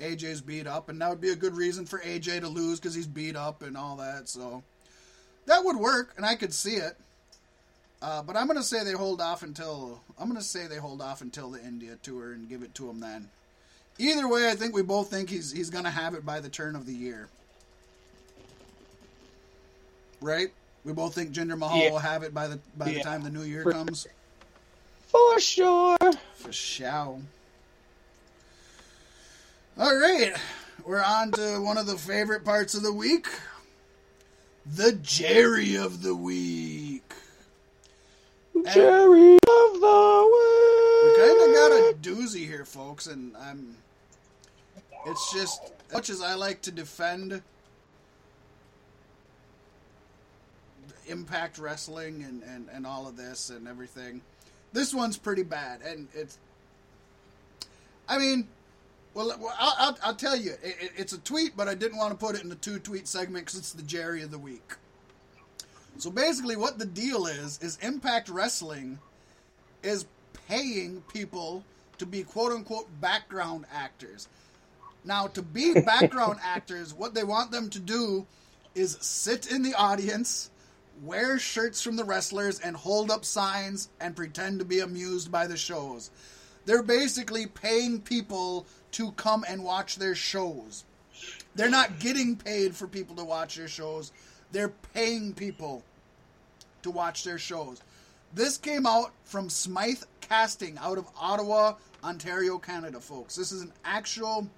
[0.00, 0.88] AJ's beat up.
[0.88, 3.62] And that would be a good reason for AJ to lose because he's beat up
[3.62, 4.28] and all that.
[4.28, 4.62] So
[5.46, 6.96] that would work and I could see it.
[8.04, 11.22] Uh, but I'm gonna say they hold off until I'm gonna say they hold off
[11.22, 13.30] until the India tour and give it to him then.
[13.98, 16.76] Either way, I think we both think he's he's gonna have it by the turn
[16.76, 17.28] of the year.
[20.20, 20.52] Right?
[20.84, 21.90] We both think Jinder Mahal Yeah.
[21.92, 24.06] will have it by the by the time the new year For- comes.
[25.08, 25.96] For sure.
[26.34, 27.20] For sure.
[29.78, 30.34] All right,
[30.84, 33.26] we're on to one of the favorite parts of the week,
[34.66, 37.00] the Jerry of the week.
[38.72, 41.04] Jerry of the Week.
[41.04, 43.76] We kind of got a doozy here, folks, and I'm.
[45.06, 47.42] It's just as much as I like to defend
[51.06, 54.22] Impact Wrestling and, and, and all of this and everything.
[54.72, 56.38] This one's pretty bad, and it's.
[58.08, 58.48] I mean,
[59.14, 62.12] well, I'll, I'll, I'll tell you, it, it- it's a tweet, but I didn't want
[62.12, 64.74] to put it in the two tweet segment because it's the Jerry of the week.
[65.98, 68.98] So basically, what the deal is is Impact Wrestling
[69.82, 70.06] is
[70.48, 71.64] paying people
[71.98, 74.28] to be quote unquote background actors.
[75.04, 78.26] Now, to be background actors, what they want them to do
[78.74, 80.50] is sit in the audience,
[81.02, 85.46] wear shirts from the wrestlers, and hold up signs and pretend to be amused by
[85.46, 86.10] the shows.
[86.66, 90.84] They're basically paying people to come and watch their shows.
[91.54, 94.12] They're not getting paid for people to watch their shows.
[94.54, 95.82] They're paying people
[96.82, 97.82] to watch their shows.
[98.34, 101.74] This came out from Smythe Casting out of Ottawa,
[102.04, 103.34] Ontario, Canada, folks.
[103.34, 104.48] This is an actual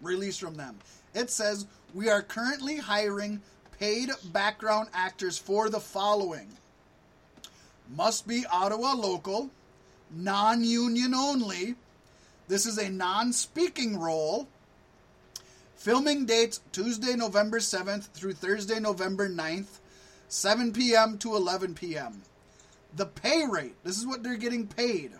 [0.00, 0.78] release from them.
[1.14, 3.42] It says, We are currently hiring
[3.78, 6.48] paid background actors for the following
[7.94, 9.50] must be Ottawa local,
[10.10, 11.74] non union only.
[12.46, 14.48] This is a non speaking role.
[15.78, 19.78] Filming dates Tuesday, November 7th through Thursday, November 9th,
[20.28, 21.16] 7 p.m.
[21.18, 22.22] to 11 p.m.
[22.96, 25.12] The pay rate, this is what they're getting paid.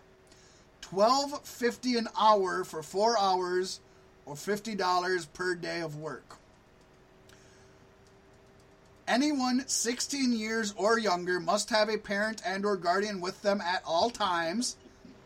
[0.80, 3.78] Twelve fifty an hour for four hours
[4.26, 6.38] or fifty dollars per day of work.
[9.06, 13.82] Anyone 16 years or younger must have a parent and or guardian with them at
[13.86, 14.76] all times.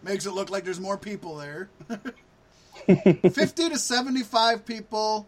[0.03, 1.69] Makes it look like there's more people there.
[2.87, 5.27] 50 to 75 people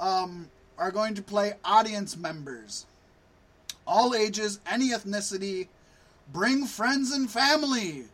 [0.00, 0.48] um,
[0.78, 2.86] are going to play audience members.
[3.86, 5.68] All ages, any ethnicity.
[6.32, 8.04] Bring friends and family.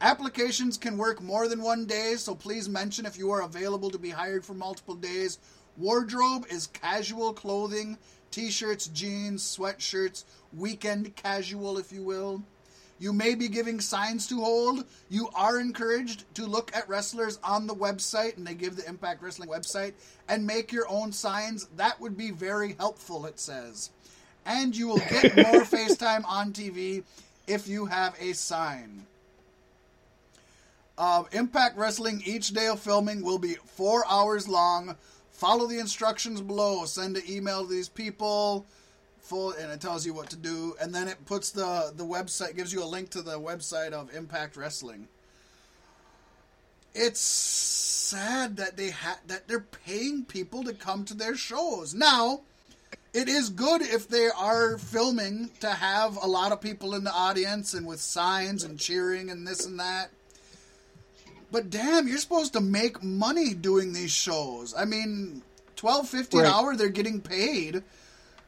[0.00, 3.98] Applications can work more than one day, so please mention if you are available to
[3.98, 5.38] be hired for multiple days.
[5.76, 7.96] Wardrobe is casual clothing,
[8.30, 12.42] t shirts, jeans, sweatshirts, weekend casual, if you will.
[13.02, 14.84] You may be giving signs to hold.
[15.08, 19.20] You are encouraged to look at wrestlers on the website, and they give the Impact
[19.20, 19.94] Wrestling website,
[20.28, 21.66] and make your own signs.
[21.76, 23.90] That would be very helpful, it says.
[24.46, 27.02] And you will get more FaceTime on TV
[27.48, 29.04] if you have a sign.
[30.96, 34.94] Uh, Impact Wrestling, each day of filming will be four hours long.
[35.32, 36.84] Follow the instructions below.
[36.84, 38.64] Send an email to these people,
[39.22, 40.76] full, and it tells you what to do.
[40.80, 44.14] And then it puts the the website, gives you a link to the website of
[44.14, 45.08] Impact Wrestling.
[46.94, 52.42] It's sad that they ha- that they're paying people to come to their shows now.
[53.14, 57.12] It is good if they are filming to have a lot of people in the
[57.12, 60.10] audience and with signs and cheering and this and that.
[61.50, 64.74] But damn, you're supposed to make money doing these shows.
[64.74, 65.42] I mean,
[65.76, 67.82] twelve fifty an hour they're getting paid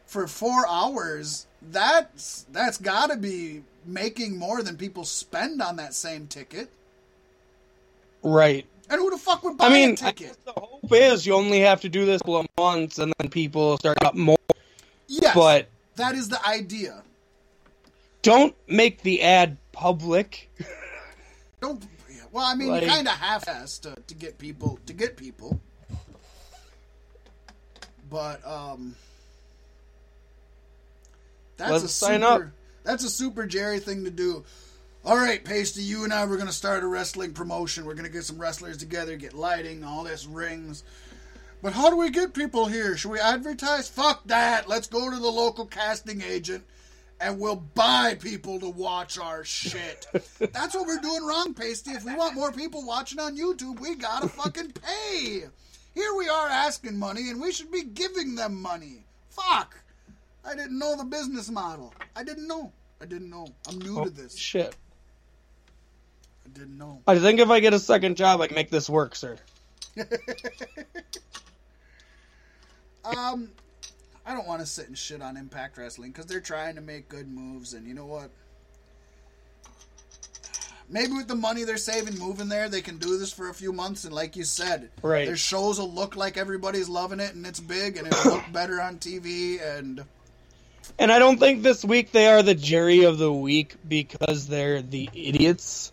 [0.07, 1.47] for four hours.
[1.63, 6.71] That's that's got to be making more than people spend on that same ticket.
[8.23, 8.67] Right.
[8.91, 10.37] And who the fuck would buy I mean, a I ticket?
[10.45, 12.21] the hope is you only have to do this
[12.59, 14.37] once, and then people start up more.
[15.07, 17.03] yes, But that is the idea.
[18.23, 20.51] don't make the ad public.
[21.61, 21.83] Don't.
[22.31, 25.59] Well, I mean, Like- you kind of half-ass to to get people to get people.
[28.11, 28.95] But um,
[31.57, 32.51] that's Let's a sign super, up.
[32.85, 34.45] That's a super Jerry thing to do.
[35.05, 37.85] All right, Pasty, you and I we're gonna start a wrestling promotion.
[37.85, 40.83] We're gonna get some wrestlers together, get lighting, all this rings.
[41.63, 42.97] But how do we get people here?
[42.97, 43.89] Should we advertise?
[43.89, 44.69] Fuck that.
[44.69, 46.65] Let's go to the local casting agent
[47.21, 50.07] and we'll buy people to watch our shit.
[50.39, 51.93] That's what we're doing wrong, Pasty.
[51.93, 55.45] If we want more people watching on YouTube, we gotta fucking pay.
[55.95, 59.05] Here we are asking money and we should be giving them money.
[59.31, 59.77] Fuck.
[60.47, 61.95] I didn't know the business model.
[62.15, 62.73] I didn't know.
[63.01, 63.47] I didn't know.
[63.69, 64.37] I'm new Oh, to this.
[64.37, 64.77] shit.
[66.45, 67.01] I didn't know.
[67.07, 69.37] I think if I get a second job, I can make this work, sir.
[73.05, 73.51] Um,
[74.25, 77.07] I don't want to sit and shit on Impact Wrestling because they're trying to make
[77.09, 78.31] good moves, and you know what?
[80.89, 83.73] maybe with the money they're saving moving there, they can do this for a few
[83.73, 84.05] months.
[84.05, 85.27] And like you said, Right.
[85.27, 88.81] their shows will look like everybody's loving it and it's big and it'll look better
[88.83, 89.61] on TV.
[89.63, 90.05] And
[90.99, 94.81] And I don't think this week they are the Jerry of the week because they're
[94.83, 95.93] the idiots.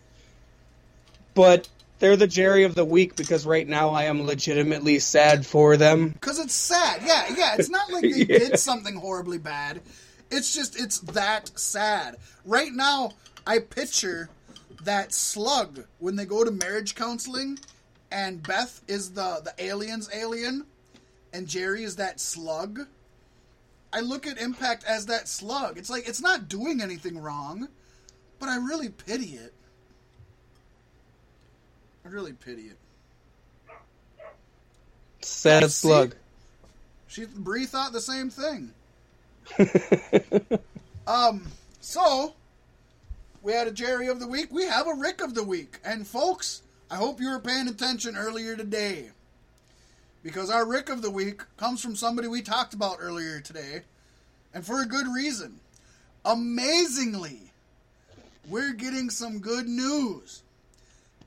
[1.33, 1.67] But
[1.99, 6.09] they're the Jerry of the week because right now I am legitimately sad for them.
[6.09, 7.01] because it's sad.
[7.05, 7.55] Yeah, yeah.
[7.57, 8.39] It's not like they Yeah.
[8.39, 9.81] did something horribly bad.
[10.29, 12.17] It's just it's that sad.
[12.45, 13.11] Right now,
[13.45, 14.29] I picture
[14.83, 17.59] that slug when they go to marriage counseling,
[18.11, 20.65] and Beth is the the alien's alien,
[21.33, 22.87] and Jerry is that slug.
[23.93, 25.77] I look at Impact as that slug.
[25.77, 27.67] It's like it's not doing anything wrong,
[28.39, 29.53] but I really pity it.
[32.05, 32.77] I really pity it.
[35.21, 36.15] Sad slug.
[37.07, 38.73] She Bree thought the same thing.
[41.07, 41.47] Um,
[41.79, 42.35] so
[43.41, 44.51] we had a Jerry of the week.
[44.51, 48.15] We have a Rick of the week, and folks, I hope you were paying attention
[48.15, 49.09] earlier today,
[50.23, 53.81] because our Rick of the week comes from somebody we talked about earlier today,
[54.53, 55.59] and for a good reason.
[56.25, 57.51] Amazingly,
[58.47, 60.43] we're getting some good news.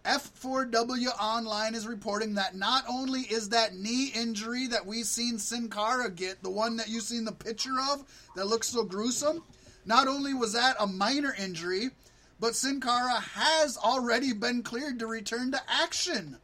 [0.05, 5.71] F4W Online is reporting that not only is that knee injury that we've seen Sin
[5.71, 8.05] Cara get, the one that you've seen the picture of
[8.37, 9.43] that looks so gruesome,
[9.87, 11.91] not only was that a minor injury,
[12.39, 16.37] but Sin Cara has already been cleared to return to action.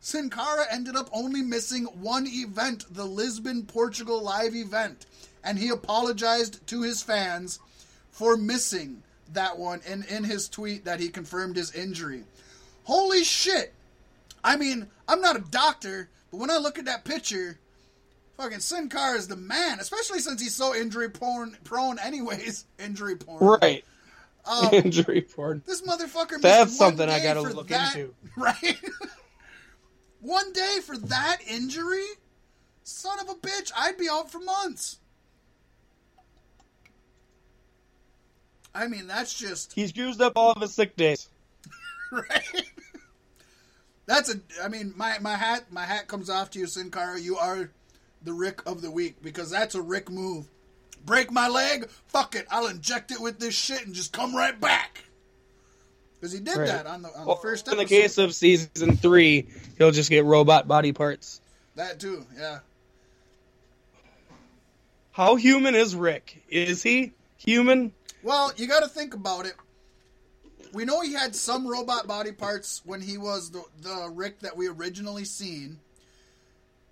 [0.00, 5.04] Sin Cara ended up only missing one event, the Lisbon, Portugal live event,
[5.44, 7.60] and he apologized to his fans
[8.10, 9.02] for missing
[9.32, 12.24] that one in, in his tweet that he confirmed his injury.
[12.84, 13.74] Holy shit!
[14.42, 17.58] I mean, I'm not a doctor, but when I look at that picture,
[18.38, 22.64] fucking Sin Cara is the man, especially since he's so injury prone, prone anyways.
[22.78, 23.38] Injury prone.
[23.60, 23.84] Right.
[24.46, 25.62] Um, Injury prone.
[25.66, 28.14] this motherfucker missed That's one something I gotta look that- into.
[28.36, 28.78] Right?
[30.20, 32.06] One day for that injury?
[32.82, 34.98] Son of a bitch, I'd be out for months.
[38.74, 41.28] I mean, that's just He's used up all of his sick days.
[42.12, 42.64] right.
[44.06, 44.40] That's a.
[44.62, 47.20] I mean, my my hat my hat comes off to you, Sin Cara.
[47.20, 47.70] You are
[48.22, 50.48] the Rick of the week because that's a Rick move.
[51.04, 52.46] Break my leg, fuck it.
[52.50, 55.04] I'll inject it with this shit and just come right back.
[56.20, 56.66] Because he did Right.
[56.66, 59.48] that on the on Well, the first in the case of season three,
[59.78, 61.40] he'll just get robot body parts.
[61.76, 62.58] that too, yeah.
[65.12, 66.42] How human is Rick?
[66.50, 67.92] Is he human?
[68.22, 69.54] Well, you got to think about it.
[70.72, 74.56] We know he had some robot body parts when he was the, the Rick that
[74.56, 75.80] we originally seen.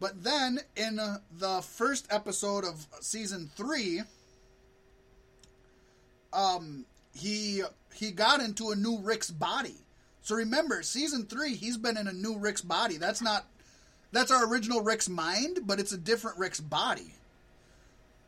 [0.00, 4.02] But then in uh, the first episode of season 3,
[6.32, 6.84] um
[7.18, 7.62] he
[7.94, 9.76] he got into a new Rick's body.
[10.22, 12.96] So remember, season 3 he's been in a new Rick's body.
[12.96, 13.46] That's not
[14.12, 17.14] that's our original Rick's mind, but it's a different Rick's body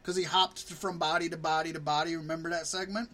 [0.02, 2.16] because he hopped from body to body to body.
[2.16, 3.10] Remember that segment?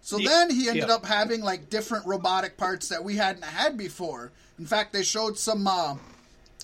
[0.00, 0.94] So Ye- then he ended yeah.
[0.94, 4.32] up having like different robotic parts that we hadn't had before.
[4.58, 5.96] In fact, they showed some uh,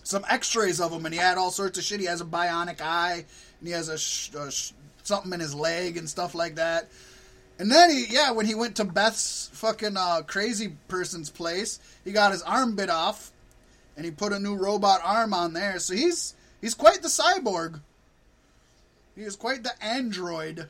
[0.02, 2.00] some X-rays of him, and he had all sorts of shit.
[2.00, 3.24] He has a bionic eye,
[3.58, 4.72] and he has a, sh- a sh-
[5.04, 6.88] something in his leg and stuff like that.
[7.60, 12.10] And then he, yeah, when he went to Beth's fucking uh, crazy person's place, he
[12.10, 13.32] got his arm bit off,
[13.96, 15.78] and he put a new robot arm on there.
[15.78, 16.32] So he's
[16.62, 17.80] he's quite the cyborg.
[19.14, 20.68] He is quite the android.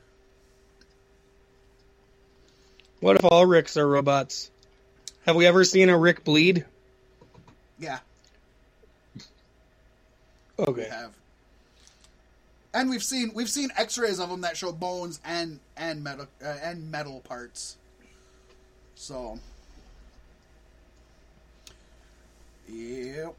[2.98, 4.50] What if all Ricks are robots?
[5.26, 6.64] Have we ever seen a Rick bleed?
[7.78, 8.00] Yeah,
[10.58, 10.88] we Okay.
[10.90, 11.12] have.
[12.72, 16.54] And we've seen we've seen X-rays of them that show bones and and metal uh,
[16.62, 17.76] and metal parts.
[18.94, 19.40] So,
[22.68, 23.34] yep.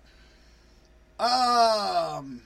[1.20, 2.42] Um.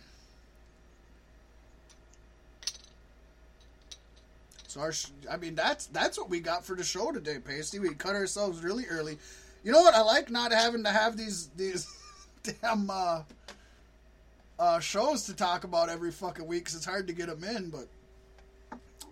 [4.67, 4.91] So our,
[5.31, 7.79] I mean that's that's what we got for the show today, Pasty.
[7.79, 9.17] We cut ourselves really early.
[9.63, 9.95] You know what?
[9.95, 11.87] I like not having to have these these
[12.43, 13.21] damn uh,
[14.59, 17.69] uh, shows to talk about every fucking week because it's hard to get them in.
[17.69, 17.87] But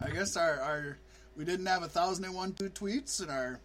[0.02, 0.98] I guess our, our
[1.36, 3.60] we didn't have a thousand and one two tweets and our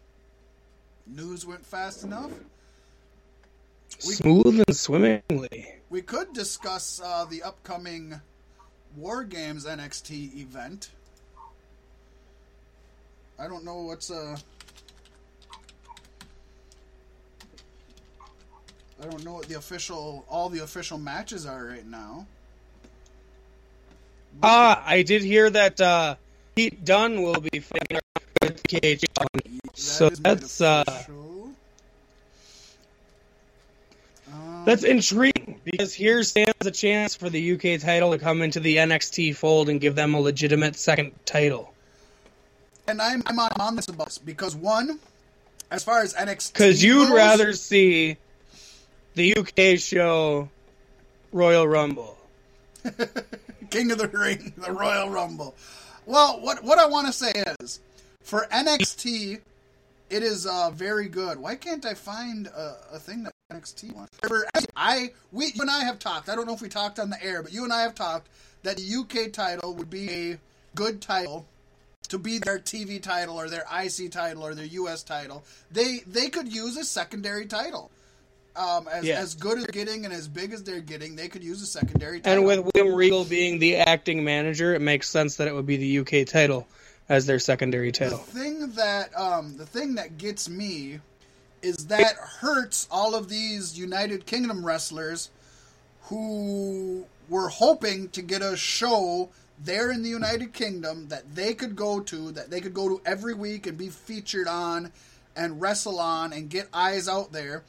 [1.07, 2.31] news went fast enough.
[4.07, 5.75] We- Smooth and swimmingly.
[5.91, 8.21] We could discuss uh, the upcoming
[8.97, 10.91] War Games NXT event.
[13.39, 14.37] I don't know what's uh
[19.01, 22.27] I don't know what the official all the official matches are right now.
[24.43, 26.17] Ah, I did hear that uh,
[26.55, 27.99] Pete Dunne will be fighting
[28.43, 29.05] with KH.
[29.75, 30.85] So that's, uh.
[34.33, 38.61] Um, That's intriguing because here stands a chance for the UK title to come into
[38.61, 41.73] the NXT fold and give them a legitimate second title.
[42.87, 44.99] and I'm I'm on, I'm on this bus because one,
[45.71, 48.19] as far as NXT, Because you'd goes- rather see
[49.15, 50.49] the UK show
[51.33, 52.17] Royal Rumble.
[53.71, 55.55] King of the Ring, the Royal Rumble.
[56.07, 57.81] Well, what what I want to say is,
[58.23, 59.41] for NXT,
[60.11, 61.39] it is uh, very good.
[61.39, 64.17] Why can't I find a, a thing that NXT wants?
[64.27, 66.29] For- I we you and I have talked.
[66.29, 68.29] I don't know if we talked on the air, but you and I have talked
[68.63, 70.39] that the UK title would be a
[70.75, 71.47] good title
[72.09, 75.45] to be their TV title or their IC title or their US title.
[75.71, 77.91] They they could use a secondary title.
[78.59, 79.23] Um, as, Yes.
[79.23, 81.67] as good as they're getting and as big as they're getting, they could use a
[81.67, 82.39] secondary title.
[82.39, 85.77] And with William Regal being the acting manager, it makes sense that it would be
[85.77, 86.67] the UK title
[87.09, 88.19] as their secondary title.
[88.19, 90.99] the thing that um, the thing that gets me
[91.63, 95.31] is that hurts all of these United Kingdom wrestlers
[96.03, 99.29] who were hoping to get a show
[99.63, 103.01] there in the United Kingdom that they could go to, that they could go to
[103.07, 104.93] every week and be featured on
[105.37, 107.63] and wrestle on and get eyes out there.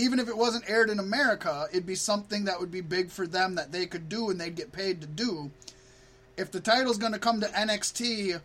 [0.00, 3.26] Even if it wasn't aired in America, it'd be something that would be big for
[3.26, 5.50] them that they could do and they'd get paid to do.
[6.38, 8.40] If the title's going to come to NXT,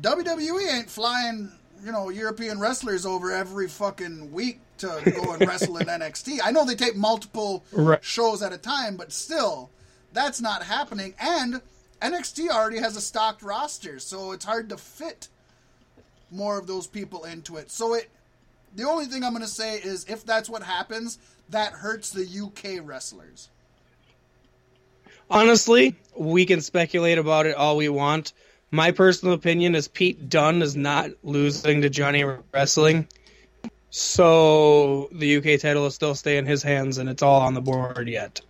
[0.00, 1.50] WWE ain't flying,
[1.84, 4.86] you know, European wrestlers over every fucking week to
[5.16, 6.38] go and wrestle in NXT.
[6.44, 8.02] I know they take multiple Right.
[8.04, 9.70] shows at a time, but still,
[10.12, 11.14] that's not happening.
[11.18, 11.60] And
[12.00, 15.28] NXT already has a stocked roster, so it's hard to fit
[16.30, 17.70] more of those people into it.
[17.70, 18.10] So it
[18.76, 22.24] the only thing I'm going to say is if that's what happens, that hurts the
[22.24, 23.48] UK wrestlers.
[25.28, 28.32] Honestly, we can speculate about it all we want.
[28.70, 33.08] My personal opinion is Pete Dunne is not losing to Johnny Wrestling.
[33.90, 37.60] So the UK title will still stay in his hands and it's all on the
[37.60, 38.40] board yet.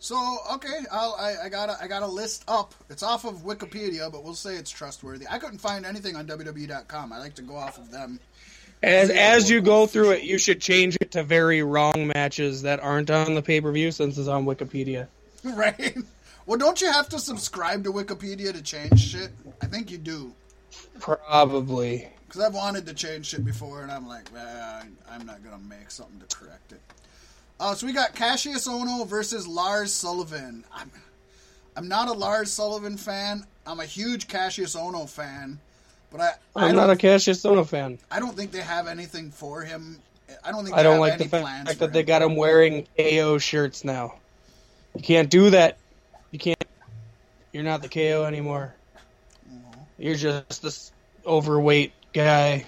[0.00, 2.74] So okay, I'll, I I got a, I got a list up.
[2.88, 5.26] It's off of Wikipedia, but we'll say it's trustworthy.
[5.28, 7.12] I couldn't find anything on WWE.com.
[7.12, 8.20] I like to go off of them.
[8.82, 12.80] As as you go through it, you should change it to very wrong matches that
[12.80, 15.08] aren't on the pay per view since it's on Wikipedia.
[15.44, 15.96] Right.
[16.46, 19.30] Well, don't you have to subscribe to Wikipedia to change shit?
[19.62, 20.32] I think you do.
[20.98, 22.08] Probably.
[22.26, 25.90] Because I've wanted to change shit before, and I'm like, eh, I'm not gonna make
[25.90, 26.80] something to correct it.
[27.60, 30.64] Uh, so we got Cassius Ohno versus Lars Sullivan.
[30.72, 30.90] I'm,
[31.76, 33.44] I'm not a Lars Sullivan fan.
[33.66, 35.58] I'm a huge Cassius Ohno fan,
[36.10, 37.98] but I, I I'm don't, a Cassius Ohno fan.
[38.10, 39.98] I don't think they have anything for him.
[40.44, 42.86] I don't think they I don't have like the fact that they got him wearing
[42.96, 44.14] KO shirts now.
[44.94, 45.78] You can't do that.
[46.30, 46.64] You can't.
[47.52, 48.74] You're not the KO anymore.
[49.98, 50.92] You're just this
[51.26, 52.64] overweight guy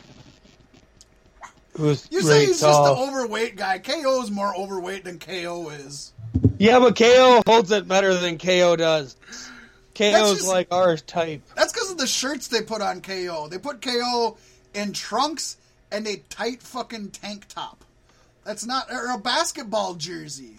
[1.80, 2.84] You say he's tall.
[2.84, 3.78] just the overweight guy.
[3.78, 6.12] KO is more overweight than KO is.
[6.58, 9.16] yeah, but KO holds it better than KO does.
[9.94, 11.42] KO's just- like our type.
[11.56, 13.48] That's because of the shirts they put on KO.
[13.48, 14.36] They put KO
[14.74, 15.56] in trunks
[15.90, 17.84] and a tight fucking tank top.
[18.44, 20.56] That's not or a basketball jersey.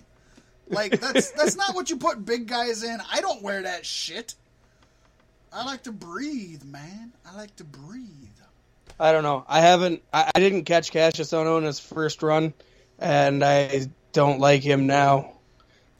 [0.70, 3.00] Like that's that's not what you put big guys in.
[3.12, 4.36] I don't wear that shit.
[5.54, 7.12] I like to breathe, man.
[7.26, 8.06] I like to breathe.
[9.02, 9.44] I don't know.
[9.48, 10.04] I haven't.
[10.14, 12.54] I, I didn't catch Cassius Ohno in his first run,
[13.00, 15.34] and I don't like him now.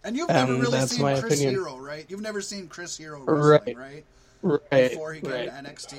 [0.04, 1.50] And you've never really seen Chris opinion.
[1.56, 2.06] Hero, right?
[2.10, 4.06] You've never seen Chris Hero wrestling, right?
[4.44, 4.92] Right.
[4.92, 5.46] Before he came right.
[5.46, 5.98] to NXT.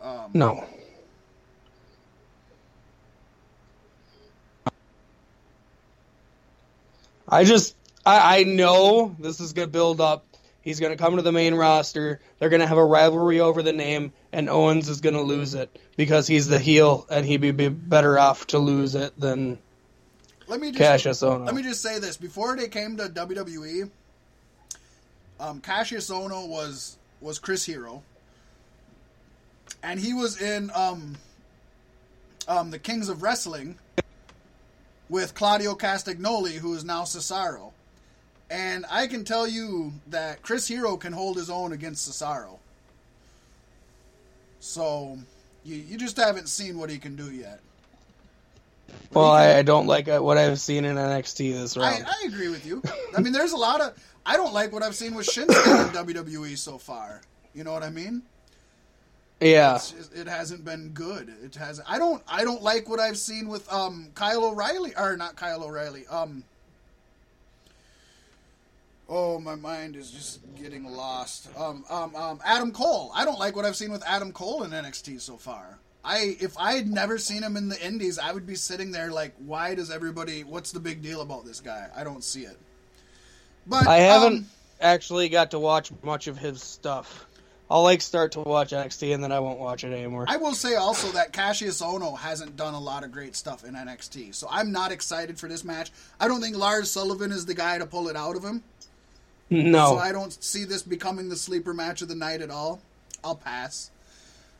[0.00, 0.64] Um, No.
[7.28, 7.74] I just
[8.04, 10.25] I, I know this is gonna build up.
[10.66, 12.18] He's gonna come to the main roster.
[12.40, 16.26] They're gonna have a rivalry over the name, and Owens is gonna lose it because
[16.26, 19.60] he's the heel, and he'd be, be better off to lose it than
[20.48, 21.46] Let me just Cassius Ohno.
[21.46, 23.88] Let me just say this: before they came to WWE,
[25.38, 28.02] um, Cassius Ohno was was Chris Hero,
[29.84, 31.14] and he was in um,
[32.48, 33.78] um, the Kings of Wrestling
[35.08, 37.70] with Claudio Castagnoli, who is now Cesaro.
[38.50, 42.58] And I can tell you that Chris Hero can hold his own against Cesaro.
[44.60, 45.18] So
[45.64, 47.60] you you just haven't seen what he can do yet.
[49.12, 52.06] well, I, I don't like uh, what I've seen in NXT this I, round.
[52.06, 52.82] I agree with you.
[53.16, 53.94] I mean, there's a lot of.
[54.24, 57.20] I don't like what I've seen with Shinsuke in WWE so far.
[57.54, 58.22] You know what I mean?
[59.40, 61.32] yeah, just- it hasn't been good.
[61.44, 61.80] It has.
[61.86, 62.22] I don't.
[62.28, 66.06] I don't like what I've seen with um Kyle O'Reilly or not Kyle O'Reilly.
[66.08, 66.44] Um.
[69.08, 71.48] Oh, my mind is just getting lost.
[71.56, 73.12] Um, um, um, Adam Cole.
[73.14, 75.78] I don't like what I've seen with Adam Cole in NXT so far.
[76.04, 79.10] I if I had never seen him in the Indies, I would be sitting there
[79.10, 80.44] like, why does everybody?
[80.44, 81.88] What's the big deal about this guy?
[81.94, 82.56] I don't see it.
[83.66, 84.46] But I haven't um,
[84.80, 87.26] actually got to watch much of his stuff.
[87.68, 90.26] I'll like start to watch NXT and then I won't watch it anymore.
[90.28, 93.74] I will say also that Cassius Ohno hasn't done a lot of great stuff in
[93.74, 95.90] NXT, so I'm not excited for this match.
[96.20, 98.62] I don't think Lars Sullivan is the guy to pull it out of him.
[99.50, 99.90] No.
[99.90, 102.80] So I don't see this becoming the sleeper match of the night at all.
[103.24, 103.90] I'll pass.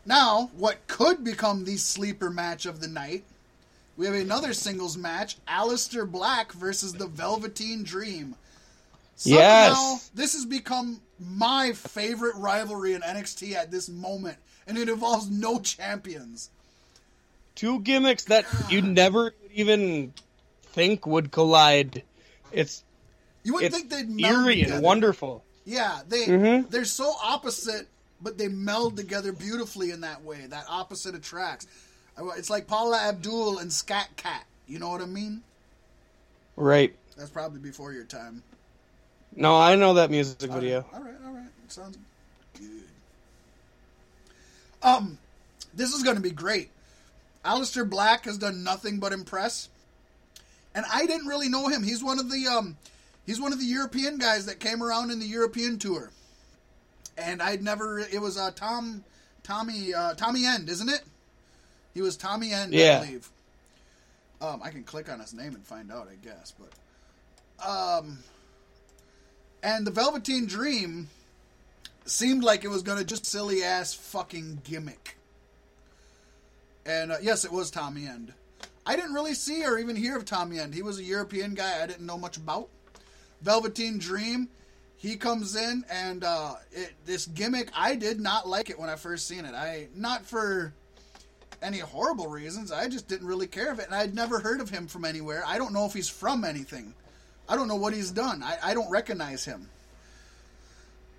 [0.04, 3.24] Now, what could become the sleeper match of the night?
[3.96, 8.34] We have another singles match: Aleister Black versus the Velveteen Dream.
[9.16, 10.10] Somehow, Yes.
[10.14, 14.36] this has become my favorite rivalry in NXT at this moment,
[14.66, 16.50] and it involves no champions.
[17.54, 20.12] Two gimmicks that you never even
[20.62, 22.02] think would collide.
[22.52, 22.84] It's
[23.46, 24.74] You wouldn't it's think they'd meld eerie together.
[24.74, 25.44] and wonderful.
[25.64, 26.68] Yeah, they Mhm.
[26.68, 27.86] they're so opposite,
[28.20, 30.46] but they meld together beautifully in that way.
[30.46, 31.68] That opposite attracts.
[32.36, 34.46] It's like Paula Abdul and Scat Cat.
[34.66, 35.44] You know what I mean?
[36.56, 36.96] Right.
[37.16, 38.42] That's probably before your time.
[39.36, 40.86] No, I know that music All right, video.
[40.92, 41.46] All right, all right.
[41.68, 41.96] Sounds
[42.54, 42.82] good.
[44.82, 45.18] Um,
[45.72, 46.70] this is going to be great.
[47.44, 49.68] Aleister Black has done nothing but impress,
[50.74, 51.84] and I didn't really know him.
[51.84, 52.76] He's one of the um,
[53.26, 56.10] he's one of the European guys that came around in the European tour,
[57.18, 57.98] and I'd never.
[57.98, 59.04] It was uh, Tom,
[59.42, 61.02] Tommy, uh, Tommy End, isn't it?
[61.94, 63.00] He was Tommy End, Yeah.
[63.00, 63.28] I believe.
[64.40, 68.18] Um, I can click on his name and find out, I guess, but um,
[69.62, 71.08] and the Velveteen Dream
[72.04, 75.16] seemed like it was going to just silly ass fucking gimmick.
[76.84, 78.32] And uh, yes, it was Tommy End.
[78.84, 80.74] I didn't really see or even hear of Tommy End.
[80.74, 82.68] He was a European guy I didn't know much about.
[83.42, 84.48] Velveteen Dream,
[84.96, 88.96] he comes in and uh, it, this gimmick, I did not like it when I
[88.96, 89.54] first seen it.
[89.54, 90.72] I not for
[91.62, 92.72] any horrible reasons.
[92.72, 95.42] I just didn't really care of it, and I'd never heard of him from anywhere.
[95.46, 96.94] I don't know if he's from anything.
[97.48, 98.42] I don't know what he's done.
[98.42, 99.68] I, I don't recognize him.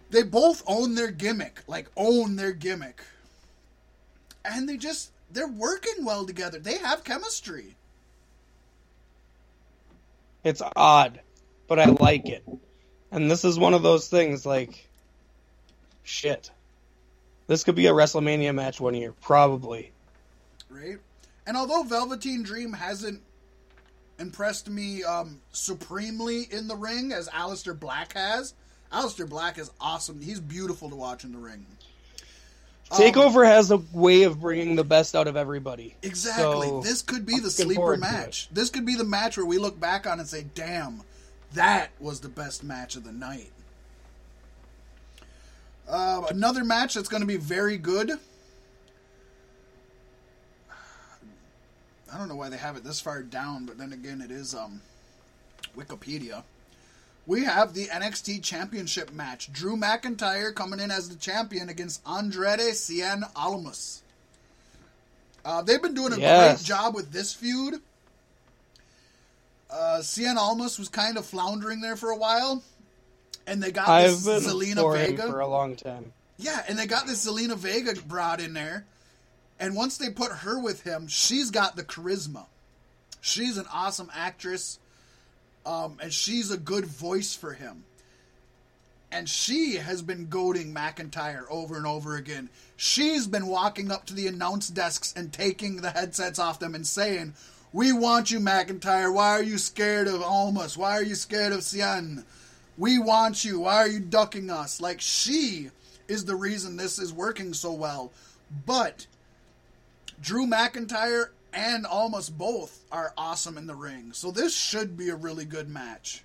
[0.09, 3.01] They both own their gimmick, like own their gimmick,
[4.45, 6.59] and they just they're working well together.
[6.59, 7.75] They have chemistry.
[10.43, 11.19] It's odd,
[11.67, 12.43] but I like it.
[13.11, 14.87] And this is one of those things like
[16.03, 16.51] shit.
[17.47, 19.91] This could be a WrestleMania match one year, probably.
[20.69, 20.97] right?
[21.45, 23.21] And although Velveteen Dream hasn't
[24.19, 28.53] impressed me um, supremely in the ring as Aleister Black has,
[28.91, 30.21] Aleister Black is awesome.
[30.21, 31.65] He's beautiful to watch in the ring.
[32.91, 35.95] Um, Takeover has a way of bringing the best out of everybody.
[36.01, 36.67] Exactly.
[36.67, 38.49] So, this could be I'm the sleeper match.
[38.51, 41.01] This could be the match where we look back on and say, "Damn,
[41.53, 43.51] that was the best match of the night."
[45.87, 48.11] Uh, another match that's going to be very good.
[52.11, 54.55] I don't know why they have it this far down, but then again, it is
[54.55, 54.81] um,
[55.77, 56.43] Wikipedia.
[57.25, 59.51] We have the NXT Championship match.
[59.51, 64.01] Drew McIntyre coming in as the champion against Andrade Cien Almas.
[65.43, 66.57] Uh, they've been doing a Yes.
[66.61, 67.81] great job with this feud.
[69.69, 72.63] Uh, Cien Almas was kind of floundering there for a while,
[73.45, 75.27] and they got I've this Zelina Vega.
[75.27, 76.13] for a long time.
[76.37, 78.85] Yeah, and they got this Zelina Vega brought in there.
[79.59, 82.45] And once they put her with him, she's got the charisma.
[83.21, 84.79] She's an awesome actress.
[85.65, 87.83] Um, and she's a good voice for him.
[89.11, 92.49] And she has been goading McIntyre over and over again.
[92.75, 96.85] She's been walking up to the announce desks and taking the headsets off them and
[96.85, 97.33] saying,
[97.73, 99.13] We want you, McIntyre.
[99.13, 100.77] Why are you scared of Almas?
[100.77, 102.23] Why are you scared of Cien?
[102.77, 103.61] We want you.
[103.61, 104.79] Why are you ducking us?
[104.79, 105.69] Like, she
[106.07, 108.11] is the reason this is working so well.
[108.65, 109.07] But
[110.21, 114.11] Drew McIntyre and Almas both are awesome in the ring.
[114.13, 116.23] So this should be a really good match.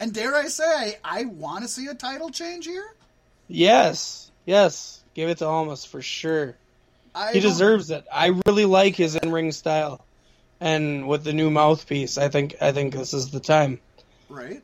[0.00, 2.94] And dare I say, I, I want to see a title change here.
[3.46, 6.56] Yes, yes, give it to Almas for sure.
[7.14, 8.04] I He deserves it.
[8.12, 10.04] I really like his in-ring style,
[10.60, 13.80] and with the new mouthpiece, I think I think this is the time.
[14.28, 14.62] Right.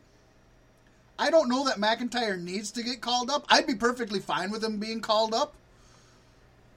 [1.19, 3.45] I don't know that McIntyre needs to get called up.
[3.51, 5.55] I'd be perfectly fine with him being called up.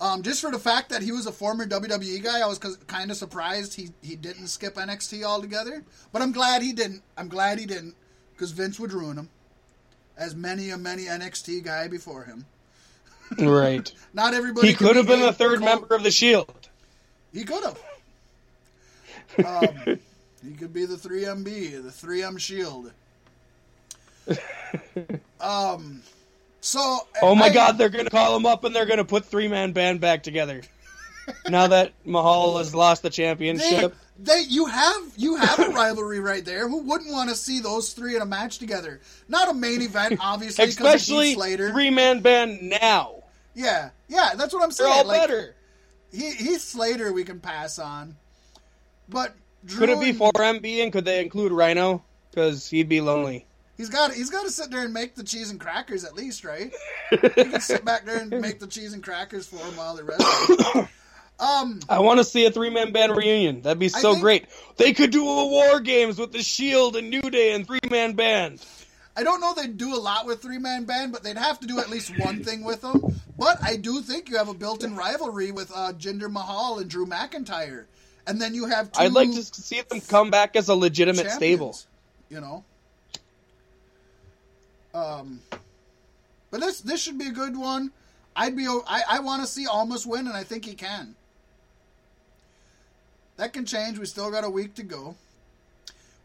[0.01, 3.09] Um, just for the fact that he was a former WWE guy, I was kind
[3.09, 5.85] of surprised he, he didn't skip NXT altogether.
[6.11, 7.03] But I'm glad he didn't.
[7.17, 7.95] I'm glad he didn't
[8.33, 9.29] because Vince would ruin him,
[10.17, 12.45] as many a many NXT guy before him.
[13.39, 13.91] Right.
[14.13, 14.67] Not everybody.
[14.67, 16.69] he could have be been the third member of the Shield.
[17.33, 17.79] He could have.
[19.43, 19.99] Um,
[20.43, 21.43] He could be the 3MB,
[21.81, 22.91] the 3M Shield.
[25.41, 26.01] um,
[26.61, 26.99] so.
[27.21, 29.71] Oh my I- God, they're gonna call him up and they're gonna put three man
[29.71, 30.61] band back together.
[31.49, 36.45] now that Mahal has lost the championship, they, you have you have a rivalry right
[36.45, 36.68] there.
[36.68, 39.02] Who wouldn't want to see those three in a match together?
[39.27, 41.72] Not a main event, obviously, especially Slater.
[41.72, 43.23] three man band now,
[43.56, 44.90] Yeah, yeah, that's what I'm saying.
[44.90, 45.56] they're all like, better.
[46.11, 48.15] He, Heath Slater, we can pass on,
[49.10, 49.34] but
[49.65, 52.03] Drew Could it be four MB and could they include Rhino?
[52.30, 53.45] Because he'd be lonely.
[53.77, 56.44] He's got he's got to sit there and make the cheese and crackers at least,
[56.44, 56.72] right?
[57.10, 60.06] he can sit back there and make the cheese and crackers for him while they're
[60.06, 60.88] wrestling.
[61.39, 63.61] Um, I want to see a three man band reunion.
[63.61, 64.45] That'd be so think- great.
[64.77, 68.14] They could do a War Games with the Shield and New Day and three man
[68.14, 68.64] band.
[69.15, 71.68] I don't know they'd do a lot with three man band, but they'd have to
[71.68, 73.19] do at least one thing with them.
[73.38, 76.89] But I do think you have a built in rivalry with uh, Jinder Mahal and
[76.89, 77.85] Drew McIntyre,
[78.26, 78.91] and then you have.
[78.91, 81.77] Two I'd like to see them come back as a legitimate stable.
[82.30, 82.64] You know.
[84.95, 85.41] Um,
[86.51, 87.91] but this this should be a good one.
[88.35, 91.15] I'd be I I want to see Almas win, and I think he can.
[93.38, 93.97] That can change.
[93.97, 95.15] We still got a week to go.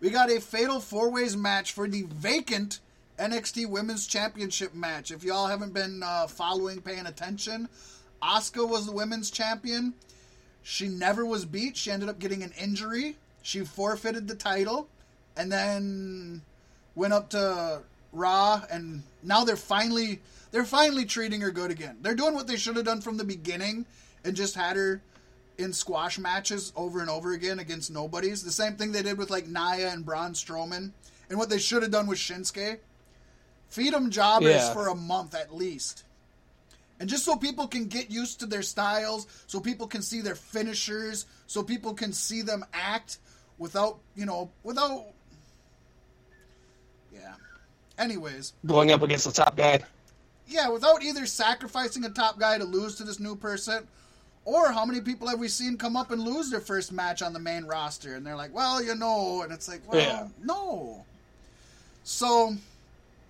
[0.00, 2.80] We got a fatal four ways match for the vacant
[3.18, 5.10] NXT Women's Championship match.
[5.10, 7.68] If y'all haven't been uh, following, paying attention,
[8.22, 9.94] Asuka was the women's champion.
[10.62, 11.76] She never was beat.
[11.76, 13.16] She ended up getting an injury.
[13.42, 14.88] She forfeited the title,
[15.36, 16.42] and then
[16.94, 17.80] went up to
[18.12, 20.20] Raw, and now they're finally
[20.50, 21.98] they're finally treating her good again.
[22.02, 23.86] They're doing what they should have done from the beginning,
[24.24, 25.00] and just had her
[25.58, 28.42] in squash matches over and over again against nobodies.
[28.44, 30.92] The same thing they did with like Nia and Braun Strowman,
[31.28, 32.78] and what they should have done with Shinsuke.
[33.68, 34.72] Feed them jobbers Yeah.
[34.72, 36.04] for a month at least.
[37.00, 40.34] And just so people can get used to their styles, so people can see their
[40.34, 43.18] finishers, so people can see them act
[43.58, 45.06] without, you know, without.
[47.12, 47.34] Yeah.
[47.98, 49.80] Anyways, Going up against the top guy.
[50.46, 53.86] yeah, without either sacrificing a top guy to lose to this new person,
[54.48, 57.34] or how many people have we seen come up and lose their first match on
[57.34, 58.14] the main roster?
[58.14, 60.28] And they're like, well, you know, and it's like, well, Yeah.
[60.42, 61.04] no.
[62.04, 62.54] So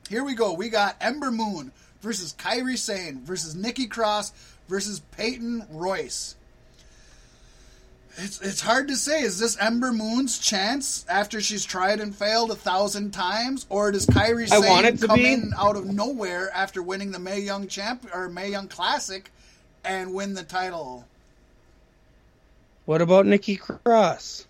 [0.08, 0.52] here we go.
[0.52, 1.72] We got Ember Moon
[2.02, 4.32] versus Kairi Sane versus Nikki Cross
[4.68, 6.36] versus Peyton Royce.
[8.20, 9.22] It's it's hard to say.
[9.22, 14.06] Is this Ember Moon's chance after she's tried and failed a thousand times, or does
[14.06, 15.32] Kairi Sane want it to come be.
[15.32, 19.30] in out of nowhere after winning the Mae Young champ or Mae Young Classic
[19.88, 21.04] and win the title?
[22.84, 24.46] What about Nikki Cross?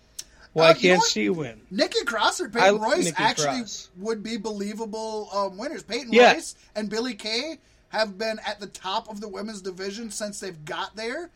[0.53, 1.09] Why Uh, can't what?
[1.09, 1.61] she win?
[1.71, 3.89] Nikki Cross or Peyton Royce Nikki actually Cross.
[3.97, 5.83] would be believable um, winners.
[5.83, 6.33] Peyton Yeah.
[6.33, 7.59] Royce and Billy Kay
[7.89, 11.29] have been at the top of the women's division since they've got there.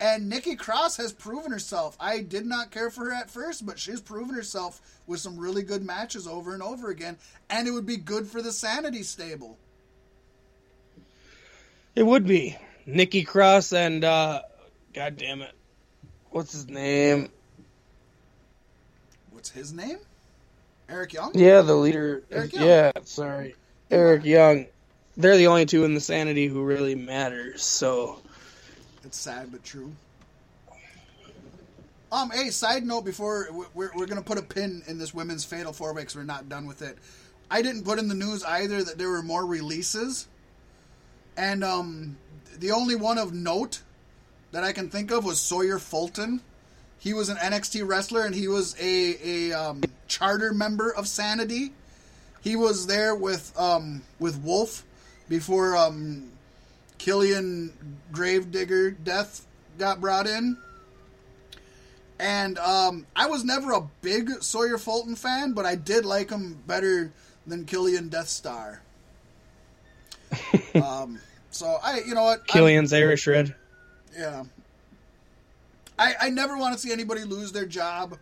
[0.00, 1.94] And Nikki Cross has proven herself.
[2.00, 5.62] I did not care for her at first, but she's proven herself with some really
[5.62, 7.18] good matches over and over again.
[7.50, 9.58] And it would be good for the Sanity stable.
[11.94, 12.56] It would be
[12.86, 14.42] Nikki Cross and uh,
[14.92, 15.52] God damn it,
[16.30, 17.30] what's his name?
[19.30, 19.98] What's his name?
[20.88, 21.32] Eric Young?
[21.34, 22.22] Yeah, the leader.
[22.30, 22.66] Eric Young.
[22.66, 23.54] Yeah, sorry,
[23.90, 24.66] Eric Young.
[25.16, 27.62] They're the only two in the Sanity who really matters.
[27.62, 28.20] So
[29.04, 29.92] It's sad but true.
[32.12, 35.44] Um, hey, side note before we're, we're going to put a pin in this women's
[35.44, 36.98] fatal four way because we're not done with it.
[37.50, 40.26] I didn't put in the news either that there were more releases.
[41.36, 42.16] And um,
[42.58, 43.82] the only one of note
[44.52, 46.40] that I can think of was Sawyer Fulton.
[46.98, 51.72] He was an NXT wrestler and he was a, a um, charter member of Sanity.
[52.42, 54.84] He was there with um, with Wolfe
[55.28, 56.30] before um,
[56.98, 57.72] Killian
[58.12, 59.46] Gravedigger Death
[59.78, 60.56] got brought in.
[62.18, 66.58] And um, I was never a big Sawyer Fulton fan, but I did like him
[66.66, 67.12] better
[67.46, 68.82] than Killian Death Star.
[70.74, 71.18] um,
[71.50, 73.54] so I, you know what, I'm- Killian's Irish Red.
[74.16, 74.44] yeah.
[75.98, 78.16] I, I never want to see anybody lose their job,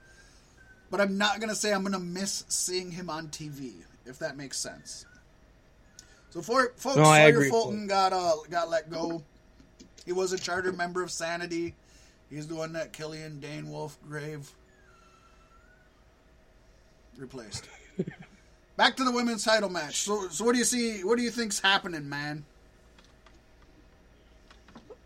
[0.90, 3.72] but I'm not going to say I'm going to miss seeing him on TV,
[4.04, 5.06] if that makes sense.
[6.30, 9.22] So, for, folks, No, I Sawyer Fulton got uh, got let go.
[10.04, 11.74] He was a charter member of Sanity.
[12.30, 14.50] He's the one that Killian Dain Wolf Grave
[17.16, 17.68] replaced.
[18.76, 20.00] Back to the women's title match.
[20.02, 21.04] So, so what do you see?
[21.04, 22.44] What do you think's happening, man?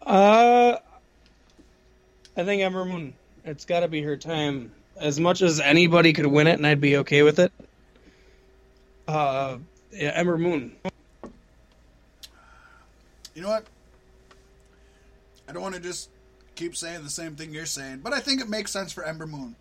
[0.05, 0.79] Uh,
[2.37, 3.15] I think Ember Moon.
[3.45, 4.73] It's got to be her time.
[4.97, 7.53] As much as anybody could win it, and I'd be okay with it.
[9.09, 9.59] Uh,
[9.93, 10.77] yeah, Ember Moon.
[13.35, 13.66] You know what?
[15.49, 16.11] I don't want to just
[16.55, 19.27] keep saying the same thing you're saying, but I think it makes sense for Ember
[19.27, 19.57] Moon.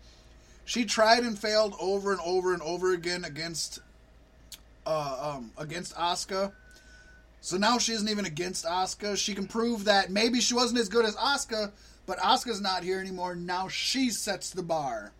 [0.64, 3.80] She tried and failed over and over and over again against
[4.86, 6.52] uh, um, against Asuka.
[7.42, 9.16] So now she isn't even against Asuka.
[9.16, 11.72] She can prove that maybe she wasn't as good as Asuka,
[12.06, 13.34] but Asuka's not here anymore.
[13.34, 15.12] Now she sets the bar.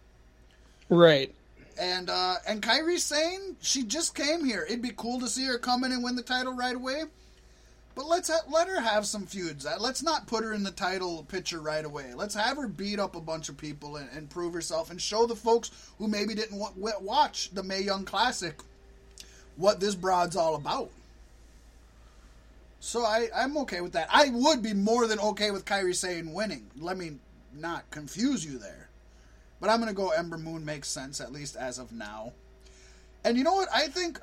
[0.89, 1.35] Right.
[1.81, 4.65] And uh, and Kairi Sane, she just came here.
[4.69, 7.05] It'd be cool to see her come in and win the title right away.
[7.97, 9.67] But let's ha- let her have some feuds.
[9.67, 12.15] Uh, Let's not put her in the title picture right away.
[12.15, 15.27] Let's have her beat up a bunch of people and, and prove herself and show
[15.27, 18.59] the folks who maybe didn't wa- watch the Mae Young Classic
[19.57, 20.91] what this broad's all about.
[22.85, 24.09] So I, I'm okay with that.
[24.11, 26.69] I would be more than okay with Kairi Sane winning.
[26.77, 27.13] Let me
[27.55, 28.89] not confuse you there.
[29.61, 32.33] But I'm going to go Ember Moon makes sense, at least as of now.
[33.23, 33.69] And you know what?
[33.73, 34.19] I think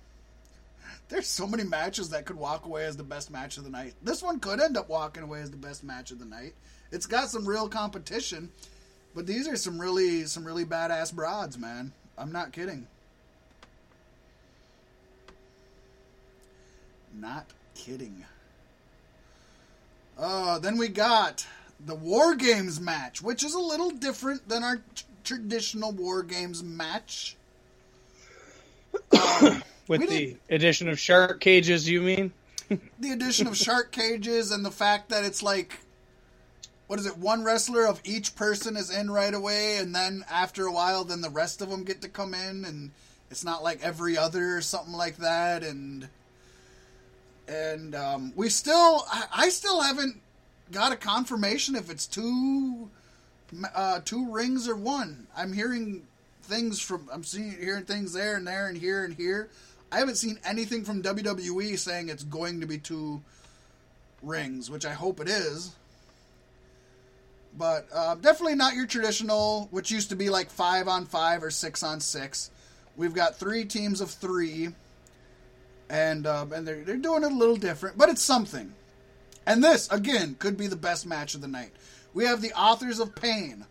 [1.08, 3.94] there's so many matches that could walk away as the best match of the night.
[4.02, 6.52] This one could end up walking away as the best match of the night.
[6.92, 8.50] It's got some real competition,
[9.14, 11.92] but these are some really some really badass broads, man.
[12.18, 12.86] I'm not kidding.
[17.14, 17.46] Not
[17.80, 18.24] kidding.
[20.18, 21.46] Uh, then we got
[21.86, 26.62] the War Games match, which is a little different than our t- traditional War Games
[26.62, 27.36] match.
[29.88, 32.32] With the addition of shark cages, you mean?
[33.00, 35.78] the addition of shark cages and the fact that it's like
[36.86, 40.66] what is it one wrestler of each person is in right away and then after
[40.66, 42.92] a while then the rest of them get to come in and
[43.28, 46.08] it's not like every other or something like that and
[47.50, 50.20] and um, we still I, I still haven't
[50.72, 52.88] got a confirmation if it's two
[53.74, 56.06] uh, two rings or one i'm hearing
[56.42, 59.50] things from i'm seeing hearing things there and there and here and here
[59.92, 63.20] I haven't seen anything from WWE saying it's going to be two
[64.22, 65.74] rings, which I hope it is.
[67.58, 71.50] But uh, definitely not your traditional, which used to be like five on five or
[71.50, 72.50] six on six.
[72.96, 74.68] We've got three teams of three,
[75.90, 78.72] and uh, and they're they're doing it a little different, but it's something.
[79.46, 81.72] And this again could be the best match of the night.
[82.14, 83.66] We have the authors of Pain,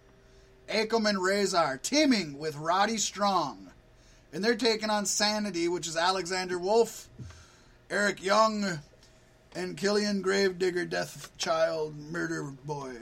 [0.69, 3.69] Akam and Razor, teaming with Roddy Strong
[4.31, 7.07] and they're taking on Sanity, which is Alexander Wolfe,
[7.89, 8.79] Eric Young,
[9.55, 12.95] and Killian Gravedigger, Death Child, Murder Boy.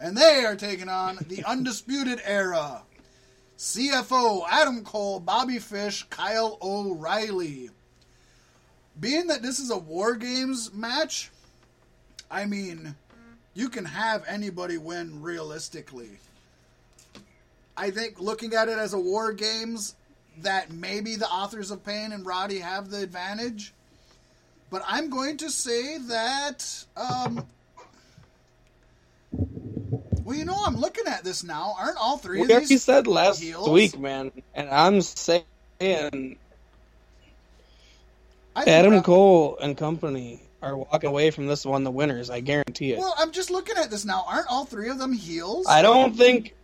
[0.00, 2.82] And they are taking on the Undisputed Era.
[3.56, 7.70] CFO, Adam Cole, Bobby Fish, Kyle O'Reilly.
[8.98, 11.30] Being that this is a War Games match,
[12.30, 12.94] I mean,
[13.54, 16.18] you can have anybody win realistically.
[17.76, 19.94] I think looking at it as a War Games,
[20.38, 23.72] that maybe the authors of Pain and Roddy have the advantage.
[24.70, 26.84] But I'm going to say that.
[26.96, 27.44] Um,
[29.32, 31.74] well, you know, I'm looking at this now.
[31.78, 33.68] Aren't all three We of these said last heels?
[33.68, 35.42] week, man, and I'm saying
[38.56, 42.30] Adam Cole and company are walking away from this one the winners.
[42.30, 42.98] I guarantee it.
[42.98, 44.24] Well, I'm just looking at this now.
[44.28, 45.66] Aren't all three of them heels?
[45.68, 46.54] I don't think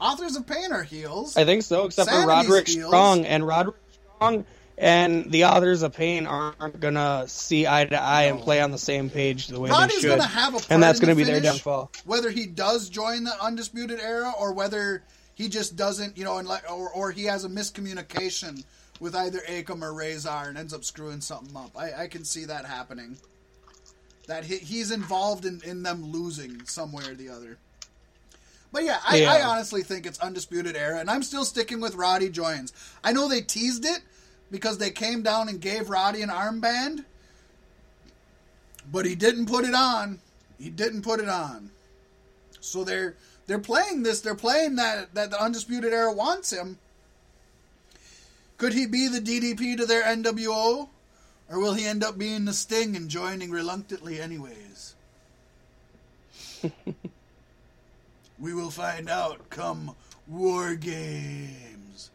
[0.00, 1.36] Authors of Pain are heels.
[1.36, 2.88] I think so, except for Sanity's Roderick heels.
[2.88, 3.76] Strong and Roderick
[4.16, 4.44] Strong
[4.76, 8.78] and the authors of Pain aren't gonna see eye to eye and play on the
[8.78, 10.18] same page the way Roddy's they should.
[10.18, 11.90] gonna have a and that's gonna the be their downfall.
[12.04, 15.02] Whether he does join the Undisputed Era or whether
[15.34, 18.64] he just doesn't, you know, and like, or, or he has a miscommunication
[19.00, 21.70] with either Akam or Razor and ends up screwing something up.
[21.76, 23.18] I, I can see that happening.
[24.26, 27.58] That he, he's involved in, in them losing some way or the other.
[28.72, 29.32] But yeah, I, Yeah.
[29.32, 32.72] I honestly think it's Undisputed Era, and I'm still sticking with Roddy joins.
[33.02, 34.00] I know they teased it
[34.50, 37.04] because they came down and gave Roddy an armband,
[38.90, 40.20] but he didn't put it on.
[40.58, 41.70] He didn't put it on.
[42.60, 43.16] So they're
[43.46, 44.20] they're playing this.
[44.20, 46.78] They're playing that that the Undisputed Era wants him.
[48.58, 50.88] Could he be the DDP to their NWO,
[51.48, 54.96] or will he end up being the Sting and joining reluctantly anyways?
[58.38, 59.94] we will find out come
[60.26, 62.10] War Games.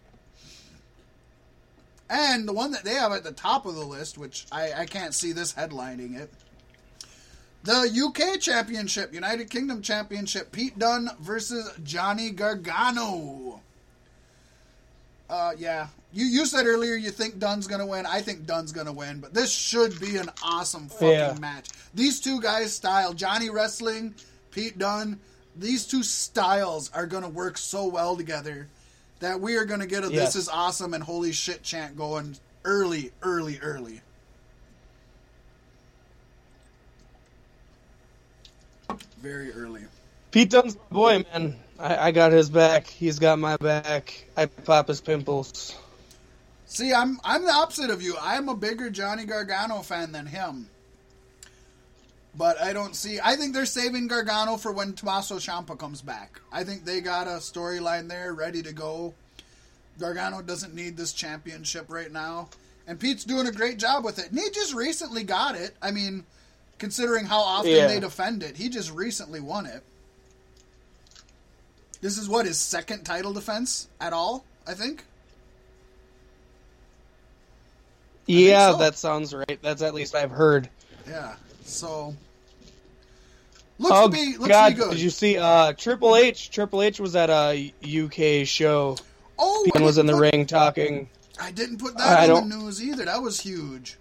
[2.10, 4.86] And the one that they have at the top of the list, which I, I
[4.86, 6.30] can't see this headlining it,
[7.64, 13.61] the UK Championship, United Kingdom Championship, Pete Dunne versus Johnny Gargano.
[15.30, 15.88] Uh, yeah.
[16.14, 18.06] You you said earlier you think Dunne's gonna win.
[18.06, 21.35] I think Dunne's gonna win, but this should be an awesome fucking Yeah.
[21.40, 21.69] match.
[21.95, 24.14] These two guys' style, Johnny Wrestling,
[24.52, 25.19] Pete Dunne.
[25.56, 28.68] these two styles are gonna work so well together
[29.19, 30.34] that we are gonna get a Yes.
[30.34, 34.02] this is awesome and holy shit chant going early, early, early.
[39.22, 39.84] Very early.
[40.31, 41.56] Pete Dunne's my boy, man.
[41.80, 42.88] I, I got his back.
[42.88, 44.26] He's got my back.
[44.35, 45.76] I pop his pimples.
[46.74, 48.16] See, I'm I'm the opposite of you.
[48.20, 50.68] I'm a bigger Johnny Gargano fan than him.
[52.36, 53.20] But I don't see.
[53.24, 56.41] I think they're saving Gargano for when Tommaso Ciampa comes back.
[56.52, 59.14] I think they got a storyline there ready to go.
[60.00, 62.50] Gargano doesn't need this championship right now,
[62.88, 64.32] and Pete's doing a great job with it.
[64.32, 65.76] And he just recently got it.
[65.80, 66.26] I mean,
[66.80, 67.86] considering how often Yeah.
[67.86, 69.84] they defend it, he just recently won it.
[72.02, 74.44] This is what his second title defense at all.
[74.66, 75.04] I think.
[78.26, 78.78] Yeah, so.
[78.78, 79.60] that sounds right.
[79.62, 80.70] That's at least I've heard.
[81.08, 81.36] Yeah.
[81.64, 82.16] So
[83.80, 84.70] looks oh to be looks God!
[84.70, 84.91] to be good.
[84.91, 86.50] Did you see uh, Triple H?
[86.52, 88.98] Triple H was at a UK show
[89.38, 91.10] oh, and was in the put- ring talking.
[91.41, 93.06] I didn't put that I in don't- the news either.
[93.06, 93.98] That was huge.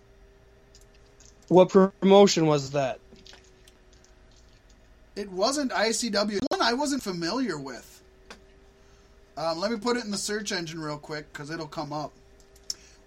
[1.48, 2.98] What promotion was that?
[5.16, 6.38] It wasn't ICW.
[6.48, 8.02] One I wasn't familiar with.
[9.36, 12.12] Um, let me put it in the search engine real quick because it'll come up.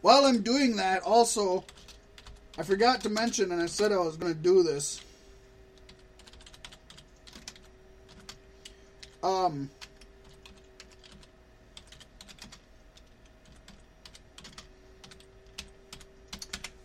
[0.05, 1.63] While I'm doing that, also,
[2.59, 5.01] I forgot to mention, and I said I was going to do this.
[9.23, 9.67] Um,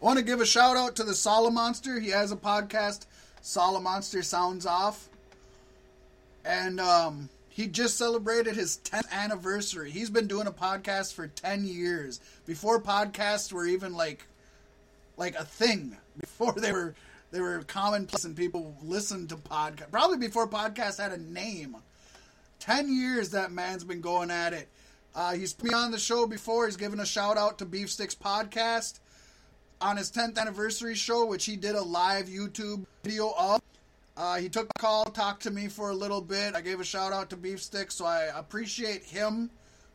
[0.01, 2.01] I want to give a shout out to the Solomonster.
[2.01, 3.05] He has a podcast,
[3.42, 5.10] Solomonster Sounds Off.
[6.47, 7.28] And um,
[7.61, 9.91] he just celebrated his 10th anniversary.
[9.91, 12.19] He's been doing a podcast for 10 years.
[12.47, 14.27] Before podcasts were even like
[15.19, 15.99] like a thing.
[16.19, 16.95] Before they were
[17.32, 19.91] they were commonplace and people listened to podcasts.
[19.91, 21.77] Probably before podcasts had a name.
[22.61, 24.69] 10 years that man's been going at it.
[25.15, 26.65] Uh, he's been on the show before.
[26.65, 29.01] He's given a shout out to Beef Sticks Podcast
[29.82, 33.61] on his 10th anniversary show, which he did a live YouTube video of.
[34.20, 36.55] Uh, he took a call, talked to me for a little bit.
[36.55, 39.48] I gave a shout out to Beef Sticks, so I appreciate him,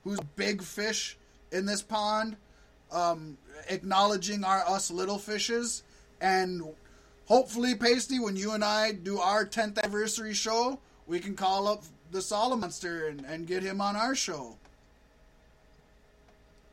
[0.03, 1.15] who's a big fish
[1.52, 2.35] in this pond,
[2.91, 3.38] um,
[3.69, 5.84] acknowledging our us little fishes.
[6.22, 6.64] And
[7.26, 11.84] hopefully, Pasty, when you and I do our 10th anniversary show, we can call up
[12.10, 14.57] the Solomonster and, and get him on our show.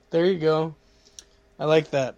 [0.08, 0.74] There you go.
[1.58, 2.14] I like that.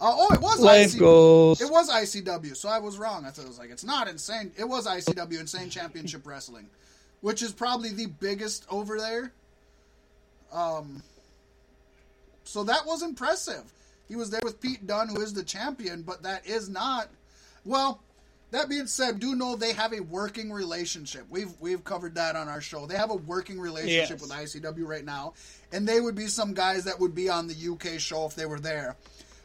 [0.00, 1.60] Uh, oh, it was Life IC- goals.
[1.60, 3.24] It was ICW, so I was wrong.
[3.26, 4.52] I thought it was like it's not insane.
[4.56, 6.68] It was ICW, Insane Championship Wrestling,
[7.20, 9.32] which is probably the biggest over there.
[10.52, 11.02] Um,
[12.44, 13.64] so that was impressive.
[14.08, 17.08] He was there with Pete Dunne, who is the champion, but that is not.
[17.64, 18.00] Well,
[18.52, 21.26] that being said, do know they have a working relationship.
[21.28, 22.86] We've we've covered that on our show.
[22.86, 24.22] They have a working relationship Yes.
[24.22, 25.34] with ICW right now,
[25.72, 28.46] and they would be some guys that would be on the UK show if they
[28.46, 28.96] were there.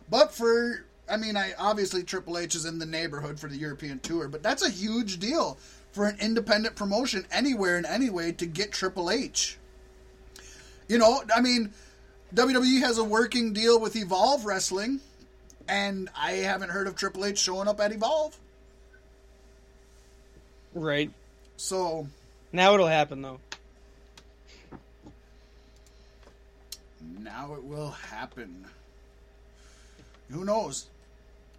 [0.10, 4.00] But for, I mean, I obviously Triple H is in the neighborhood for the European
[4.00, 5.58] tour, but that's a huge deal
[5.92, 9.58] for an independent promotion anywhere and anyway to get Triple H.
[10.88, 11.72] You know, I mean,
[12.36, 15.00] WWE has a working deal with Evolve Wrestling,
[15.68, 18.38] and I haven't heard of Triple H showing up at Evolve.
[20.74, 21.12] Right.
[21.58, 22.08] So,
[22.52, 23.40] Now it'll happen though.
[27.20, 28.66] now it will happen.
[30.32, 30.88] Who knows?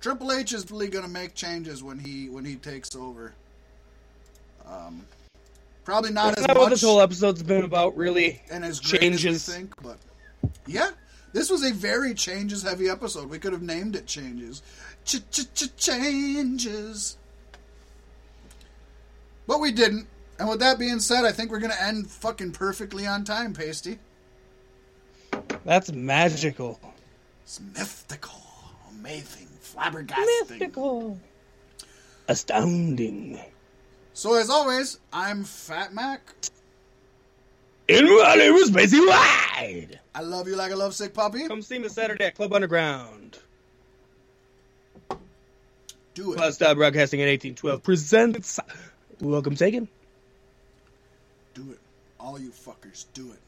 [0.00, 3.32] Triple H is really going to make changes when he when he takes over.
[4.66, 5.04] Um,
[5.84, 8.42] probably not Isn't as that much what this whole episode's been about, really?
[8.50, 9.48] and as great changes?
[9.48, 9.98] as think, but
[10.66, 10.90] yeah,
[11.32, 13.28] this was a very changes heavy episode.
[13.30, 14.62] We could have named it changes,
[15.04, 17.16] ch ch ch changes,
[19.46, 20.06] but we didn't.
[20.38, 23.98] And with that being said, I think we're gonna end fucking perfectly on time, Pasty.
[25.64, 26.80] That's magical.
[27.44, 28.40] It's mythical,
[29.04, 30.48] amazing, flabbergasting.
[30.48, 31.18] mystical,
[32.28, 33.38] Astounding.
[34.14, 36.20] So as always, I'm Fat Mac.
[37.86, 40.00] In my name is Spacey Wide.
[40.14, 41.46] I love you like a lovesick puppy.
[41.46, 43.38] Come see me Saturday at Club Underground.
[46.14, 46.36] Do it.
[46.36, 48.58] Plus Style Broadcasting at 1812 presents
[49.20, 49.86] Welcome Taken.
[51.52, 51.80] Do it.
[52.18, 53.43] All you fuckers, do it.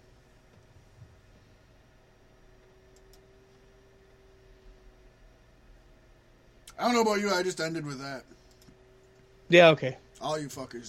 [6.79, 8.25] I don't know about you, I just ended with that.
[9.49, 9.97] Yeah, okay.
[10.21, 10.85] All you fuckers,